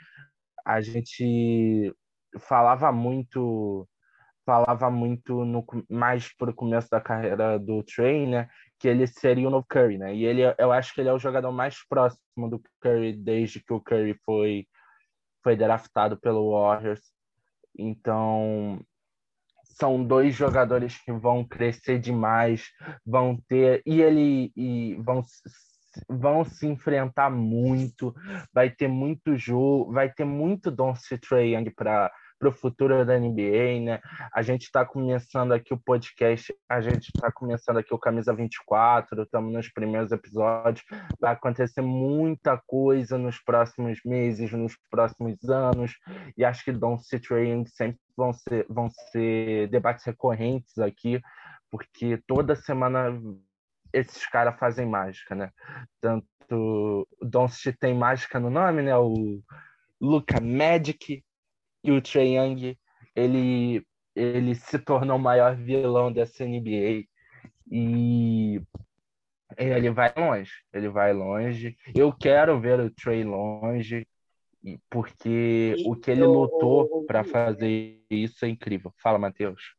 A 0.64 0.80
gente 0.80 1.92
falava 2.38 2.92
muito 2.92 3.88
falava 4.50 4.90
muito 4.90 5.44
no, 5.44 5.64
mais 5.88 6.34
pro 6.36 6.52
começo 6.52 6.90
da 6.90 7.00
carreira 7.00 7.56
do 7.56 7.84
Trey, 7.84 8.26
né? 8.26 8.48
Que 8.80 8.88
ele 8.88 9.06
seria 9.06 9.46
o 9.46 9.50
novo 9.50 9.64
Curry, 9.68 9.96
né? 9.96 10.12
E 10.12 10.24
ele, 10.24 10.42
eu 10.58 10.72
acho 10.72 10.92
que 10.92 11.00
ele 11.00 11.08
é 11.08 11.12
o 11.12 11.20
jogador 11.20 11.52
mais 11.52 11.76
próximo 11.88 12.50
do 12.50 12.60
Curry 12.80 13.12
desde 13.12 13.62
que 13.62 13.72
o 13.72 13.80
Curry 13.80 14.18
foi, 14.24 14.66
foi 15.44 15.54
draftado 15.54 16.18
pelo 16.18 16.50
Warriors. 16.50 17.00
Então, 17.78 18.80
são 19.78 20.04
dois 20.04 20.34
jogadores 20.34 20.98
que 20.98 21.12
vão 21.12 21.44
crescer 21.44 22.00
demais, 22.00 22.64
vão 23.06 23.40
ter 23.48 23.82
e 23.86 24.02
ele 24.02 24.52
e 24.56 24.96
vão 24.96 25.22
vão 26.08 26.44
se 26.44 26.66
enfrentar 26.66 27.30
muito, 27.30 28.14
vai 28.52 28.68
ter 28.68 28.88
muito 28.88 29.36
jogo, 29.36 29.92
vai 29.92 30.12
ter 30.12 30.24
muito 30.24 30.72
Doncic 30.72 31.20
Trae 31.20 31.54
Young 31.54 31.70
para 31.70 32.10
para 32.40 32.48
o 32.48 32.52
futuro 32.52 33.04
da 33.04 33.18
NBA, 33.18 33.80
né? 33.84 34.00
A 34.34 34.40
gente 34.40 34.62
está 34.62 34.82
começando 34.82 35.52
aqui 35.52 35.74
o 35.74 35.78
podcast, 35.78 36.54
a 36.66 36.80
gente 36.80 37.10
está 37.14 37.30
começando 37.30 37.76
aqui 37.76 37.92
o 37.92 37.98
Camisa 37.98 38.34
24, 38.34 39.22
estamos 39.22 39.52
nos 39.52 39.68
primeiros 39.68 40.10
episódios. 40.10 40.82
Vai 41.20 41.34
acontecer 41.34 41.82
muita 41.82 42.56
coisa 42.66 43.18
nos 43.18 43.38
próximos 43.38 44.00
meses, 44.06 44.50
nos 44.52 44.74
próximos 44.90 45.50
anos, 45.50 45.92
e 46.34 46.42
acho 46.42 46.64
que 46.64 46.72
Don 46.72 46.98
Citrain 46.98 47.66
sempre 47.66 48.00
vão 48.16 48.32
ser, 48.32 48.66
vão 48.70 48.88
ser 49.12 49.68
debates 49.68 50.06
recorrentes 50.06 50.78
aqui, 50.78 51.20
porque 51.70 52.16
toda 52.26 52.56
semana 52.56 53.20
esses 53.92 54.26
caras 54.26 54.58
fazem 54.58 54.86
mágica, 54.86 55.34
né? 55.34 55.50
Tanto 56.00 56.26
o 56.50 57.06
Doncic 57.22 57.76
tem 57.78 57.94
mágica 57.94 58.40
no 58.40 58.48
nome, 58.48 58.82
né? 58.82 58.96
O 58.96 59.42
Luca 60.00 60.40
Magic 60.40 61.22
e 61.82 61.92
o 61.92 62.00
Trae 62.00 62.36
Young 62.36 62.76
ele 63.14 63.86
ele 64.14 64.54
se 64.54 64.78
tornou 64.78 65.16
o 65.16 65.20
maior 65.20 65.56
vilão 65.56 66.12
dessa 66.12 66.44
NBA 66.44 67.04
e 67.70 68.60
ele 69.56 69.90
vai 69.90 70.12
longe, 70.16 70.52
ele 70.72 70.88
vai 70.88 71.12
longe. 71.12 71.76
Eu 71.94 72.12
quero 72.12 72.60
ver 72.60 72.80
o 72.80 72.90
Trey 72.90 73.24
longe 73.24 74.06
porque 74.90 75.74
e 75.78 75.88
o 75.88 75.96
que 75.96 76.10
ele 76.10 76.22
eu, 76.22 76.32
lutou 76.32 77.04
para 77.06 77.24
fazer 77.24 78.02
isso 78.10 78.44
é 78.44 78.48
incrível. 78.48 78.92
Fala, 78.98 79.18
Matheus. 79.18 79.74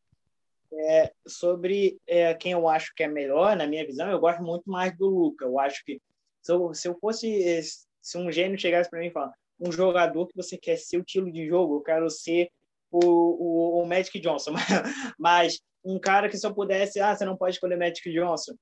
É, 0.73 1.13
sobre 1.27 1.99
é, 2.07 2.33
quem 2.33 2.53
eu 2.53 2.67
acho 2.67 2.93
que 2.95 3.03
é 3.03 3.07
melhor, 3.07 3.55
na 3.55 3.67
minha 3.67 3.85
visão, 3.85 4.09
eu 4.09 4.19
gosto 4.19 4.41
muito 4.41 4.69
mais 4.69 4.95
do 4.97 5.07
Luca. 5.07 5.45
Eu 5.45 5.59
acho 5.59 5.83
que 5.85 6.01
se 6.41 6.51
eu, 6.51 6.73
se 6.73 6.87
eu 6.87 6.97
fosse, 6.99 7.61
se 8.01 8.17
um 8.17 8.31
gênio 8.31 8.59
chegasse 8.59 8.89
para 8.89 8.99
mim 8.99 9.07
e 9.07 9.11
falar, 9.11 9.33
um 9.61 9.71
jogador 9.71 10.27
que 10.27 10.35
você 10.35 10.57
quer 10.57 10.77
ser 10.77 10.97
o 10.97 11.01
estilo 11.01 11.31
de 11.31 11.47
jogo. 11.47 11.75
Eu 11.75 11.81
quero 11.81 12.09
ser 12.09 12.49
o, 12.91 12.99
o, 12.99 13.81
o 13.81 13.85
Magic 13.85 14.19
Johnson, 14.19 14.53
mas 15.17 15.61
um 15.83 15.99
cara 15.99 16.27
que 16.27 16.37
só 16.37 16.51
pudesse, 16.51 16.99
ah, 16.99 17.15
você 17.15 17.23
não 17.23 17.37
pode 17.37 17.55
escolher 17.55 17.77
Magic 17.77 18.11
Johnson, 18.11 18.53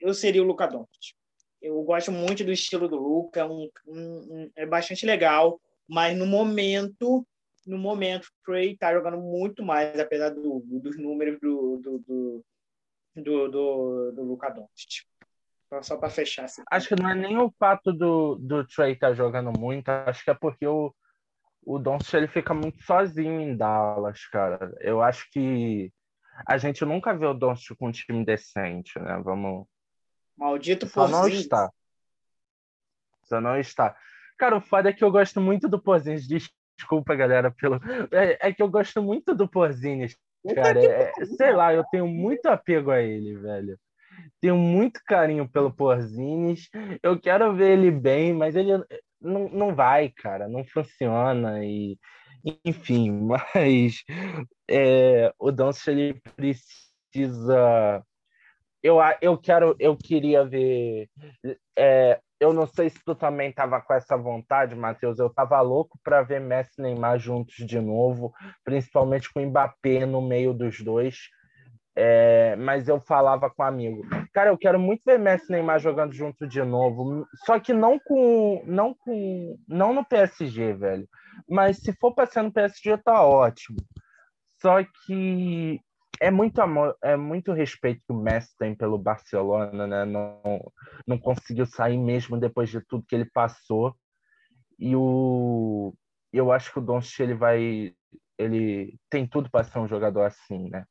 eu 0.00 0.12
seria 0.12 0.42
o 0.42 0.46
Luca 0.46 0.66
Doncic. 0.66 1.14
Eu 1.60 1.82
gosto 1.82 2.12
muito 2.12 2.44
do 2.44 2.52
estilo 2.52 2.88
do 2.88 2.96
Luca, 2.96 3.46
um, 3.46 3.68
um, 3.86 3.96
um, 3.96 4.50
é 4.54 4.66
bastante 4.66 5.06
legal, 5.06 5.60
mas 5.88 6.16
no 6.16 6.26
momento, 6.26 7.26
no 7.66 7.78
momento, 7.78 8.26
o 8.26 8.44
Trey 8.44 8.76
tá 8.76 8.92
jogando 8.92 9.18
muito 9.18 9.64
mais, 9.64 9.98
apesar 9.98 10.30
do, 10.30 10.62
dos 10.64 10.96
números 10.98 11.38
do, 11.40 11.78
do, 11.78 11.98
do, 11.98 12.44
do, 13.16 13.48
do, 13.48 14.12
do 14.12 14.22
Luca 14.22 14.50
Doncic. 14.50 15.04
Só 15.82 15.96
para 15.96 16.10
fechar. 16.10 16.44
Assim. 16.44 16.62
Acho 16.70 16.88
que 16.88 17.00
não 17.00 17.10
é 17.10 17.14
nem 17.14 17.36
o 17.38 17.52
fato 17.58 17.92
do, 17.92 18.36
do 18.36 18.66
Trey 18.66 18.92
estar 18.92 19.08
tá 19.08 19.14
jogando 19.14 19.52
muito, 19.58 19.88
acho 19.88 20.24
que 20.24 20.30
é 20.30 20.34
porque 20.34 20.66
o, 20.66 20.94
o 21.62 21.78
Doncic 21.78 22.14
ele 22.14 22.28
fica 22.28 22.54
muito 22.54 22.82
sozinho 22.82 23.40
em 23.40 23.56
Dallas, 23.56 24.26
cara. 24.26 24.74
Eu 24.80 25.02
acho 25.02 25.30
que 25.30 25.92
a 26.46 26.56
gente 26.56 26.84
nunca 26.84 27.14
vê 27.14 27.26
o 27.26 27.34
Doncic 27.34 27.76
com 27.76 27.88
um 27.88 27.92
time 27.92 28.24
decente, 28.24 28.98
né? 28.98 29.20
Vamos. 29.22 29.66
Maldito 30.36 30.86
Só 30.86 31.06
não 31.06 31.28
está. 31.28 31.70
Só 33.24 33.40
não 33.40 33.58
está. 33.58 33.94
Cara, 34.38 34.56
o 34.56 34.60
foda 34.60 34.88
é 34.88 34.92
que 34.92 35.04
eu 35.04 35.10
gosto 35.10 35.40
muito 35.40 35.68
do 35.68 35.80
Porzingis. 35.80 36.48
Desculpa, 36.78 37.14
galera, 37.14 37.50
pelo. 37.50 37.78
É, 38.12 38.48
é 38.48 38.52
que 38.52 38.62
eu 38.62 38.70
gosto 38.70 39.02
muito 39.02 39.34
do 39.34 39.48
Porzingis, 39.48 40.16
cara. 40.54 40.82
É, 40.82 41.12
sei 41.36 41.52
lá, 41.52 41.74
eu 41.74 41.84
tenho 41.90 42.06
muito 42.06 42.46
apego 42.46 42.90
a 42.90 43.02
ele, 43.02 43.36
velho 43.36 43.78
tenho 44.40 44.56
muito 44.56 45.00
carinho 45.06 45.48
pelo 45.48 45.72
Porzines. 45.72 46.68
Eu 47.02 47.18
quero 47.20 47.54
ver 47.54 47.78
ele 47.78 47.90
bem, 47.90 48.32
mas 48.32 48.56
ele 48.56 48.72
não, 49.20 49.48
não 49.48 49.74
vai, 49.74 50.10
cara, 50.10 50.48
não 50.48 50.64
funciona. 50.64 51.64
E, 51.64 51.98
enfim, 52.64 53.10
mas 53.54 54.02
é, 54.70 55.32
o 55.38 55.50
Doncic 55.50 55.88
ele 55.88 56.20
precisa. 56.36 58.02
Eu, 58.82 58.98
eu 59.20 59.36
quero, 59.36 59.76
eu 59.78 59.96
queria 59.96 60.44
ver. 60.44 61.08
É, 61.76 62.20
eu 62.40 62.52
não 62.52 62.66
sei 62.66 62.88
se 62.88 62.98
tu 63.04 63.14
também 63.14 63.50
estava 63.50 63.80
com 63.80 63.92
essa 63.92 64.16
vontade, 64.16 64.74
Matheus. 64.74 65.18
Eu 65.18 65.26
estava 65.26 65.60
louco 65.60 65.98
para 66.04 66.22
ver 66.22 66.40
Messi 66.40 66.74
e 66.78 66.82
Neymar 66.82 67.18
juntos 67.18 67.56
de 67.66 67.80
novo, 67.80 68.32
principalmente 68.64 69.32
com 69.32 69.42
o 69.42 69.46
Mbappé 69.46 70.06
no 70.06 70.22
meio 70.22 70.54
dos 70.54 70.80
dois 70.80 71.16
É, 72.00 72.54
mas 72.54 72.86
eu 72.86 73.00
falava 73.00 73.50
com 73.50 73.60
um 73.60 73.66
amigo, 73.66 74.06
cara, 74.32 74.50
eu 74.50 74.56
quero 74.56 74.78
muito 74.78 75.02
ver 75.04 75.18
Messi 75.18 75.46
e 75.48 75.50
Neymar 75.50 75.80
jogando 75.80 76.12
junto 76.12 76.46
de 76.46 76.62
novo, 76.62 77.26
só 77.44 77.58
que 77.58 77.72
não 77.72 77.98
com, 77.98 78.62
não 78.64 78.94
com, 78.94 79.58
não 79.66 79.92
no 79.92 80.04
PSG, 80.04 80.74
velho. 80.74 81.08
Mas 81.48 81.78
se 81.78 81.92
for 81.94 82.14
ser 82.28 82.42
no 82.42 82.52
PSG, 82.52 82.98
tá 82.98 83.26
ótimo. 83.26 83.78
Só 84.62 84.76
que 84.84 85.80
é 86.20 86.30
muito 86.30 86.60
amor, 86.60 86.96
é 87.02 87.16
muito 87.16 87.52
respeito 87.52 88.00
que 88.06 88.12
o 88.12 88.16
Messi 88.16 88.56
tem 88.56 88.76
pelo 88.76 88.96
Barcelona, 88.96 89.84
né? 89.84 90.04
Não, 90.04 90.40
não 91.04 91.18
conseguiu 91.18 91.66
sair 91.66 91.98
mesmo 91.98 92.38
depois 92.38 92.70
de 92.70 92.80
tudo 92.80 93.06
que 93.08 93.14
ele 93.16 93.28
passou. 93.34 93.92
E 94.78 94.94
o, 94.94 95.92
eu 96.32 96.52
acho 96.52 96.72
que 96.72 96.78
o 96.78 96.82
Doncic 96.82 97.18
ele 97.18 97.34
vai, 97.34 97.92
ele 98.38 98.96
tem 99.10 99.26
tudo 99.26 99.50
para 99.50 99.64
ser 99.64 99.80
um 99.80 99.88
jogador 99.88 100.22
assim, 100.22 100.68
né? 100.70 100.84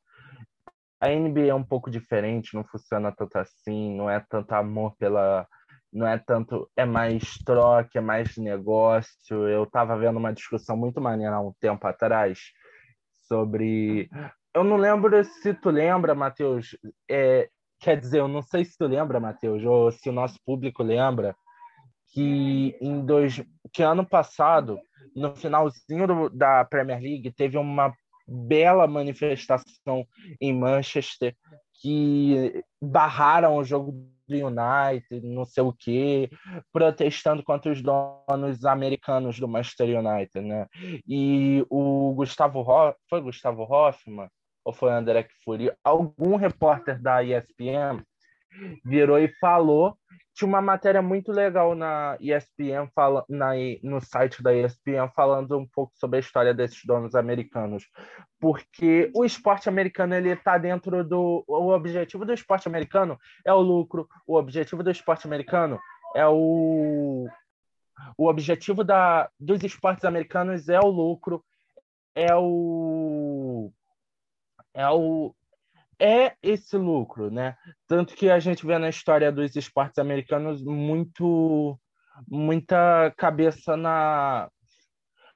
A 1.00 1.08
NBA 1.08 1.46
é 1.46 1.54
um 1.54 1.64
pouco 1.64 1.90
diferente, 1.90 2.54
não 2.54 2.64
funciona 2.64 3.12
tanto 3.12 3.36
assim, 3.36 3.96
não 3.96 4.10
é 4.10 4.20
tanto 4.28 4.52
amor 4.52 4.96
pela. 4.96 5.46
Não 5.92 6.06
é 6.06 6.18
tanto. 6.18 6.68
É 6.76 6.84
mais 6.84 7.38
troca, 7.44 7.98
é 7.98 8.00
mais 8.00 8.36
negócio. 8.36 9.48
Eu 9.48 9.64
estava 9.64 9.96
vendo 9.96 10.16
uma 10.18 10.32
discussão 10.32 10.76
muito 10.76 11.00
maneira 11.00 11.36
há 11.36 11.40
um 11.40 11.52
tempo 11.60 11.86
atrás 11.86 12.38
sobre. 13.26 14.10
Eu 14.54 14.64
não 14.64 14.76
lembro 14.76 15.22
se 15.24 15.54
tu 15.54 15.70
lembra, 15.70 16.14
Matheus. 16.14 16.76
É, 17.08 17.48
quer 17.80 17.98
dizer, 17.98 18.20
eu 18.20 18.28
não 18.28 18.42
sei 18.42 18.64
se 18.64 18.76
tu 18.76 18.86
lembra, 18.86 19.20
Matheus, 19.20 19.64
ou 19.64 19.92
se 19.92 20.08
o 20.08 20.12
nosso 20.12 20.38
público 20.44 20.82
lembra, 20.82 21.36
que 22.12 22.76
em 22.80 23.04
dois, 23.04 23.42
que 23.72 23.82
ano 23.82 24.04
passado, 24.04 24.78
no 25.14 25.34
finalzinho 25.36 26.06
do, 26.06 26.30
da 26.30 26.64
Premier 26.64 27.00
League, 27.00 27.32
teve 27.32 27.56
uma 27.56 27.92
bela 28.28 28.86
manifestação 28.86 30.06
em 30.40 30.52
Manchester 30.52 31.34
que 31.80 32.62
barraram 32.82 33.56
o 33.56 33.64
jogo 33.64 33.92
do 34.28 34.34
United, 34.34 35.26
não 35.26 35.44
sei 35.44 35.62
o 35.62 35.72
quê, 35.72 36.28
protestando 36.72 37.42
contra 37.42 37.72
os 37.72 37.80
donos 37.82 38.64
americanos 38.64 39.40
do 39.40 39.48
Manchester 39.48 39.98
United, 39.98 40.40
né? 40.40 40.66
E 41.06 41.64
o 41.70 42.12
Gustavo 42.14 42.60
Hoff, 42.60 42.98
foi 43.08 43.22
Gustavo 43.22 43.62
Hoffman 43.62 44.28
ou 44.64 44.72
foi 44.72 44.92
André 44.92 45.26
Fury, 45.42 45.72
algum 45.82 46.36
repórter 46.36 47.00
da 47.00 47.24
ESPN 47.24 48.02
virou 48.84 49.18
e 49.18 49.28
falou 49.40 49.96
tinha 50.38 50.48
uma 50.48 50.62
matéria 50.62 51.02
muito 51.02 51.32
legal 51.32 51.74
na 51.74 52.16
ESPN, 52.20 52.88
fala, 52.94 53.24
na, 53.28 53.54
no 53.82 54.00
site 54.00 54.40
da 54.40 54.54
ESPN, 54.54 55.10
falando 55.12 55.58
um 55.58 55.66
pouco 55.66 55.92
sobre 55.96 56.18
a 56.18 56.20
história 56.20 56.54
desses 56.54 56.84
donos 56.84 57.16
americanos. 57.16 57.84
Porque 58.38 59.10
o 59.16 59.24
esporte 59.24 59.68
americano 59.68 60.14
ele 60.14 60.30
está 60.30 60.56
dentro 60.56 61.02
do. 61.02 61.44
O 61.48 61.70
objetivo 61.70 62.24
do 62.24 62.32
esporte 62.32 62.68
americano 62.68 63.18
é 63.44 63.52
o 63.52 63.58
lucro, 63.58 64.08
o 64.28 64.36
objetivo 64.36 64.80
do 64.84 64.92
esporte 64.92 65.26
americano 65.26 65.76
é 66.14 66.24
o. 66.28 67.26
O 68.16 68.28
objetivo 68.28 68.84
da, 68.84 69.28
dos 69.40 69.64
esportes 69.64 70.04
americanos 70.04 70.68
é 70.68 70.78
o 70.78 70.86
lucro, 70.86 71.44
é 72.14 72.32
o. 72.36 73.72
É 74.72 74.88
o, 74.88 75.34
é 76.00 76.34
esse 76.42 76.76
lucro, 76.76 77.30
né? 77.30 77.56
Tanto 77.86 78.14
que 78.14 78.30
a 78.30 78.38
gente 78.38 78.64
vê 78.66 78.78
na 78.78 78.88
história 78.88 79.32
dos 79.32 79.54
esportes 79.56 79.98
americanos 79.98 80.62
muito 80.62 81.78
muita 82.26 83.12
cabeça 83.16 83.76
na 83.76 84.50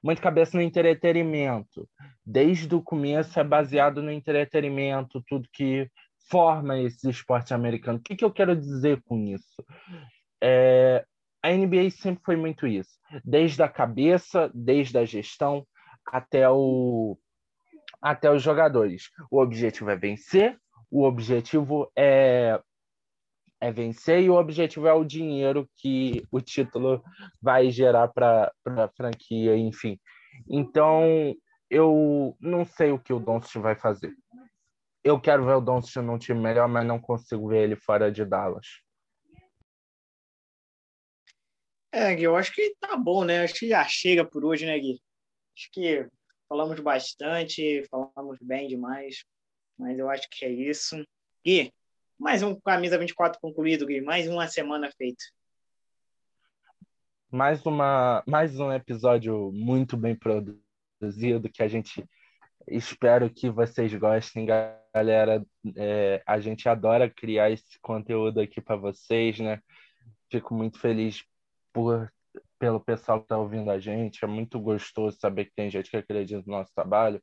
muita 0.03 0.21
cabeça 0.21 0.57
no 0.57 0.63
entretenimento. 0.63 1.87
Desde 2.25 2.73
o 2.75 2.81
começo 2.81 3.39
é 3.39 3.43
baseado 3.43 4.01
no 4.01 4.11
entretenimento, 4.11 5.23
tudo 5.27 5.47
que 5.51 5.89
forma 6.29 6.77
esse 6.79 7.09
esporte 7.09 7.53
americano. 7.53 7.99
O 7.99 8.01
que, 8.01 8.15
que 8.15 8.25
eu 8.25 8.31
quero 8.31 8.55
dizer 8.55 9.01
com 9.03 9.17
isso? 9.23 9.63
É, 10.41 11.05
a 11.41 11.51
NBA 11.51 11.89
sempre 11.91 12.23
foi 12.23 12.35
muito 12.35 12.67
isso, 12.67 12.97
desde 13.23 13.61
a 13.63 13.69
cabeça, 13.69 14.51
desde 14.53 14.97
a 14.97 15.05
gestão 15.05 15.65
até 16.05 16.49
o 16.49 17.17
até 18.03 18.29
os 18.29 18.43
jogadores. 18.43 19.09
O 19.31 19.41
objetivo 19.41 19.89
é 19.89 19.95
vencer, 19.95 20.59
o 20.91 21.03
objetivo 21.03 21.89
é, 21.97 22.61
é 23.61 23.71
vencer 23.71 24.21
e 24.21 24.29
o 24.29 24.35
objetivo 24.35 24.87
é 24.87 24.93
o 24.93 25.05
dinheiro 25.05 25.69
que 25.77 26.21
o 26.29 26.41
título 26.41 27.01
vai 27.41 27.71
gerar 27.71 28.09
para 28.09 28.51
a 28.65 28.89
franquia, 28.89 29.55
enfim. 29.55 29.97
Então, 30.49 31.33
eu 31.69 32.35
não 32.41 32.65
sei 32.65 32.91
o 32.91 32.99
que 32.99 33.13
o 33.13 33.19
Doncic 33.19 33.61
vai 33.61 33.75
fazer. 33.75 34.13
Eu 35.01 35.19
quero 35.19 35.45
ver 35.45 35.53
o 35.53 35.61
Doncic 35.61 35.95
num 36.03 36.17
time 36.17 36.41
melhor, 36.41 36.67
mas 36.67 36.85
não 36.85 36.99
consigo 36.99 37.47
ver 37.47 37.63
ele 37.63 37.77
fora 37.77 38.11
de 38.11 38.25
Dallas. 38.25 38.67
É, 41.89 42.13
Gui, 42.15 42.23
eu 42.23 42.35
acho 42.35 42.51
que 42.53 42.75
tá 42.81 42.97
bom, 42.97 43.23
né? 43.23 43.43
Acho 43.43 43.53
que 43.53 43.69
já 43.69 43.83
chega 43.85 44.25
por 44.25 44.43
hoje, 44.43 44.65
né, 44.65 44.77
Gui? 44.77 44.99
Acho 45.55 45.69
que 45.71 46.09
falamos 46.53 46.79
bastante, 46.81 47.83
falamos 47.89 48.37
bem 48.39 48.67
demais, 48.67 49.25
mas 49.75 49.97
eu 49.97 50.07
acho 50.07 50.29
que 50.29 50.45
é 50.45 50.51
isso. 50.51 51.03
Gui, 51.43 51.73
mais 52.15 52.43
um 52.43 52.53
Camisa 52.59 52.95
24 52.95 53.41
concluído, 53.41 53.87
Gui, 53.87 54.01
mais 54.01 54.29
uma 54.29 54.47
semana 54.47 54.91
feita. 54.95 55.23
Mais, 57.31 57.65
uma, 57.65 58.23
mais 58.27 58.59
um 58.59 58.71
episódio 58.71 59.51
muito 59.51 59.97
bem 59.97 60.15
produzido 60.15 61.49
que 61.51 61.63
a 61.63 61.67
gente 61.67 62.07
espero 62.67 63.31
que 63.31 63.49
vocês 63.49 63.91
gostem, 63.95 64.45
galera. 64.45 65.43
É, 65.75 66.21
a 66.23 66.39
gente 66.39 66.69
adora 66.69 67.09
criar 67.09 67.49
esse 67.49 67.79
conteúdo 67.81 68.39
aqui 68.39 68.61
para 68.61 68.75
vocês, 68.75 69.39
né? 69.39 69.59
Fico 70.29 70.53
muito 70.53 70.79
feliz 70.79 71.25
por 71.73 72.13
pelo 72.63 72.79
pessoal 72.79 73.19
que 73.19 73.25
está 73.25 73.37
ouvindo 73.37 73.69
a 73.69 73.77
gente. 73.77 74.23
É 74.23 74.27
muito 74.27 74.57
gostoso 74.57 75.17
saber 75.19 75.45
que 75.45 75.53
tem 75.53 75.69
gente 75.69 75.89
que 75.89 75.97
acredita 75.97 76.41
no 76.47 76.53
nosso 76.53 76.71
trabalho. 76.73 77.21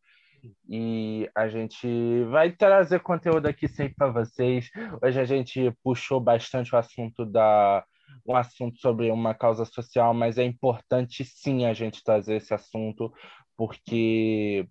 E 0.68 1.30
a 1.34 1.48
gente 1.48 1.88
vai 2.24 2.52
trazer 2.52 3.00
conteúdo 3.00 3.46
aqui 3.46 3.66
sempre 3.66 3.94
para 3.94 4.12
vocês. 4.12 4.68
Hoje 5.02 5.18
a 5.18 5.24
gente 5.24 5.74
puxou 5.82 6.20
bastante 6.20 6.74
o 6.74 6.78
assunto 6.78 7.24
da 7.24 7.82
um 8.26 8.36
assunto 8.36 8.78
sobre 8.80 9.10
uma 9.10 9.32
causa 9.32 9.64
social, 9.64 10.12
mas 10.12 10.36
é 10.36 10.44
importante 10.44 11.24
sim 11.24 11.64
a 11.64 11.72
gente 11.72 12.04
trazer 12.04 12.36
esse 12.36 12.52
assunto 12.52 13.10
porque 13.56 14.68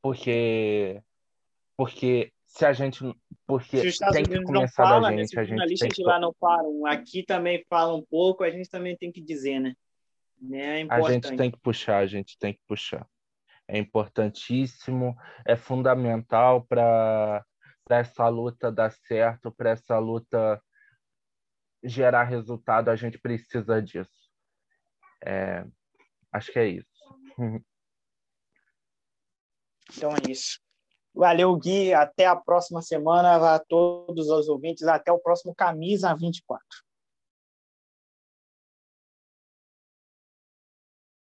porque 0.00 1.02
porque 1.76 2.32
se 2.54 2.64
a 2.64 2.72
gente 2.72 3.00
porque 3.46 3.80
se 3.80 3.88
os 3.88 3.94
Estados 3.94 4.14
tem 4.14 4.24
Unidos 4.24 4.46
que 4.46 4.52
não 4.52 4.68
fala, 4.68 5.08
a 5.08 5.10
né, 5.10 5.18
gente, 5.18 5.30
se 5.30 5.40
os 5.40 5.48
jornalistas 5.48 5.88
de 5.92 6.02
lá 6.04 6.20
não 6.20 6.32
falam, 6.34 6.86
aqui 6.86 7.24
também 7.24 7.64
fala 7.68 7.94
um 7.94 8.02
pouco, 8.02 8.44
a 8.44 8.50
gente 8.50 8.70
também 8.70 8.96
tem 8.96 9.10
que 9.10 9.20
dizer, 9.20 9.58
né? 9.58 9.74
É 10.80 10.86
a 10.88 11.00
gente 11.10 11.36
tem 11.36 11.50
que 11.50 11.58
puxar, 11.58 11.98
a 11.98 12.06
gente 12.06 12.38
tem 12.38 12.54
que 12.54 12.60
puxar. 12.66 13.06
É 13.66 13.76
importantíssimo, 13.76 15.16
é 15.44 15.56
fundamental 15.56 16.64
para 16.64 17.44
essa 17.90 18.28
luta 18.28 18.70
dar 18.70 18.92
certo, 18.92 19.50
para 19.50 19.70
essa 19.70 19.98
luta 19.98 20.62
gerar 21.82 22.24
resultado, 22.24 22.88
a 22.88 22.96
gente 22.96 23.18
precisa 23.18 23.82
disso. 23.82 24.30
É, 25.24 25.64
acho 26.32 26.52
que 26.52 26.58
é 26.58 26.68
isso. 26.68 26.86
Então 29.96 30.10
é 30.12 30.30
isso. 30.30 30.63
Valeu, 31.14 31.56
Gui. 31.56 31.94
Até 31.94 32.26
a 32.26 32.36
próxima 32.36 32.82
semana. 32.82 33.54
A 33.54 33.58
todos 33.58 34.28
os 34.28 34.48
ouvintes. 34.48 34.82
Até 34.84 35.12
o 35.12 35.18
próximo 35.18 35.54
Camisa 35.54 36.14
24. 36.14 36.83